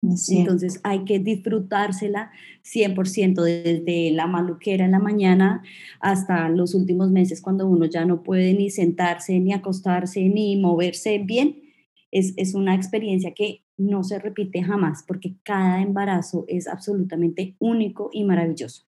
Entonces 0.03 0.79
hay 0.83 1.05
que 1.05 1.19
disfrutársela 1.19 2.31
100% 2.63 3.43
desde 3.43 4.11
la 4.11 4.25
maluquera 4.25 4.85
en 4.85 4.91
la 4.91 4.99
mañana 4.99 5.61
hasta 5.99 6.49
los 6.49 6.73
últimos 6.73 7.11
meses 7.11 7.39
cuando 7.39 7.67
uno 7.67 7.85
ya 7.85 8.03
no 8.03 8.23
puede 8.23 8.55
ni 8.55 8.71
sentarse, 8.71 9.39
ni 9.39 9.53
acostarse, 9.53 10.21
ni 10.21 10.57
moverse 10.57 11.19
bien. 11.19 11.61
Es, 12.09 12.33
es 12.37 12.55
una 12.55 12.73
experiencia 12.73 13.33
que 13.35 13.63
no 13.81 14.03
se 14.03 14.19
repite 14.19 14.63
jamás 14.63 15.03
porque 15.07 15.35
cada 15.43 15.81
embarazo 15.81 16.45
es 16.47 16.67
absolutamente 16.67 17.55
único 17.59 18.09
y 18.11 18.23
maravilloso. 18.23 18.85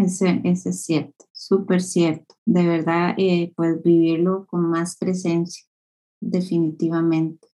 Ese, 0.00 0.40
ese 0.44 0.70
es 0.70 0.84
cierto, 0.84 1.24
súper 1.32 1.80
cierto. 1.80 2.34
De 2.44 2.66
verdad, 2.66 3.14
eh, 3.16 3.52
pues 3.56 3.82
vivirlo 3.82 4.46
con 4.46 4.68
más 4.68 4.96
presencia, 4.98 5.64
definitivamente. 6.20 7.48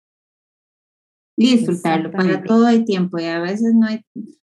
Y 1.36 1.56
disfrutarlo. 1.56 2.10
Para 2.10 2.42
todo 2.42 2.66
hay 2.66 2.84
tiempo 2.84 3.18
y 3.18 3.24
a 3.24 3.40
veces 3.40 3.74
no 3.74 3.86
hay, 3.86 4.00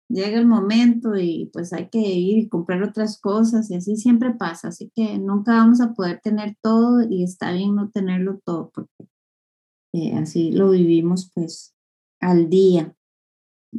llega 0.08 0.38
el 0.38 0.46
momento 0.46 1.16
y 1.16 1.50
pues 1.52 1.74
hay 1.74 1.90
que 1.90 2.00
ir 2.00 2.38
y 2.38 2.50
comprar 2.50 2.84
otras 2.84 3.20
cosas 3.20 3.72
y 3.72 3.76
así 3.76 3.96
siempre 3.96 4.34
pasa. 4.34 4.68
Así 4.68 4.92
que 4.94 5.18
nunca 5.18 5.54
vamos 5.54 5.82
a 5.82 5.94
poder 5.94 6.20
tener 6.22 6.56
todo 6.62 7.02
y 7.10 7.24
está 7.24 7.52
bien 7.54 7.76
no 7.76 7.90
tenerlo 7.90 8.40
todo 8.46 8.72
porque 8.74 9.08
eh, 9.94 10.16
así 10.16 10.52
lo 10.52 10.72
vivimos 10.72 11.32
pues 11.34 11.76
al 12.20 12.50
día. 12.50 12.96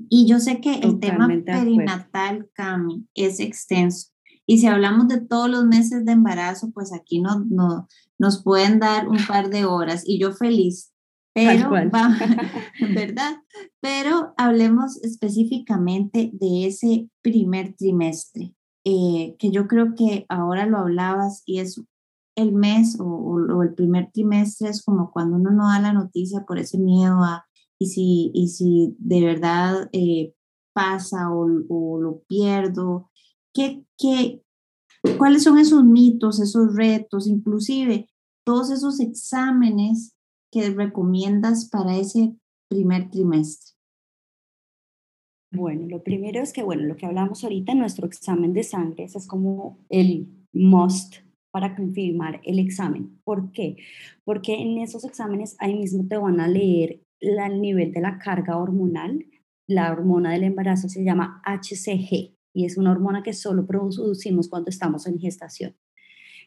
Y 0.09 0.27
yo 0.27 0.41
sé 0.41 0.61
que 0.61 0.75
el 0.77 0.99
tema 0.99 1.29
perinatal, 1.45 2.51
Cami, 2.55 3.07
es 3.15 3.39
extenso. 3.41 4.11
Y 4.47 4.59
si 4.59 4.67
hablamos 4.67 5.09
de 5.09 5.21
todos 5.21 5.49
los 5.49 5.65
meses 5.65 6.05
de 6.05 6.13
embarazo, 6.13 6.71
pues 6.73 6.93
aquí 6.93 7.21
no, 7.21 7.45
no, 7.49 7.89
nos 8.19 8.43
pueden 8.43 8.79
dar 8.79 9.09
un 9.09 9.19
par 9.27 9.51
de 9.51 9.65
horas 9.65 10.03
y 10.07 10.19
yo 10.19 10.33
feliz. 10.33 10.93
Pero, 11.33 11.71
¿verdad? 12.95 13.37
Pero 13.81 14.35
hablemos 14.37 15.03
específicamente 15.03 16.31
de 16.33 16.67
ese 16.67 17.09
primer 17.23 17.75
trimestre, 17.75 18.55
eh, 18.85 19.35
que 19.39 19.51
yo 19.51 19.67
creo 19.67 19.95
que 19.95 20.27
ahora 20.29 20.67
lo 20.67 20.79
hablabas 20.79 21.43
y 21.47 21.61
es 21.61 21.83
el 22.37 22.53
mes 22.53 22.99
o, 22.99 23.05
o, 23.05 23.63
el 23.63 23.75
primer 23.75 24.11
trimestre 24.13 24.69
es 24.69 24.83
como 24.83 25.13
cuando 25.13 25.37
uno 25.37 25.51
no 25.51 25.69
da 25.69 25.81
la 25.81 25.93
noticia 25.93 26.45
por 26.45 26.59
ese 26.59 26.79
miedo 26.79 27.23
a 27.23 27.47
y 27.79 27.87
si, 27.87 28.31
y 28.35 28.49
si 28.49 28.97
de 28.99 29.25
verdad 29.25 29.89
eh, 29.93 30.35
pasa 30.73 31.31
o, 31.33 31.47
lo 31.99 32.23
pierdo, 32.27 33.11
¿qué, 33.53 33.85
qué, 33.99 34.43
cuáles 35.19 35.45
son 35.45 35.59
esos 35.59 35.85
mitos, 35.85 36.41
esos 36.41 36.75
retos, 36.75 37.27
inclusive 37.27 38.09
todos 38.45 38.71
esos 38.71 39.01
exámenes 39.01 40.15
que 40.51 40.71
recomiendas 40.71 41.69
para 41.69 41.97
ese 41.97 42.37
primer 42.69 43.11
trimestre? 43.11 43.75
Bueno, 45.53 45.87
lo 45.89 46.03
primero 46.03 46.41
es 46.43 46.53
que, 46.53 46.65
bueno, 46.65 46.83
lo 46.83 46.97
que 46.97 47.07
hablamos 47.07 47.45
ahorita, 47.45 47.75
nuestro 47.75 48.07
examen 48.07 48.53
de 48.53 48.65
sangre, 48.65 49.05
es 49.05 49.27
como 49.27 49.79
el 49.89 50.29
must 50.53 51.24
para 51.55 51.77
confirmar 51.77 52.41
el 52.43 52.59
examen. 52.59 53.21
¿Por 53.23 53.53
qué? 53.53 53.77
Porque 54.25 54.55
en 54.55 54.79
esos 54.79 55.05
exámenes 55.05 55.55
ahí 55.61 55.77
mismo 55.77 56.05
te 56.09 56.17
van 56.17 56.41
a 56.41 56.49
leer 56.49 57.01
el 57.21 57.61
nivel 57.61 57.93
de 57.93 58.01
la 58.01 58.19
carga 58.19 58.59
hormonal. 58.59 59.25
La 59.69 59.93
hormona 59.93 60.33
del 60.33 60.43
embarazo 60.43 60.89
se 60.89 61.05
llama 61.05 61.41
HCG 61.45 62.35
y 62.55 62.65
es 62.65 62.77
una 62.77 62.91
hormona 62.91 63.23
que 63.23 63.33
solo 63.33 63.69
producimos 63.69 64.49
cuando 64.49 64.69
estamos 64.69 65.07
en 65.07 65.21
gestación. 65.21 65.77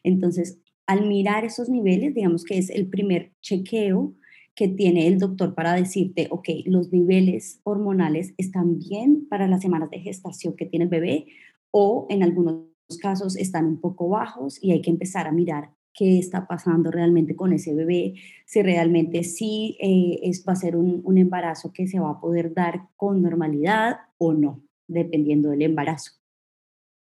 Entonces, 0.02 0.60
al 0.86 1.08
mirar 1.08 1.46
esos 1.46 1.70
niveles, 1.70 2.14
digamos 2.14 2.44
que 2.44 2.58
es 2.58 2.68
el 2.68 2.88
primer 2.88 3.32
chequeo 3.40 4.12
que 4.54 4.68
tiene 4.68 5.06
el 5.06 5.18
doctor 5.18 5.54
para 5.54 5.72
decirte, 5.72 6.28
ok, 6.30 6.50
los 6.66 6.92
niveles 6.92 7.60
hormonales 7.64 8.34
están 8.36 8.78
bien 8.78 9.26
para 9.26 9.48
las 9.48 9.62
semanas 9.62 9.88
de 9.88 10.00
gestación 10.00 10.54
que 10.54 10.66
tiene 10.66 10.84
el 10.84 10.90
bebé 10.90 11.28
o 11.70 12.06
en 12.10 12.22
algunos 12.22 12.67
casos 12.96 13.36
están 13.36 13.66
un 13.66 13.80
poco 13.80 14.08
bajos 14.08 14.62
y 14.62 14.72
hay 14.72 14.80
que 14.80 14.90
empezar 14.90 15.26
a 15.26 15.32
mirar 15.32 15.70
qué 15.92 16.18
está 16.18 16.46
pasando 16.46 16.90
realmente 16.90 17.36
con 17.36 17.52
ese 17.52 17.74
bebé, 17.74 18.14
si 18.46 18.62
realmente 18.62 19.24
sí 19.24 19.76
eh, 19.80 20.20
es, 20.22 20.44
va 20.48 20.52
a 20.52 20.56
ser 20.56 20.76
un, 20.76 21.18
embarazo 21.18 21.72
que 21.72 21.88
se 21.88 21.98
va 21.98 22.10
a 22.10 22.20
poder 22.20 22.54
dar 22.54 22.88
con 22.96 23.20
normalidad 23.20 23.96
o 24.16 24.32
no, 24.32 24.62
dependiendo 24.86 25.50
del 25.50 25.62
embarazo. 25.62 26.12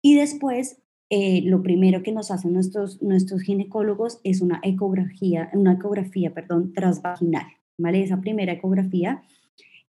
Y 0.03 0.15
después, 0.15 0.83
eh, 1.09 1.41
lo 1.41 1.63
primero 1.63 2.03
que 2.03 2.11
nos 2.11 2.29
hacen 2.29 2.53
nuestros, 2.53 3.01
nuestros 3.01 3.41
ginecólogos 3.41 4.19
es 4.23 4.41
una 4.41 4.59
ecografía, 4.61 5.49
una 5.53 5.73
ecografía, 5.73 6.31
perdón, 6.33 6.71
transvaginal, 6.71 7.47
¿vale? 7.79 8.03
Esa 8.03 8.21
primera 8.21 8.53
ecografía 8.53 9.23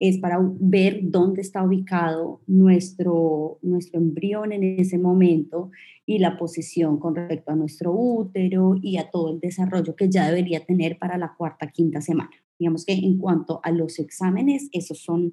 es 0.01 0.19
para 0.19 0.39
ver 0.61 1.01
dónde 1.03 1.41
está 1.41 1.63
ubicado 1.63 2.41
nuestro, 2.47 3.59
nuestro 3.63 4.01
embrión 4.01 4.53
en 4.53 4.81
ese 4.81 4.99
momento 4.99 5.71
y 6.05 6.19
la 6.19 6.37
posición 6.37 6.99
con 6.99 7.15
respecto 7.15 7.53
a 7.53 7.57
nuestro 7.57 7.93
útero 7.93 8.75
y 8.81 8.99
a 8.99 9.11
todo 9.11 9.33
el 9.33 9.41
desarrollo 9.41 9.97
que 9.97 10.11
ya 10.11 10.27
debería 10.27 10.65
tener 10.65 10.99
para 10.99 11.17
la 11.17 11.35
cuarta, 11.37 11.71
quinta 11.71 12.01
semana. 12.01 12.31
Digamos 12.59 12.85
que 12.85 12.93
en 12.93 13.19
cuanto 13.19 13.61
a 13.63 13.71
los 13.71 13.99
exámenes, 13.99 14.69
esos 14.73 14.99
son 14.99 15.33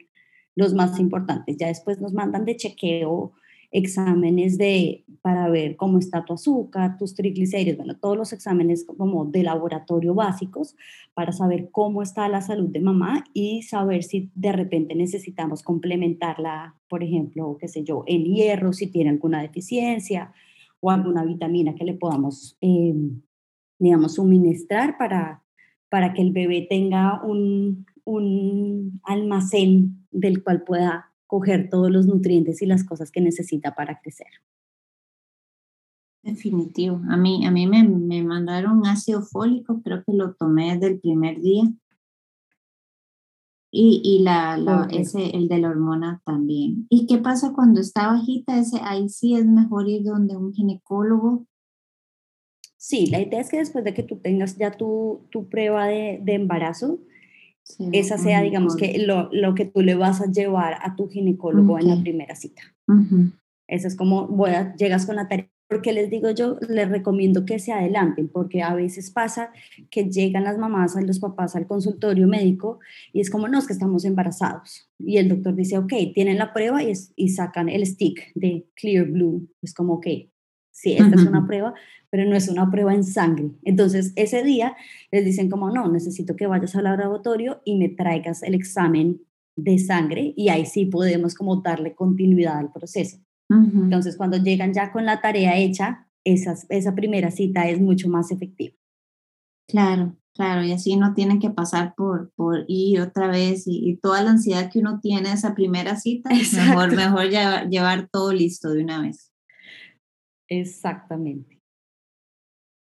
los 0.56 0.74
más 0.74 1.00
importantes. 1.00 1.58
Ya 1.58 1.67
después 1.67 2.00
nos 2.00 2.13
mandan 2.13 2.45
de 2.45 2.56
chequeo 2.56 3.34
exámenes 3.71 4.58
de, 4.58 5.06
para 5.21 5.49
ver 5.49 5.75
cómo 5.75 5.99
está 5.99 6.25
tu 6.25 6.34
azúcar, 6.34 6.97
tus 6.97 7.13
triglicéridos, 7.13 7.77
bueno, 7.77 7.97
todos 7.97 8.17
los 8.17 8.34
exámenes 8.34 8.86
como 8.86 9.25
de 9.25 9.43
laboratorio 9.43 10.15
básicos 10.15 10.75
para 11.13 11.31
saber 11.31 11.69
cómo 11.71 12.01
está 12.01 12.27
la 12.27 12.41
salud 12.41 12.69
de 12.69 12.79
mamá 12.79 13.23
y 13.34 13.62
saber 13.62 14.03
si 14.03 14.31
de 14.34 14.51
repente 14.51 14.95
necesitamos 14.95 15.62
complementarla, 15.62 16.75
por 16.88 17.03
ejemplo, 17.03 17.57
qué 17.60 17.67
sé 17.67 17.84
yo, 17.84 18.03
en 18.07 18.25
hierro, 18.25 18.73
si 18.73 18.88
tiene 18.88 19.12
alguna 19.12 19.41
deficiencia 19.41 20.34
o 20.79 20.89
alguna 20.89 21.23
vitamina 21.23 21.75
que 21.75 21.86
le 21.86 21.93
podamos, 21.93 22.57
eh, 22.62 22.95
digamos, 23.77 24.15
suministrar 24.15 24.97
para, 24.97 25.43
para 25.89 26.13
que 26.13 26.23
el 26.23 26.31
bebé 26.31 26.65
tenga 26.67 27.23
un, 27.23 27.86
un 28.05 28.99
almacén 29.03 30.07
del 30.10 30.43
cual 30.43 30.63
pueda 30.63 31.12
coger 31.27 31.69
todos 31.69 31.91
los 31.91 32.07
nutrientes 32.07 32.62
y 32.62 32.65
las 32.65 32.84
cosas 32.84 33.12
que 33.12 33.21
necesita 33.21 33.75
para 33.75 34.01
crecer. 34.01 34.27
Definitivo. 36.23 37.01
A 37.10 37.17
mí, 37.17 37.45
a 37.45 37.51
mí 37.51 37.67
me, 37.67 37.84
me 37.84 38.23
mandaron 38.23 38.86
ácido 38.86 39.21
fólico, 39.23 39.81
creo 39.81 40.03
que 40.03 40.13
lo 40.13 40.34
tomé 40.36 40.73
desde 40.73 40.93
el 40.93 40.99
primer 40.99 41.41
día. 41.41 41.63
Y, 43.73 44.01
y 44.03 44.21
la, 44.21 44.57
la 44.57 44.88
ese, 44.91 45.36
el 45.36 45.47
de 45.47 45.60
la 45.60 45.69
hormona 45.69 46.21
también. 46.25 46.88
¿Y 46.89 47.07
qué 47.07 47.17
pasa 47.17 47.53
cuando 47.53 47.79
está 47.79 48.07
bajita? 48.07 48.60
Ese, 48.60 48.79
ahí 48.84 49.07
sí 49.07 49.36
es 49.36 49.45
mejor 49.45 49.88
ir 49.88 50.03
donde 50.03 50.36
un 50.36 50.53
ginecólogo. 50.53 51.47
Sí, 52.75 53.07
la 53.07 53.21
idea 53.21 53.39
es 53.39 53.49
que 53.49 53.60
después 53.60 53.86
de 53.86 53.93
que 53.93 54.03
tú 54.03 54.17
tengas 54.17 54.57
ya 54.57 54.71
tu, 54.71 55.21
tu 55.29 55.47
prueba 55.47 55.86
de, 55.86 56.19
de 56.21 56.34
embarazo, 56.34 56.99
esa 57.91 58.17
sea, 58.17 58.41
digamos, 58.41 58.75
que 58.75 59.05
lo, 59.05 59.29
lo, 59.31 59.53
que 59.55 59.65
tú 59.65 59.81
le 59.81 59.95
vas 59.95 60.19
a 60.19 60.31
llevar 60.31 60.77
a 60.81 60.95
tu 60.95 61.07
ginecólogo 61.07 61.79
en 61.79 61.88
la 61.88 62.01
primera 62.01 62.36
cita. 62.36 62.63
Eso 63.67 63.88
es 63.88 63.95
como, 63.95 64.27
voy 64.27 64.51
a, 64.51 64.75
llegas 64.75 65.05
con 65.05 65.15
la 65.15 65.27
tarea. 65.27 65.50
Porque 65.71 65.93
les 65.93 66.10
digo 66.10 66.29
yo, 66.31 66.57
les 66.67 66.89
recomiendo 66.89 67.45
que 67.45 67.57
se 67.57 67.71
adelanten, 67.71 68.27
porque 68.27 68.62
a 68.62 68.75
veces 68.75 69.10
pasa 69.10 69.53
que 69.89 70.10
llegan 70.10 70.43
las 70.43 70.57
mamás, 70.57 70.97
los 71.01 71.19
papás 71.19 71.55
al 71.55 71.65
consultorio 71.65 72.27
médico 72.27 72.79
y 73.13 73.21
es 73.21 73.29
como, 73.29 73.47
no, 73.47 73.57
es 73.57 73.67
que 73.67 73.71
estamos 73.71 74.03
embarazados. 74.03 74.91
Y 74.99 75.15
el 75.15 75.29
doctor 75.29 75.55
dice, 75.55 75.77
ok, 75.77 75.93
tienen 76.13 76.39
la 76.39 76.51
prueba 76.51 76.84
y, 76.84 76.91
y 77.15 77.29
sacan 77.29 77.69
el 77.69 77.86
stick 77.86 78.34
de 78.36 78.67
Clear 78.75 79.05
Blue. 79.05 79.47
Es 79.62 79.73
como, 79.73 79.93
ok, 79.93 80.07
sí, 80.71 80.91
esta 80.91 81.15
es 81.15 81.25
una 81.25 81.47
prueba, 81.47 81.73
pero 82.10 82.25
no 82.25 82.36
es 82.36 82.49
una 82.49 82.69
prueba 82.69 82.93
en 82.93 83.05
sangre. 83.05 83.51
Entonces, 83.63 84.12
ese 84.17 84.43
día 84.43 84.75
les 85.10 85.23
dicen 85.23 85.49
como, 85.49 85.71
no, 85.71 85.89
necesito 85.89 86.36
que 86.36 86.47
vayas 86.47 86.75
al 86.75 86.84
laboratorio 86.84 87.62
y 87.63 87.77
me 87.77 87.88
traigas 87.88 88.43
el 88.43 88.55
examen 88.55 89.21
de 89.55 89.77
sangre 89.77 90.34
y 90.36 90.49
ahí 90.49 90.65
sí 90.65 90.86
podemos 90.86 91.34
como 91.34 91.62
darle 91.62 91.95
continuidad 91.95 92.57
al 92.57 92.73
proceso. 92.73 93.19
Entonces, 93.53 94.17
cuando 94.17 94.37
llegan 94.37 94.73
ya 94.73 94.91
con 94.91 95.05
la 95.05 95.21
tarea 95.21 95.57
hecha, 95.57 96.07
esa 96.23 96.95
primera 96.95 97.31
cita 97.31 97.67
es 97.67 97.79
mucho 97.79 98.09
más 98.09 98.31
efectiva. 98.31 98.75
Claro, 99.67 100.17
claro, 100.35 100.63
y 100.63 100.71
así 100.73 100.95
no 100.97 101.13
tienen 101.13 101.39
que 101.39 101.49
pasar 101.49 101.93
por, 101.95 102.31
por 102.35 102.65
ir 102.67 103.01
otra 103.01 103.27
vez 103.27 103.63
y, 103.65 103.97
toda 104.01 104.21
la 104.21 104.31
ansiedad 104.31 104.69
que 104.71 104.79
uno 104.79 104.99
tiene 104.99 105.31
esa 105.31 105.55
primera 105.55 105.95
cita, 105.95 106.29
mejor, 106.67 106.95
mejor 106.95 107.29
llevar, 107.29 107.69
llevar 107.69 108.09
todo 108.11 108.33
listo 108.33 108.69
de 108.71 108.83
una 108.83 109.01
vez. 109.01 109.31
Exactamente. 110.49 111.61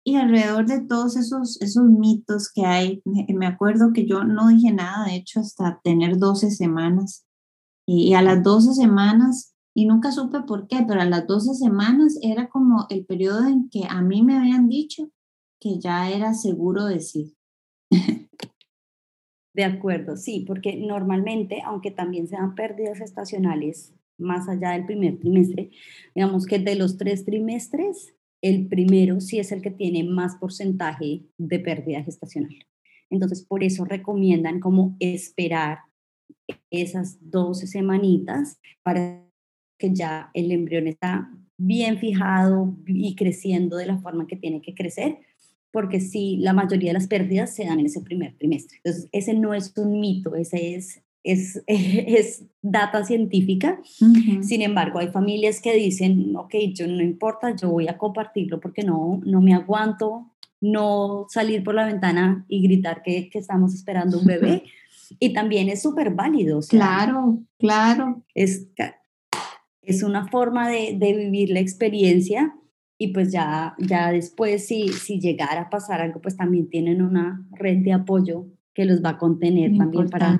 Y 0.06 0.16
alrededor 0.16 0.66
de 0.66 0.82
todos 0.82 1.16
esos, 1.16 1.60
esos 1.62 1.84
mitos 1.84 2.52
que 2.52 2.66
hay, 2.66 3.02
me 3.04 3.46
acuerdo 3.46 3.94
que 3.94 4.06
yo 4.06 4.22
no 4.24 4.48
dije 4.48 4.70
nada, 4.70 5.06
de 5.06 5.16
hecho, 5.16 5.40
hasta 5.40 5.80
tener 5.82 6.18
12 6.18 6.50
semanas. 6.50 7.24
Y 7.86 8.12
a 8.12 8.20
las 8.20 8.42
12 8.42 8.74
semanas, 8.74 9.53
y 9.74 9.86
nunca 9.86 10.12
supe 10.12 10.40
por 10.42 10.68
qué, 10.68 10.84
pero 10.86 11.00
a 11.00 11.04
las 11.04 11.26
12 11.26 11.54
semanas 11.54 12.18
era 12.22 12.48
como 12.48 12.86
el 12.90 13.04
periodo 13.04 13.46
en 13.48 13.68
que 13.68 13.82
a 13.88 14.00
mí 14.02 14.22
me 14.22 14.36
habían 14.36 14.68
dicho 14.68 15.10
que 15.60 15.80
ya 15.80 16.10
era 16.10 16.32
seguro 16.34 16.84
decir. 16.84 17.34
De 19.54 19.64
acuerdo, 19.64 20.16
sí, 20.16 20.44
porque 20.46 20.76
normalmente, 20.76 21.62
aunque 21.64 21.90
también 21.90 22.26
se 22.26 22.36
dan 22.36 22.54
pérdidas 22.54 23.00
estacionales 23.00 23.94
más 24.18 24.48
allá 24.48 24.70
del 24.70 24.86
primer 24.86 25.18
trimestre, 25.18 25.70
digamos 26.14 26.46
que 26.46 26.58
de 26.58 26.74
los 26.76 26.96
tres 26.96 27.24
trimestres, 27.24 28.14
el 28.42 28.68
primero 28.68 29.20
sí 29.20 29.38
es 29.38 29.52
el 29.52 29.62
que 29.62 29.70
tiene 29.70 30.04
más 30.04 30.36
porcentaje 30.36 31.22
de 31.38 31.58
pérdida 31.60 32.02
gestacional. 32.02 32.54
Entonces, 33.10 33.44
por 33.44 33.62
eso 33.64 33.84
recomiendan 33.84 34.60
como 34.60 34.96
esperar 34.98 35.78
esas 36.70 37.18
12 37.30 37.66
semanitas 37.66 38.60
para 38.82 39.24
que 39.78 39.94
ya 39.94 40.30
el 40.34 40.52
embrión 40.52 40.86
está 40.86 41.30
bien 41.56 41.98
fijado 41.98 42.76
y 42.86 43.14
creciendo 43.14 43.76
de 43.76 43.86
la 43.86 43.98
forma 43.98 44.26
que 44.26 44.36
tiene 44.36 44.60
que 44.60 44.74
crecer, 44.74 45.18
porque 45.70 46.00
sí, 46.00 46.36
la 46.40 46.52
mayoría 46.52 46.90
de 46.90 46.94
las 46.94 47.08
pérdidas 47.08 47.54
se 47.54 47.64
dan 47.64 47.80
en 47.80 47.86
ese 47.86 48.00
primer 48.00 48.36
trimestre. 48.36 48.78
Entonces, 48.82 49.08
ese 49.12 49.34
no 49.34 49.54
es 49.54 49.72
un 49.76 50.00
mito, 50.00 50.34
ese 50.36 50.74
es 50.74 51.04
es, 51.24 51.62
es 51.66 52.44
data 52.62 53.04
científica. 53.04 53.80
Sin 54.42 54.62
embargo, 54.62 55.00
hay 55.00 55.08
familias 55.08 55.60
que 55.60 55.74
dicen, 55.74 56.36
ok, 56.36 56.54
yo 56.74 56.86
no 56.86 57.02
importa, 57.02 57.56
yo 57.56 57.70
voy 57.70 57.88
a 57.88 57.98
compartirlo 57.98 58.60
porque 58.60 58.82
no, 58.84 59.20
no 59.24 59.40
me 59.40 59.54
aguanto 59.54 60.30
no 60.60 61.26
salir 61.28 61.62
por 61.62 61.74
la 61.74 61.84
ventana 61.84 62.46
y 62.48 62.62
gritar 62.62 63.02
que, 63.02 63.28
que 63.28 63.38
estamos 63.38 63.74
esperando 63.74 64.18
un 64.18 64.26
bebé. 64.26 64.62
y 65.18 65.32
también 65.32 65.68
es 65.68 65.82
súper 65.82 66.10
válido. 66.14 66.60
claro, 66.68 67.40
claro. 67.58 68.22
Es, 68.34 68.68
es 69.86 70.02
una 70.02 70.28
forma 70.28 70.68
de, 70.68 70.96
de, 70.98 71.12
vivir 71.14 71.50
la 71.50 71.60
experiencia 71.60 72.54
y 72.98 73.08
pues 73.08 73.32
ya, 73.32 73.74
ya 73.78 74.12
después 74.12 74.66
si, 74.66 74.88
si 74.88 75.20
llegara 75.20 75.62
a 75.62 75.70
pasar 75.70 76.00
algo, 76.00 76.20
pues 76.20 76.36
también 76.36 76.68
tienen 76.68 77.02
una 77.02 77.46
red 77.52 77.78
de 77.78 77.92
apoyo 77.92 78.46
que 78.74 78.84
los 78.84 79.02
va 79.02 79.10
a 79.10 79.18
contener 79.18 79.76
también 79.76 80.08
para, 80.08 80.38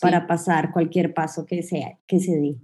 para 0.00 0.26
pasar 0.26 0.72
cualquier 0.72 1.12
paso 1.12 1.44
que, 1.44 1.62
sea, 1.62 1.98
que 2.06 2.20
se 2.20 2.36
dé. 2.36 2.56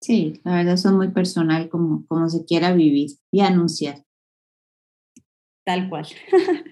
Sí, 0.00 0.40
la 0.44 0.56
verdad 0.56 0.74
es 0.74 0.84
muy 0.86 1.10
personal 1.10 1.68
como, 1.68 2.04
como 2.06 2.28
se 2.28 2.44
quiera 2.44 2.72
vivir 2.74 3.10
y 3.30 3.40
anunciar. 3.40 4.04
Tal 5.64 5.88
cual. 5.88 6.06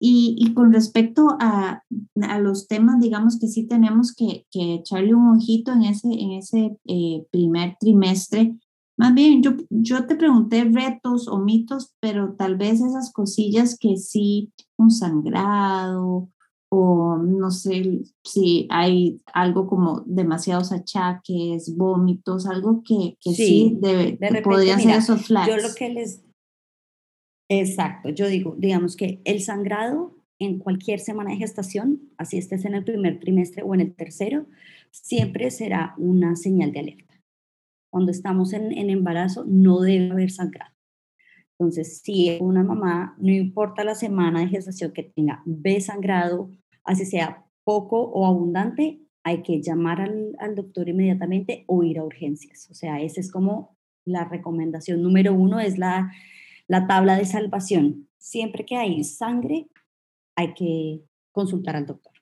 y, 0.00 0.34
y, 0.38 0.54
con 0.54 0.72
respecto 0.72 1.36
a, 1.40 1.84
a, 2.22 2.38
los 2.40 2.66
temas, 2.66 3.00
digamos 3.00 3.38
que 3.38 3.48
sí 3.48 3.66
tenemos 3.66 4.14
que, 4.14 4.46
que 4.50 4.74
echarle 4.74 5.14
un 5.14 5.36
ojito 5.36 5.72
en 5.72 5.82
ese, 5.82 6.08
en 6.08 6.32
ese 6.32 6.78
eh, 6.86 7.26
primer 7.30 7.76
trimestre 7.78 8.56
más 9.00 9.14
bien, 9.14 9.42
yo, 9.42 9.52
yo 9.70 10.04
te 10.04 10.14
pregunté 10.14 10.62
retos 10.64 11.26
o 11.26 11.38
mitos, 11.38 11.94
pero 12.00 12.34
tal 12.34 12.58
vez 12.58 12.82
esas 12.82 13.10
cosillas 13.14 13.78
que 13.80 13.96
sí, 13.96 14.52
un 14.76 14.90
sangrado 14.90 16.28
o 16.68 17.16
no 17.16 17.50
sé 17.50 18.02
si 18.22 18.66
hay 18.68 19.22
algo 19.32 19.66
como 19.66 20.02
demasiados 20.04 20.70
achaques, 20.70 21.74
vómitos, 21.78 22.44
algo 22.44 22.82
que, 22.84 23.16
que 23.22 23.32
sí, 23.32 23.78
debe, 23.80 24.18
de 24.20 24.42
podría 24.42 24.78
ser 24.78 24.96
esos 24.96 25.24
flags. 25.24 25.48
Yo 25.48 25.56
lo 25.56 25.74
que 25.74 25.88
les... 25.88 26.22
Exacto, 27.52 28.10
yo 28.10 28.28
digo, 28.28 28.54
digamos 28.56 28.96
que 28.96 29.20
el 29.24 29.40
sangrado 29.40 30.16
en 30.38 30.60
cualquier 30.60 31.00
semana 31.00 31.30
de 31.30 31.36
gestación, 31.36 32.00
así 32.16 32.38
estés 32.38 32.64
en 32.64 32.74
el 32.74 32.84
primer 32.84 33.18
trimestre 33.18 33.64
o 33.64 33.74
en 33.74 33.80
el 33.80 33.92
tercero, 33.92 34.46
siempre 34.92 35.50
será 35.50 35.94
una 35.98 36.36
señal 36.36 36.70
de 36.70 36.78
alerta 36.78 37.20
cuando 37.90 38.12
estamos 38.12 38.52
en, 38.52 38.72
embarazo 38.88 39.44
no 39.48 39.80
debe 39.80 40.12
haber 40.12 40.30
sangrado. 40.30 40.72
Entonces, 41.58 42.00
si 42.02 42.38
una 42.40 42.62
mamá, 42.62 43.16
no 43.18 43.32
importa 43.32 43.82
la 43.82 43.96
semana 43.96 44.40
de 44.40 44.46
gestación 44.46 44.92
que 44.92 45.02
tenga, 45.02 45.42
ve 45.44 45.80
sangrado, 45.80 46.50
así 46.84 47.04
sea 47.04 47.44
poco 47.64 48.00
o 48.00 48.26
abundante, 48.26 49.00
hay 49.24 49.42
que 49.42 49.60
llamar 49.60 50.00
al, 50.00 50.36
al, 50.38 50.54
doctor 50.54 50.88
inmediatamente 50.88 51.64
o 51.66 51.82
ir 51.82 51.98
a 51.98 52.04
urgencias. 52.04 52.70
O 52.70 52.74
sea, 52.74 53.02
esa 53.02 53.20
es 53.20 53.30
como 53.30 53.76
la 54.06 54.24
recomendación 54.24 55.02
número 55.02 55.34
uno, 55.34 55.58
es 55.58 55.76
la, 55.76 56.12
la 56.70 56.86
tabla 56.86 57.16
de 57.16 57.24
salvación. 57.24 58.08
Siempre 58.18 58.64
que 58.64 58.76
hay 58.76 59.02
sangre, 59.04 59.68
hay 60.36 60.54
que 60.54 61.02
consultar 61.32 61.76
al 61.76 61.86
doctor 61.86 62.12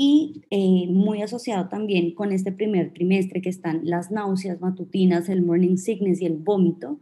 y 0.00 0.42
eh, 0.50 0.86
muy 0.88 1.22
asociado 1.22 1.68
también 1.68 2.14
con 2.14 2.30
este 2.30 2.52
primer 2.52 2.92
trimestre 2.92 3.40
que 3.40 3.48
están 3.48 3.80
las 3.82 4.12
náuseas 4.12 4.60
matutinas, 4.60 5.28
el 5.28 5.42
morning 5.42 5.76
sickness 5.76 6.22
y 6.22 6.26
el 6.26 6.36
vómito, 6.36 7.00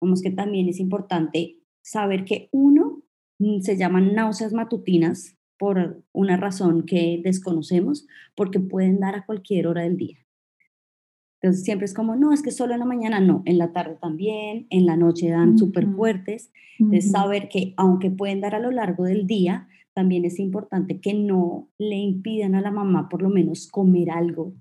vemos 0.00 0.22
que 0.22 0.32
también 0.32 0.68
es 0.68 0.80
importante 0.80 1.60
saber 1.82 2.24
que 2.24 2.48
uno 2.50 3.00
mm, 3.38 3.60
se 3.60 3.76
llaman 3.76 4.16
náuseas 4.16 4.52
matutinas 4.52 5.36
por 5.56 6.02
una 6.10 6.36
razón 6.36 6.84
que 6.84 7.20
desconocemos, 7.22 8.08
porque 8.34 8.58
pueden 8.58 8.98
dar 8.98 9.14
a 9.14 9.24
cualquier 9.24 9.68
hora 9.68 9.82
del 9.82 9.96
día. 9.96 10.18
Entonces 11.42 11.64
siempre 11.64 11.86
es 11.86 11.94
como, 11.94 12.14
no, 12.14 12.32
es 12.32 12.40
que 12.40 12.52
solo 12.52 12.72
en 12.72 12.78
la 12.78 12.86
mañana, 12.86 13.18
no, 13.18 13.42
en 13.46 13.58
la 13.58 13.72
tarde 13.72 13.96
también, 14.00 14.68
en 14.70 14.86
la 14.86 14.96
noche 14.96 15.28
dan 15.28 15.58
súper 15.58 15.88
fuertes. 15.88 16.52
Entonces 16.78 17.10
saber 17.10 17.48
que 17.48 17.74
aunque 17.76 18.10
pueden 18.10 18.40
dar 18.40 18.54
a 18.54 18.60
lo 18.60 18.70
largo 18.70 19.04
del 19.04 19.26
día, 19.26 19.68
también 19.92 20.24
es 20.24 20.38
importante 20.38 21.00
que 21.00 21.14
no 21.14 21.68
le 21.78 21.96
impidan 21.96 22.54
a 22.54 22.60
la 22.60 22.70
mamá 22.70 23.08
por 23.08 23.22
lo 23.22 23.28
menos 23.28 23.68
comer 23.68 24.10
algo 24.10 24.54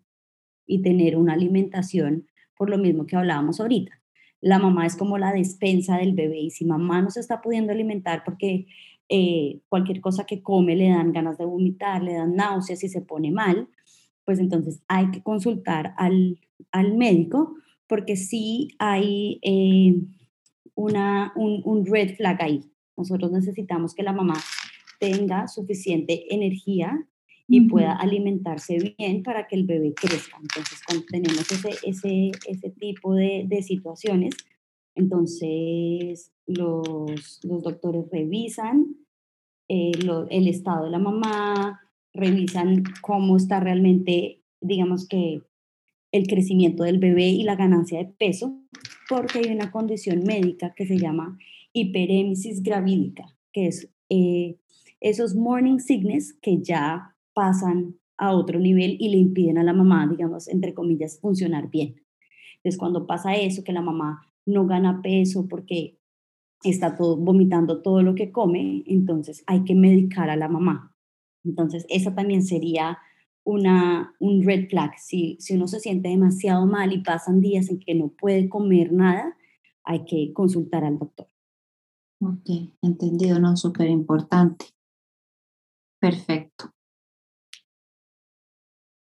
y 0.65 0.81
tener 0.81 1.17
una 1.17 1.33
alimentación 1.33 2.25
por 2.57 2.69
lo 2.69 2.79
mismo 2.79 3.05
que 3.05 3.15
hablábamos 3.15 3.59
ahorita. 3.59 4.01
La 4.41 4.57
mamá 4.57 4.87
es 4.87 4.95
como 4.95 5.19
la 5.19 5.33
despensa 5.33 5.97
del 5.97 6.13
bebé 6.13 6.39
y 6.39 6.49
si 6.49 6.65
mamá 6.65 7.03
no 7.03 7.11
se 7.11 7.19
está 7.19 7.41
pudiendo 7.41 7.71
alimentar 7.71 8.23
porque 8.25 8.65
eh, 9.07 9.59
cualquier 9.69 10.01
cosa 10.01 10.25
que 10.25 10.41
come 10.41 10.75
le 10.75 10.89
dan 10.89 11.11
ganas 11.11 11.37
de 11.37 11.45
vomitar, 11.45 12.01
le 12.01 12.13
dan 12.13 12.35
náuseas 12.35 12.83
y 12.83 12.89
se 12.89 13.01
pone 13.01 13.29
mal, 13.29 13.67
pues 14.31 14.39
entonces 14.39 14.81
hay 14.87 15.11
que 15.11 15.21
consultar 15.21 15.93
al, 15.97 16.39
al 16.71 16.95
médico 16.95 17.53
porque 17.85 18.15
sí 18.15 18.69
hay 18.79 19.39
eh, 19.41 19.93
una, 20.73 21.33
un, 21.35 21.61
un 21.65 21.85
red 21.85 22.15
flag 22.15 22.41
ahí. 22.41 22.61
Nosotros 22.95 23.29
necesitamos 23.33 23.93
que 23.93 24.03
la 24.03 24.13
mamá 24.13 24.35
tenga 25.01 25.49
suficiente 25.49 26.33
energía 26.33 27.05
y 27.45 27.67
pueda 27.67 27.91
alimentarse 27.91 28.95
bien 28.97 29.21
para 29.21 29.49
que 29.49 29.57
el 29.57 29.65
bebé 29.65 29.93
crezca. 29.93 30.37
Entonces, 30.41 30.79
cuando 30.87 31.05
tenemos 31.07 31.51
ese, 31.51 31.71
ese, 31.83 32.31
ese 32.47 32.69
tipo 32.69 33.13
de, 33.13 33.43
de 33.49 33.61
situaciones, 33.63 34.33
entonces 34.95 36.31
los, 36.47 37.41
los 37.43 37.63
doctores 37.63 38.05
revisan 38.09 38.95
eh, 39.67 39.91
el 40.29 40.47
estado 40.47 40.85
de 40.85 40.91
la 40.91 40.99
mamá, 40.99 41.81
revisan 42.13 42.83
cómo 43.01 43.37
está 43.37 43.59
realmente, 43.59 44.41
digamos 44.59 45.07
que, 45.07 45.41
el 46.11 46.27
crecimiento 46.27 46.83
del 46.83 46.99
bebé 46.99 47.29
y 47.29 47.43
la 47.43 47.55
ganancia 47.55 47.97
de 47.97 48.05
peso, 48.05 48.59
porque 49.07 49.39
hay 49.39 49.55
una 49.55 49.71
condición 49.71 50.23
médica 50.25 50.73
que 50.75 50.85
se 50.85 50.97
llama 50.97 51.37
hiperémesis 51.73 52.61
gravídica, 52.63 53.25
que 53.53 53.67
es 53.67 53.89
eh, 54.09 54.57
esos 54.99 55.35
morning 55.35 55.79
sickness 55.79 56.33
que 56.41 56.61
ya 56.61 57.15
pasan 57.33 57.95
a 58.17 58.35
otro 58.35 58.59
nivel 58.59 58.97
y 58.99 59.09
le 59.09 59.17
impiden 59.17 59.57
a 59.57 59.63
la 59.63 59.73
mamá, 59.73 60.07
digamos, 60.07 60.47
entre 60.47 60.73
comillas, 60.73 61.19
funcionar 61.19 61.69
bien. 61.69 61.95
Entonces, 62.57 62.77
cuando 62.77 63.07
pasa 63.07 63.35
eso, 63.35 63.63
que 63.63 63.73
la 63.73 63.81
mamá 63.81 64.21
no 64.45 64.67
gana 64.67 65.01
peso 65.01 65.47
porque 65.47 65.97
está 66.63 66.95
todo, 66.95 67.17
vomitando 67.17 67.81
todo 67.81 68.03
lo 68.03 68.13
que 68.13 68.31
come, 68.31 68.83
entonces 68.85 69.43
hay 69.47 69.63
que 69.63 69.73
medicar 69.73 70.29
a 70.29 70.35
la 70.35 70.47
mamá. 70.47 70.90
Entonces, 71.43 71.85
esa 71.89 72.13
también 72.13 72.43
sería 72.43 72.99
una, 73.43 74.13
un 74.19 74.43
red 74.43 74.69
flag. 74.69 74.91
Si, 74.99 75.37
si 75.39 75.55
uno 75.55 75.67
se 75.67 75.79
siente 75.79 76.09
demasiado 76.09 76.65
mal 76.65 76.93
y 76.93 77.01
pasan 77.03 77.41
días 77.41 77.69
en 77.69 77.79
que 77.79 77.95
no 77.95 78.09
puede 78.09 78.49
comer 78.49 78.91
nada, 78.91 79.37
hay 79.83 80.05
que 80.05 80.31
consultar 80.33 80.83
al 80.83 80.99
doctor. 80.99 81.27
Ok, 82.21 82.49
entendido, 82.81 83.39
no, 83.39 83.57
súper 83.57 83.89
importante. 83.89 84.65
Perfecto. 85.99 86.71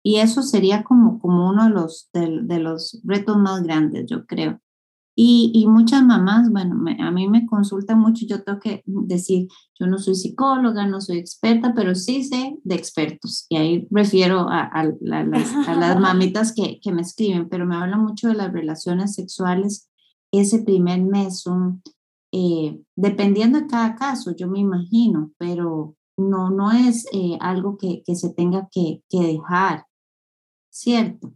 Y 0.03 0.17
eso 0.17 0.41
sería 0.41 0.83
como, 0.83 1.19
como 1.19 1.49
uno 1.49 1.65
de 1.65 1.69
los, 1.69 2.09
de, 2.13 2.59
los 2.59 2.99
retos 3.03 3.37
más 3.37 3.61
grandes, 3.61 4.07
yo 4.09 4.25
creo. 4.25 4.59
Y, 5.23 5.67
muchas 5.67 6.03
mamás, 6.03 6.49
bueno, 6.49 6.83
a 6.99 7.11
mí 7.11 7.29
me 7.29 7.45
consultan 7.45 7.99
mucho, 7.99 8.25
yo 8.25 8.43
tengo 8.43 8.59
que 8.59 8.81
decir, 8.87 9.47
yo 9.79 9.85
no 9.85 9.99
soy 9.99 10.15
psicóloga, 10.15 10.87
no 10.87 10.99
soy 10.99 11.19
experta, 11.19 11.73
pero 11.75 11.93
sí 11.93 12.23
sé 12.23 12.57
de 12.63 12.73
expertos. 12.73 13.45
Y 13.47 13.57
ahí 13.57 13.87
refiero 13.91 14.47
a, 14.49 14.83
las, 14.99 15.29
mamitas 15.99 16.53
que, 16.55 16.79
que, 16.81 16.91
me 16.91 17.03
escriben, 17.03 17.49
pero 17.49 17.67
me 17.67 17.75
hablan 17.75 18.03
mucho 18.03 18.29
de 18.29 18.33
las 18.33 18.51
relaciones 18.51 19.13
sexuales 19.13 19.91
ese 20.31 20.63
primer 20.63 21.03
mes, 21.03 21.43
eh, 22.31 22.81
dependiendo 22.95 23.59
de 23.59 23.67
cada 23.67 23.93
caso, 23.93 24.35
yo 24.35 24.47
me 24.47 24.57
imagino, 24.57 25.33
pero 25.37 25.95
no, 26.17 26.49
no 26.49 26.71
es 26.71 27.05
eh, 27.13 27.37
algo 27.41 27.77
que, 27.77 28.01
que, 28.03 28.15
se 28.15 28.33
tenga 28.33 28.69
que, 28.71 29.03
que 29.07 29.19
dejar, 29.19 29.85
¿cierto? 30.71 31.35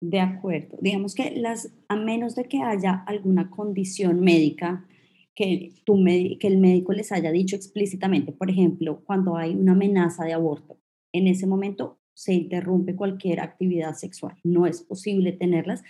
De 0.00 0.20
acuerdo. 0.20 0.76
Digamos 0.80 1.14
que 1.14 1.30
las, 1.36 1.72
a 1.88 1.96
menos 1.96 2.34
de 2.34 2.44
que 2.44 2.62
haya 2.62 3.02
alguna 3.06 3.50
condición 3.50 4.20
médica 4.20 4.86
que, 5.34 5.72
tu 5.84 6.02
que 6.04 6.46
el 6.46 6.58
médico 6.58 6.92
les 6.92 7.12
haya 7.12 7.30
dicho 7.30 7.56
explícitamente, 7.56 8.32
por 8.32 8.50
ejemplo, 8.50 9.02
cuando 9.04 9.36
hay 9.36 9.54
una 9.54 9.72
amenaza 9.72 10.24
de 10.24 10.32
aborto, 10.32 10.78
en 11.12 11.28
ese 11.28 11.46
momento 11.46 11.98
se 12.14 12.34
interrumpe 12.34 12.96
cualquier 12.96 13.40
actividad 13.40 13.94
sexual. 13.94 14.36
No 14.42 14.66
es 14.66 14.82
posible 14.82 15.32
tenerlas 15.32 15.82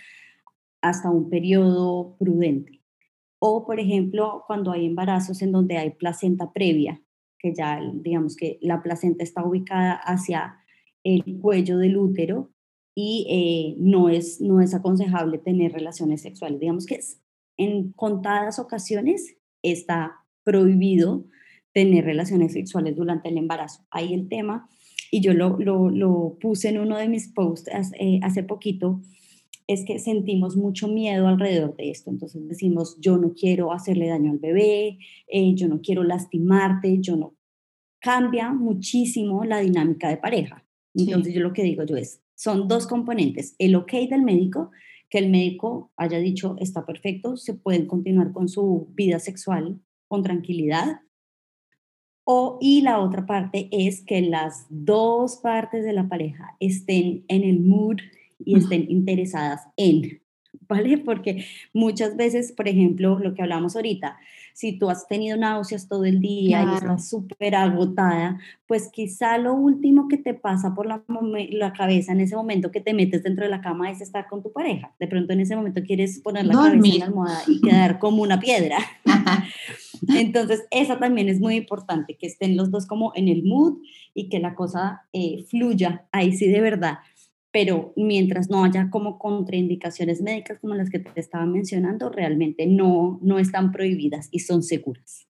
hasta 0.81 1.09
un 1.09 1.29
periodo 1.29 2.15
prudente. 2.19 2.81
O, 3.39 3.65
por 3.65 3.79
ejemplo, 3.79 4.43
cuando 4.47 4.71
hay 4.71 4.85
embarazos 4.85 5.41
en 5.41 5.51
donde 5.51 5.77
hay 5.77 5.91
placenta 5.91 6.51
previa, 6.51 7.01
que 7.39 7.53
ya 7.53 7.79
digamos 7.93 8.35
que 8.35 8.57
la 8.61 8.81
placenta 8.81 9.23
está 9.23 9.43
ubicada 9.45 9.93
hacia 9.93 10.57
el 11.03 11.39
cuello 11.39 11.77
del 11.77 11.97
útero 11.97 12.51
y 12.99 13.27
eh, 13.29 13.75
no, 13.77 14.09
es, 14.09 14.41
no 14.41 14.59
es 14.59 14.73
aconsejable 14.73 15.37
tener 15.37 15.71
relaciones 15.71 16.23
sexuales. 16.23 16.59
Digamos 16.59 16.87
que 16.87 16.99
en 17.55 17.91
contadas 17.91 18.57
ocasiones 18.57 19.37
está 19.61 20.25
prohibido 20.43 21.27
tener 21.73 22.05
relaciones 22.05 22.53
sexuales 22.53 22.95
durante 22.95 23.29
el 23.29 23.37
embarazo. 23.37 23.85
Ahí 23.91 24.15
el 24.15 24.27
tema, 24.27 24.67
y 25.11 25.21
yo 25.21 25.35
lo, 25.35 25.59
lo, 25.59 26.39
puse 26.41 26.69
en 26.69 26.79
uno 26.79 26.97
de 26.97 27.07
mis 27.07 27.31
posts 27.31 27.69
hace, 27.71 28.19
hace 28.23 28.41
poquito, 28.41 28.99
es 29.67 29.85
que 29.85 29.99
sentimos 29.99 30.57
mucho 30.57 30.87
miedo 30.87 31.27
alrededor 31.27 31.75
de 31.75 31.91
esto. 31.91 32.09
Entonces 32.09 32.47
decimos, 32.47 32.97
yo 32.99 33.19
no 33.19 33.35
quiero 33.35 33.73
hacerle 33.73 34.07
daño 34.07 34.31
al 34.31 34.39
bebé, 34.39 34.97
eh, 35.27 35.53
yo 35.53 35.67
no 35.67 35.81
quiero 35.81 36.03
lastimarte, 36.03 36.97
yo 36.99 37.15
no. 37.15 37.35
Cambia 37.99 38.51
muchísimo 38.53 39.43
la 39.43 39.59
dinámica 39.59 40.09
de 40.09 40.17
pareja. 40.17 40.66
Entonces 40.97 41.33
yo 41.33 41.41
lo 41.41 41.53
que 41.53 41.63
digo 41.63 41.83
yo 41.83 41.95
es, 41.95 42.21
son 42.35 42.67
dos 42.67 42.87
componentes, 42.87 43.55
el 43.59 43.75
ok 43.75 43.91
del 44.09 44.23
médico, 44.23 44.71
que 45.09 45.19
el 45.19 45.29
médico 45.29 45.91
haya 45.95 46.17
dicho 46.19 46.55
está 46.59 46.85
perfecto, 46.85 47.37
se 47.37 47.53
pueden 47.53 47.85
continuar 47.85 48.31
con 48.33 48.49
su 48.49 48.87
vida 48.93 49.19
sexual 49.19 49.79
con 50.07 50.23
tranquilidad. 50.23 51.01
O, 52.23 52.57
y 52.59 52.81
la 52.81 52.99
otra 52.99 53.25
parte 53.25 53.69
es 53.71 54.01
que 54.01 54.21
las 54.21 54.65
dos 54.69 55.37
partes 55.37 55.85
de 55.85 55.93
la 55.93 56.09
pareja 56.09 56.57
estén 56.59 57.23
en 57.29 57.43
el 57.43 57.61
mood 57.61 57.97
y 58.39 58.57
estén 58.57 58.89
interesadas 58.91 59.61
en, 59.77 60.21
¿vale? 60.67 60.97
Porque 60.97 61.45
muchas 61.73 62.17
veces, 62.17 62.51
por 62.51 62.67
ejemplo, 62.67 63.17
lo 63.19 63.33
que 63.33 63.41
hablamos 63.41 63.75
ahorita, 63.75 64.17
si 64.57 64.79
tú 64.79 64.89
has 64.89 65.07
tenido 65.07 65.37
náuseas 65.37 65.87
todo 65.87 66.03
el 66.03 66.19
día 66.19 66.63
y 66.63 66.73
estás 66.77 67.07
súper 67.07 67.53
agotada, 67.53 68.39
pues 68.65 68.89
quizá 68.91 69.37
lo 69.37 69.53
último 69.53 70.07
que 70.07 70.17
te 70.17 70.33
pasa 70.33 70.73
por 70.73 70.87
la, 70.87 71.03
la, 71.51 71.73
cabeza 71.73 72.11
en 72.11 72.21
ese 72.21 72.35
momento 72.35 72.71
que 72.71 72.81
te 72.81 72.95
metes 72.95 73.21
dentro 73.21 73.45
de 73.45 73.51
la 73.51 73.61
cama 73.61 73.91
es 73.91 74.01
estar 74.01 74.27
con 74.27 74.41
tu 74.41 74.51
pareja. 74.51 74.95
De 74.99 75.05
pronto 75.05 75.31
en 75.31 75.41
ese 75.41 75.55
momento 75.55 75.83
quieres 75.83 76.21
poner 76.21 76.47
la 76.47 76.55
cabeza 76.55 76.73
en 76.73 76.99
la 76.99 77.05
almohada 77.05 77.43
y 77.45 77.61
quedar 77.61 77.99
como 77.99 78.23
una 78.23 78.39
piedra. 78.39 78.79
Entonces, 80.07 80.65
esa 80.71 80.97
también 80.97 81.29
es 81.29 81.39
muy 81.39 81.55
importante, 81.55 82.17
que 82.17 82.25
estén 82.25 82.57
los 82.57 82.71
dos 82.71 82.87
como 82.87 83.11
en 83.15 83.27
el 83.27 83.43
mood 83.43 83.77
y 84.15 84.27
que 84.27 84.39
la 84.39 84.55
cosa 84.55 85.03
eh, 85.13 85.45
fluya 85.47 86.07
ahí 86.11 86.33
sí 86.33 86.47
de 86.47 86.61
verdad 86.61 86.97
pero 87.51 87.93
mientras 87.95 88.49
no 88.49 88.63
haya 88.63 88.89
como 88.89 89.17
contraindicaciones 89.17 90.21
médicas 90.21 90.59
como 90.59 90.75
las 90.75 90.89
que 90.89 90.99
te 90.99 91.19
estaba 91.19 91.45
mencionando, 91.45 92.09
realmente 92.09 92.67
no, 92.67 93.19
no 93.21 93.39
están 93.39 93.71
prohibidas 93.71 94.27
y 94.31 94.39
son 94.39 94.63
seguras. 94.63 95.27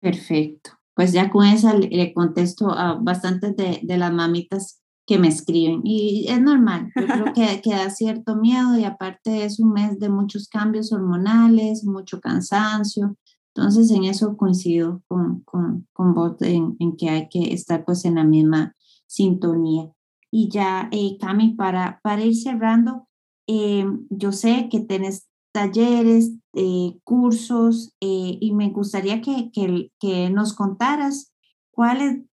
Perfecto. 0.00 0.70
Pues 0.94 1.12
ya 1.12 1.30
con 1.30 1.46
esa 1.46 1.74
le, 1.74 2.12
contesto 2.12 2.70
a 2.70 2.94
bastantes 2.94 3.56
de, 3.56 3.80
de, 3.82 3.98
las 3.98 4.12
mamitas 4.12 4.82
que 5.06 5.18
me 5.18 5.28
escriben 5.28 5.80
y 5.84 6.26
es 6.28 6.40
normal, 6.40 6.92
yo 6.94 7.06
creo 7.06 7.32
que, 7.32 7.60
que, 7.62 7.70
da 7.70 7.88
cierto 7.88 8.36
miedo 8.36 8.76
y 8.76 8.84
aparte 8.84 9.44
es 9.44 9.58
un 9.60 9.72
mes 9.72 9.98
de 9.98 10.08
muchos 10.08 10.48
cambios 10.48 10.92
hormonales, 10.92 11.84
mucho 11.84 12.20
cansancio, 12.20 13.16
entonces 13.54 13.90
en 13.90 14.04
eso 14.04 14.36
coincido 14.36 15.02
con, 15.08 15.40
con, 15.42 15.88
con 15.92 16.14
vos 16.14 16.40
en, 16.42 16.76
en 16.78 16.96
que 16.96 17.08
hay 17.08 17.28
que 17.28 17.52
estar 17.52 17.84
pues 17.84 18.04
en 18.04 18.16
la 18.16 18.24
misma 18.24 18.76
sintonía. 19.06 19.90
Y 20.30 20.48
ya, 20.50 20.88
eh, 20.92 21.16
Cami, 21.20 21.54
para, 21.54 22.00
para 22.02 22.24
ir 22.24 22.36
cerrando, 22.36 23.08
eh, 23.48 23.86
yo 24.10 24.32
sé 24.32 24.68
que 24.70 24.80
tenés 24.80 25.26
talleres, 25.52 26.32
eh, 26.54 26.98
cursos, 27.02 27.94
eh, 28.00 28.36
y 28.40 28.52
me 28.52 28.68
gustaría 28.70 29.22
que, 29.22 29.50
que, 29.52 29.90
que 29.98 30.28
nos 30.30 30.52
contaras 30.54 31.32
cuáles 31.72 32.24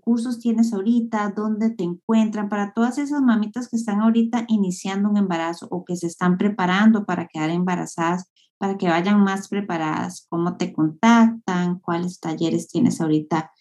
cursos 0.00 0.38
tienes 0.38 0.72
ahorita, 0.72 1.32
dónde 1.36 1.68
te 1.70 1.84
encuentran, 1.84 2.48
para 2.48 2.72
todas 2.72 2.96
esas 2.96 3.20
mamitas 3.20 3.68
que 3.68 3.76
están 3.76 4.00
ahorita 4.00 4.46
iniciando 4.48 5.10
un 5.10 5.18
embarazo 5.18 5.68
o 5.70 5.84
que 5.84 5.96
se 5.96 6.06
están 6.06 6.38
preparando 6.38 7.04
para 7.04 7.28
quedar 7.28 7.50
embarazadas, 7.50 8.24
para 8.58 8.78
que 8.78 8.88
vayan 8.88 9.22
más 9.22 9.48
preparadas, 9.48 10.26
cómo 10.30 10.56
te 10.56 10.72
contactan, 10.72 11.78
cuáles 11.80 12.20
talleres 12.20 12.68
tienes 12.68 13.00
ahorita 13.02 13.52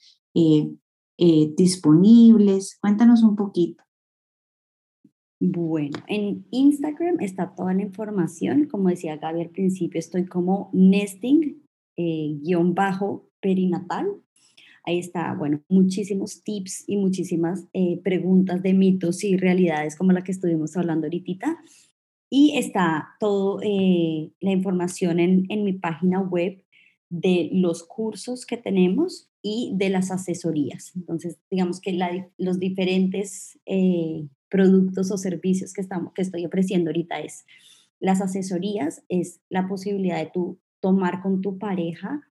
eh, 1.17 1.53
disponibles? 1.55 2.77
Cuéntanos 2.79 3.23
un 3.23 3.35
poquito. 3.35 3.83
Bueno, 5.39 5.99
en 6.07 6.45
Instagram 6.51 7.19
está 7.19 7.53
toda 7.55 7.73
la 7.73 7.83
información. 7.83 8.67
Como 8.67 8.89
decía 8.89 9.17
Gaby 9.17 9.41
al 9.41 9.49
principio, 9.49 9.99
estoy 9.99 10.25
como 10.25 10.69
nesting, 10.73 11.61
eh, 11.97 12.37
guion 12.41 12.73
bajo 12.73 13.29
perinatal. 13.41 14.07
Ahí 14.83 14.99
está, 14.99 15.33
bueno, 15.33 15.61
muchísimos 15.67 16.43
tips 16.43 16.83
y 16.87 16.97
muchísimas 16.97 17.67
eh, 17.73 17.99
preguntas 18.03 18.61
de 18.61 18.73
mitos 18.73 19.23
y 19.23 19.35
realidades 19.35 19.95
como 19.95 20.11
la 20.11 20.23
que 20.23 20.31
estuvimos 20.31 20.77
hablando 20.77 21.07
ahorita. 21.07 21.57
Y 22.29 22.57
está 22.57 23.15
toda 23.19 23.63
la 23.63 24.51
información 24.51 25.19
en, 25.19 25.45
en 25.49 25.63
mi 25.63 25.73
página 25.73 26.21
web 26.21 26.63
de 27.09 27.49
los 27.53 27.83
cursos 27.83 28.45
que 28.45 28.57
tenemos 28.57 29.29
y 29.47 29.73
de 29.75 29.91
las 29.91 30.09
asesorías. 30.09 30.91
Entonces, 30.95 31.37
digamos 31.51 31.79
que 31.79 31.95
los 32.39 32.59
diferentes 32.59 33.59
eh, 33.67 34.27
productos 34.49 35.11
o 35.11 35.19
servicios 35.19 35.71
que, 35.71 35.81
estamos, 35.81 36.13
que 36.13 36.23
estoy 36.23 36.47
ofreciendo 36.47 36.89
ahorita 36.89 37.19
es 37.19 37.45
las 37.99 38.21
asesorías, 38.21 39.03
es 39.07 39.41
la 39.49 39.67
posibilidad 39.67 40.17
de 40.17 40.31
tú 40.33 40.57
tomar 40.79 41.21
con 41.21 41.41
tu 41.41 41.59
pareja 41.59 42.27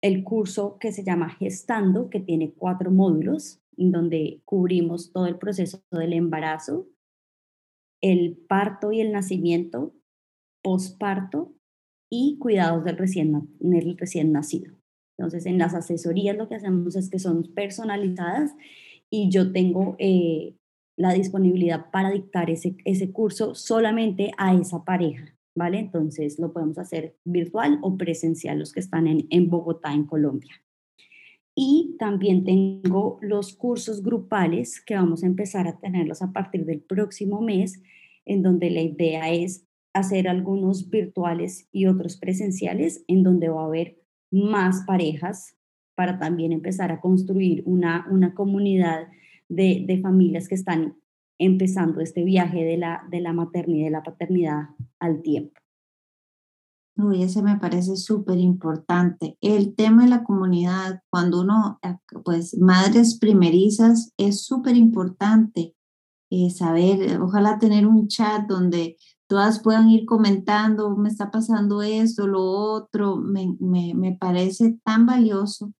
el 0.00 0.24
curso 0.24 0.78
que 0.78 0.92
se 0.92 1.04
llama 1.04 1.28
Gestando, 1.28 2.08
que 2.08 2.20
tiene 2.20 2.52
cuatro 2.52 2.90
módulos, 2.90 3.60
donde 3.76 4.40
cubrimos 4.46 5.12
todo 5.12 5.26
el 5.26 5.36
proceso 5.36 5.82
del 5.90 6.14
embarazo, 6.14 6.88
el 8.00 8.34
parto 8.48 8.92
y 8.92 9.02
el 9.02 9.12
nacimiento, 9.12 9.94
posparto 10.62 11.52
y 12.08 12.38
cuidados 12.38 12.82
del 12.84 12.96
recién, 12.96 13.46
del 13.58 13.98
recién 13.98 14.32
nacido. 14.32 14.75
Entonces, 15.18 15.46
en 15.46 15.58
las 15.58 15.74
asesorías 15.74 16.36
lo 16.36 16.48
que 16.48 16.56
hacemos 16.56 16.96
es 16.96 17.08
que 17.08 17.18
son 17.18 17.44
personalizadas 17.54 18.54
y 19.10 19.30
yo 19.30 19.52
tengo 19.52 19.96
eh, 19.98 20.54
la 20.96 21.12
disponibilidad 21.12 21.90
para 21.90 22.10
dictar 22.10 22.50
ese, 22.50 22.76
ese 22.84 23.12
curso 23.12 23.54
solamente 23.54 24.32
a 24.36 24.54
esa 24.54 24.84
pareja, 24.84 25.34
¿vale? 25.54 25.78
Entonces, 25.78 26.38
lo 26.38 26.52
podemos 26.52 26.78
hacer 26.78 27.16
virtual 27.24 27.78
o 27.82 27.96
presencial 27.96 28.58
los 28.58 28.72
que 28.72 28.80
están 28.80 29.06
en, 29.06 29.26
en 29.30 29.48
Bogotá, 29.48 29.92
en 29.92 30.04
Colombia. 30.04 30.54
Y 31.54 31.96
también 31.98 32.44
tengo 32.44 33.18
los 33.22 33.54
cursos 33.56 34.02
grupales 34.02 34.82
que 34.84 34.94
vamos 34.94 35.22
a 35.22 35.26
empezar 35.26 35.66
a 35.66 35.78
tenerlos 35.78 36.20
a 36.20 36.30
partir 36.32 36.66
del 36.66 36.82
próximo 36.82 37.40
mes, 37.40 37.82
en 38.26 38.42
donde 38.42 38.68
la 38.68 38.82
idea 38.82 39.32
es 39.32 39.64
hacer 39.94 40.28
algunos 40.28 40.90
virtuales 40.90 41.68
y 41.72 41.86
otros 41.86 42.18
presenciales, 42.18 43.04
en 43.08 43.22
donde 43.22 43.48
va 43.48 43.62
a 43.62 43.66
haber 43.66 43.96
más 44.30 44.84
parejas 44.86 45.56
para 45.94 46.18
también 46.18 46.52
empezar 46.52 46.92
a 46.92 47.00
construir 47.00 47.62
una, 47.66 48.06
una 48.10 48.34
comunidad 48.34 49.08
de, 49.48 49.84
de 49.86 50.00
familias 50.00 50.48
que 50.48 50.54
están 50.54 50.96
empezando 51.38 52.00
este 52.00 52.24
viaje 52.24 52.64
de 52.64 52.76
la, 52.76 53.04
de 53.10 53.20
la 53.20 53.32
maternidad 53.32 53.80
y 53.80 53.84
de 53.84 53.90
la 53.90 54.02
paternidad 54.02 54.68
al 54.98 55.22
tiempo. 55.22 55.60
Uy, 56.98 57.22
ese 57.22 57.42
me 57.42 57.58
parece 57.58 57.96
súper 57.96 58.38
importante. 58.38 59.36
El 59.42 59.74
tema 59.74 60.04
de 60.04 60.08
la 60.10 60.24
comunidad, 60.24 61.02
cuando 61.10 61.42
uno, 61.42 61.78
eh, 61.82 61.96
pues, 62.24 62.56
madres 62.58 63.18
primerizas, 63.18 64.14
es 64.16 64.46
súper 64.46 64.76
importante 64.76 65.74
eh, 66.30 66.48
saber, 66.48 67.20
ojalá 67.20 67.58
tener 67.58 67.86
un 67.86 68.08
chat 68.08 68.46
donde 68.46 68.96
todas 69.26 69.60
puedan 69.60 69.90
ir 69.90 70.06
comentando, 70.06 70.96
me 70.96 71.08
está 71.08 71.30
pasando 71.30 71.82
esto, 71.82 72.26
lo 72.26 72.42
otro, 72.42 73.16
me, 73.16 73.56
me, 73.60 73.94
me 73.94 74.12
parece 74.12 74.78
tan 74.84 75.06
valioso. 75.06 75.72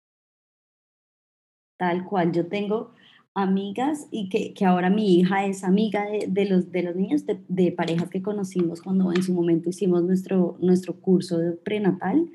Tal 1.78 2.04
cual, 2.04 2.32
yo 2.32 2.48
tengo 2.48 2.92
amigas 3.36 4.08
y 4.10 4.30
que, 4.30 4.54
que, 4.54 4.64
ahora 4.64 4.88
mi 4.88 5.18
hija 5.18 5.44
es 5.44 5.62
amiga 5.62 6.06
de, 6.06 6.26
de 6.26 6.46
los, 6.46 6.72
de 6.72 6.82
los 6.82 6.96
niños, 6.96 7.24
de, 7.26 7.72
parejas 7.72 8.08
que 8.08 8.22
conocimos 8.22 8.80
cuando 8.80 9.12
en 9.12 9.22
su 9.22 9.34
momento 9.34 9.68
hicimos 9.68 10.02
nuestro, 10.02 10.56
nuestro 10.60 10.98
curso 10.98 11.36
de 11.38 11.52
prenatal, 11.52 12.30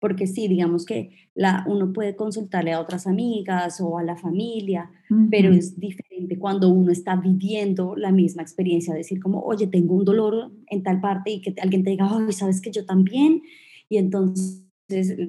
porque 0.00 0.26
sí, 0.26 0.48
digamos 0.48 0.84
que 0.84 1.10
la, 1.34 1.64
uno 1.68 1.92
puede 1.92 2.16
consultarle 2.16 2.72
a 2.72 2.80
otras 2.80 3.06
amigas 3.06 3.80
o 3.80 3.98
a 3.98 4.02
la 4.02 4.16
familia, 4.16 4.90
pero 5.30 5.52
es 5.52 5.78
diferente 5.78 6.38
cuando 6.38 6.68
uno 6.68 6.90
está 6.90 7.16
viviendo 7.16 7.94
la 7.96 8.10
misma 8.10 8.42
experiencia, 8.42 8.94
decir 8.94 9.20
como, 9.20 9.40
oye, 9.42 9.66
tengo 9.66 9.94
un 9.94 10.04
dolor 10.04 10.50
en 10.68 10.82
tal 10.82 11.00
parte 11.00 11.30
y 11.30 11.40
que 11.42 11.54
alguien 11.60 11.84
te 11.84 11.90
diga, 11.90 12.12
oye, 12.14 12.32
sabes 12.32 12.60
que 12.60 12.70
yo 12.70 12.86
también, 12.86 13.42
y 13.88 13.98
entonces 13.98 14.64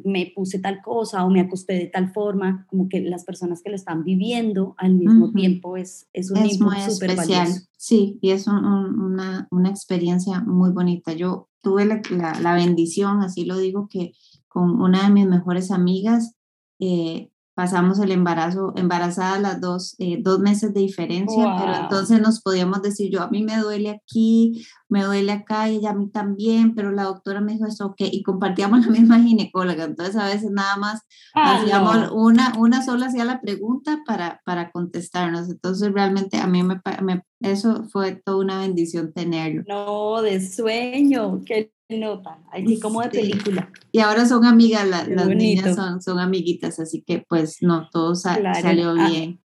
me 0.04 0.32
puse 0.36 0.60
tal 0.60 0.82
cosa 0.82 1.24
o 1.26 1.30
me 1.30 1.42
acosté 1.42 1.74
de 1.74 1.88
tal 1.88 2.12
forma, 2.12 2.66
como 2.70 2.90
que 2.90 3.02
las 3.02 3.24
personas 3.24 3.62
que 3.62 3.70
lo 3.70 3.76
están 3.76 4.04
viviendo 4.04 4.76
al 4.78 4.96
mismo 4.96 5.32
tiempo 5.32 5.78
es, 5.78 6.08
es 6.14 6.32
un 6.32 6.38
es 6.38 6.60
muy 6.60 6.78
especial. 6.78 7.48
Sí, 7.78 8.20
y 8.22 8.32
es 8.32 8.48
una, 8.48 9.48
una, 9.52 9.70
experiencia 9.70 10.42
muy 10.42 10.72
bonita. 10.72 11.14
Yo 11.14 11.50
tuve 11.62 11.86
la, 11.86 12.02
la, 12.42 12.54
bendición, 12.56 13.22
así 13.22 13.46
lo 13.46 13.58
digo, 13.58 13.88
que 13.90 14.14
con 14.52 14.82
una 14.82 15.04
de 15.04 15.10
mis 15.12 15.28
mejores 15.28 15.72
amigas 15.72 16.36
eh, 16.80 17.32
pasamos 17.54 18.00
el 18.00 18.12
embarazo, 18.12 18.74
embarazadas 18.76 19.42
las 19.42 19.62
dos, 19.62 19.96
eh, 20.00 20.18
dos 20.22 20.40
meses 20.40 20.74
de 20.74 20.80
diferencia, 20.80 21.56
pero 21.58 21.76
entonces 21.76 22.22
nos 22.22 22.42
podíamos 22.42 22.82
decir, 22.82 23.12
yo 23.12 23.22
a 23.22 23.30
mí 23.30 23.44
me 23.44 23.58
duele 23.58 23.90
aquí, 23.90 24.66
me 24.90 25.04
duele 25.04 25.32
acá 25.32 25.70
y 25.70 25.76
ella 25.76 25.92
a 25.92 25.96
mí 25.96 26.10
también, 26.10 26.74
pero 26.74 26.92
la 26.92 27.04
doctora 27.04 27.42
me 27.42 27.54
dijo 27.54 27.68
eso, 27.68 27.88
ok, 27.88 27.98
y 28.00 28.24
compartíamos 28.24 28.86
la 28.86 28.92
misma 29.00 29.20
ginecóloga, 29.20 29.84
entonces 29.84 30.16
a 30.16 30.26
veces 30.26 30.50
nada 30.52 30.78
más 30.78 31.02
ah, 31.36 31.58
hacíamos 31.58 32.12
una, 32.14 32.54
una 32.58 32.84
sola 32.84 33.08
hacía 33.08 33.26
la 33.26 33.42
pregunta 33.42 34.00
para, 34.08 34.42
para 34.46 34.72
contestarnos, 34.72 35.50
entonces 35.50 35.92
realmente 35.94 36.38
a 36.38 36.48
mí 36.48 36.64
me, 36.64 36.82
me, 37.04 37.22
eso 37.42 37.84
fue 37.92 38.16
toda 38.16 38.38
una 38.38 38.60
bendición 38.60 39.14
tenerlo. 39.14 39.64
No, 39.68 40.22
de 40.22 40.40
sueño, 40.42 41.42
qué 41.46 41.72
nota, 41.98 42.40
así 42.52 42.80
como 42.80 43.02
de 43.02 43.10
película. 43.10 43.72
Y 43.92 44.00
ahora 44.00 44.26
son 44.26 44.46
amigas, 44.46 44.88
las 44.88 45.28
niñas 45.28 45.76
son, 45.76 46.02
son 46.02 46.20
amiguitas, 46.20 46.80
así 46.80 47.04
que 47.04 47.26
pues 47.28 47.58
no, 47.62 47.90
todo 47.90 48.16
salió 48.16 48.90
ah, 48.98 49.10
bien. 49.10 49.42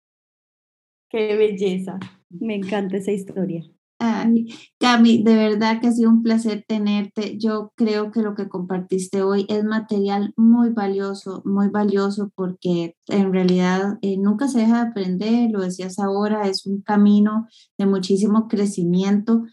qué 1.10 1.36
belleza, 1.36 2.00
me 2.30 2.56
encanta 2.56 2.98
esa 2.98 3.12
historia. 3.12 3.64
Ay, 3.98 4.48
Cami, 4.78 5.24
de 5.24 5.36
verdad 5.36 5.80
que 5.80 5.88
ha 5.88 5.92
sido 5.92 6.10
un 6.10 6.22
placer 6.22 6.66
tenerte. 6.68 7.38
Yo 7.38 7.72
creo 7.76 8.12
que 8.12 8.22
lo 8.22 8.36
que 8.36 8.50
compartiste 8.50 9.24
hoy 9.24 9.46
es 9.48 9.64
material 9.64 10.34
muy 10.36 10.70
valioso, 10.72 11.42
muy 11.46 11.70
valioso 11.70 12.30
porque 12.36 12.98
en 13.08 13.32
realidad 13.32 13.98
eh, 14.02 14.18
nunca 14.18 14.50
se 14.50 14.60
deja 14.60 14.84
de 14.84 14.90
aprender, 14.90 15.50
lo 15.52 15.62
decías 15.62 15.98
ahora, 15.98 16.48
es 16.50 16.66
un 16.66 16.82
camino 16.82 17.48
de 17.78 17.86
muchísimo 17.86 18.50
crecimiento 18.50 19.44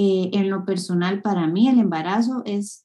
eh, 0.00 0.30
en 0.32 0.48
lo 0.48 0.64
personal, 0.64 1.22
para 1.22 1.48
mí 1.48 1.66
el 1.66 1.80
embarazo 1.80 2.42
es 2.44 2.84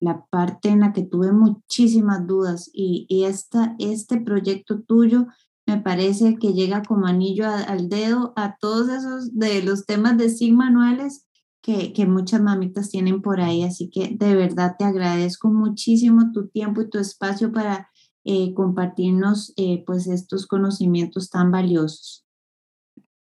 la 0.00 0.26
parte 0.28 0.68
en 0.68 0.80
la 0.80 0.92
que 0.92 1.02
tuve 1.02 1.32
muchísimas 1.32 2.26
dudas 2.26 2.68
y, 2.74 3.06
este 3.24 4.20
proyecto 4.20 4.82
tuyo 4.82 5.28
me 5.66 5.80
parece 5.80 6.36
que 6.36 6.52
llega 6.52 6.82
como 6.82 7.06
anillo 7.06 7.46
al 7.48 7.88
dedo 7.88 8.34
a 8.36 8.58
todos 8.60 8.90
esos 8.90 9.34
de 9.34 9.62
los 9.62 9.86
temas 9.86 10.18
de 10.18 10.28
SIG 10.28 10.52
manuales 10.52 11.26
que, 11.62 11.94
que, 11.94 12.04
muchas 12.04 12.42
mamitas 12.42 12.90
tienen 12.90 13.22
por 13.22 13.40
ahí. 13.40 13.62
Así 13.62 13.88
que 13.88 14.14
de 14.14 14.34
verdad 14.34 14.76
te 14.78 14.84
agradezco 14.84 15.48
muchísimo 15.48 16.32
tu 16.32 16.48
tiempo 16.48 16.82
y 16.82 16.90
tu 16.90 16.98
espacio 16.98 17.50
para 17.50 17.88
eh, 18.26 18.52
compartirnos 18.52 19.54
eh, 19.56 19.84
pues 19.86 20.06
estos 20.06 20.46
conocimientos 20.46 21.30
tan 21.30 21.50
valiosos. 21.50 22.25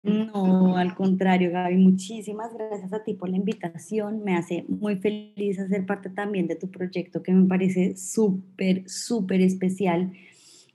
No, 0.06 0.78
al 0.78 0.93
contrario, 0.93 1.51
Gaby, 1.51 1.78
muchísimas 1.78 2.53
gracias 2.53 2.93
a 2.93 3.03
ti 3.03 3.16
por 3.16 3.30
la 3.30 3.38
invitación. 3.38 4.24
Me 4.24 4.36
hace 4.36 4.64
muy 4.68 4.97
feliz 4.97 5.60
hacer 5.60 5.86
parte 5.88 6.12
también 6.12 6.47
de 6.47 6.56
tu 6.56 6.70
proyecto 6.70 7.24
que 7.24 7.34
me 7.34 7.47
parece 7.47 7.97
súper, 7.97 8.88
súper 8.88 9.41
especial, 9.41 10.14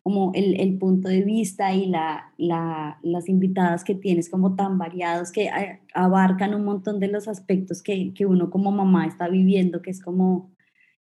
como 0.03 0.33
el, 0.35 0.59
el, 0.59 0.79
punto 0.79 1.09
de 1.09 1.23
vista 1.23 1.73
y 1.73 1.87
la, 1.87 2.33
la, 2.39 2.99
las 3.03 3.29
invitadas 3.29 3.85
que 3.85 3.95
tienes 3.95 4.29
como 4.29 4.57
tan 4.57 4.79
variados 4.79 5.31
que 5.31 5.49
abarcan 5.95 6.55
un 6.55 6.65
montón 6.65 6.99
de 6.99 7.09
los 7.09 7.29
aspectos 7.29 7.83
que, 7.83 8.13
que 8.15 8.27
uno 8.27 8.51
como 8.51 8.73
mamá 8.73 9.07
está 9.07 9.29
viviendo, 9.29 9.81
que 9.81 9.91
es 9.91 10.03
como 10.03 10.51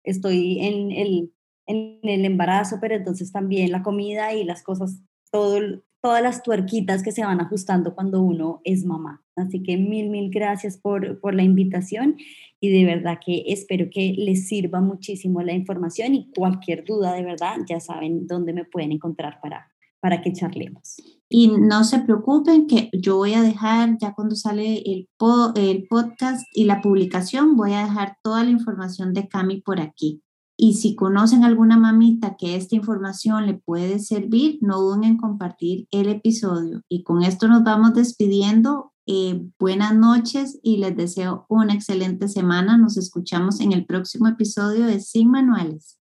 estoy 0.05 0.59
en 0.61 0.93
el, 0.93 1.33
en 1.66 2.01
el 2.03 2.25
embarazo, 2.27 2.79
pero 2.81 2.97
entonces 2.97 3.33
también 3.33 3.73
la 3.73 3.83
comida 3.83 4.35
y 4.35 4.45
las 4.45 4.62
cosas, 4.62 5.01
todo, 5.31 5.59
todas 6.03 6.22
las 6.22 6.42
tuerquitas 6.42 7.03
que 7.03 7.12
se 7.12 7.24
van 7.24 7.40
ajustando 7.40 7.94
cuando 7.94 8.22
uno 8.22 8.61
es 8.64 8.84
mamá. 8.84 9.22
Así 9.36 9.62
que 9.62 9.76
mil, 9.76 10.11
mil 10.11 10.30
gracias 10.30 10.78
por, 10.78 11.20
por 11.20 11.34
la 11.34 11.42
invitación 11.42 12.16
y 12.61 12.70
de 12.70 12.84
verdad 12.84 13.18
que 13.24 13.44
espero 13.46 13.88
que 13.90 14.14
les 14.16 14.48
sirva 14.48 14.80
muchísimo 14.80 15.42
la 15.42 15.53
información 15.53 16.14
y 16.14 16.30
cualquier 16.32 16.84
duda 16.84 17.14
de 17.14 17.24
verdad 17.24 17.57
ya 17.68 17.80
saben 17.80 18.26
dónde 18.26 18.53
me 18.53 18.64
pueden 18.64 18.92
encontrar 18.92 19.40
para, 19.40 19.70
para 20.01 20.20
que 20.20 20.32
charlemos. 20.32 20.96
Y 21.28 21.48
no 21.48 21.84
se 21.84 22.01
preocupen 22.01 22.66
que 22.66 22.90
yo 22.92 23.16
voy 23.16 23.34
a 23.34 23.42
dejar, 23.42 23.96
ya 23.98 24.14
cuando 24.14 24.34
sale 24.34 24.82
el, 24.84 25.09
el 25.55 25.86
podcast 25.88 26.44
y 26.53 26.64
la 26.64 26.80
publicación, 26.80 27.57
voy 27.57 27.72
a 27.72 27.84
dejar 27.84 28.16
toda 28.22 28.42
la 28.42 28.51
información 28.51 29.14
de 29.14 29.28
Cami 29.28 29.61
por 29.61 29.80
aquí. 29.80 30.22
Y 30.63 30.75
si 30.75 30.95
conocen 30.95 31.43
alguna 31.43 31.79
mamita 31.79 32.37
que 32.37 32.55
esta 32.55 32.77
información 32.77 33.47
le 33.47 33.55
puede 33.55 33.99
servir, 33.99 34.59
no 34.61 34.79
duden 34.79 35.05
en 35.05 35.17
compartir 35.17 35.89
el 35.91 36.11
episodio. 36.11 36.83
Y 36.87 37.03
con 37.03 37.23
esto 37.23 37.49
nos 37.49 37.65
vamos 37.65 37.95
despidiendo. 37.95 38.93
Eh, 39.07 39.43
buenas 39.59 39.97
noches 39.97 40.61
y 40.63 40.77
les 40.77 40.95
deseo 40.95 41.47
una 41.49 41.73
excelente 41.73 42.29
semana. 42.29 42.77
Nos 42.77 42.99
escuchamos 42.99 43.59
en 43.61 43.73
el 43.73 43.87
próximo 43.87 44.29
episodio 44.29 44.85
de 44.85 45.01
Sin 45.01 45.31
Manuales. 45.31 45.99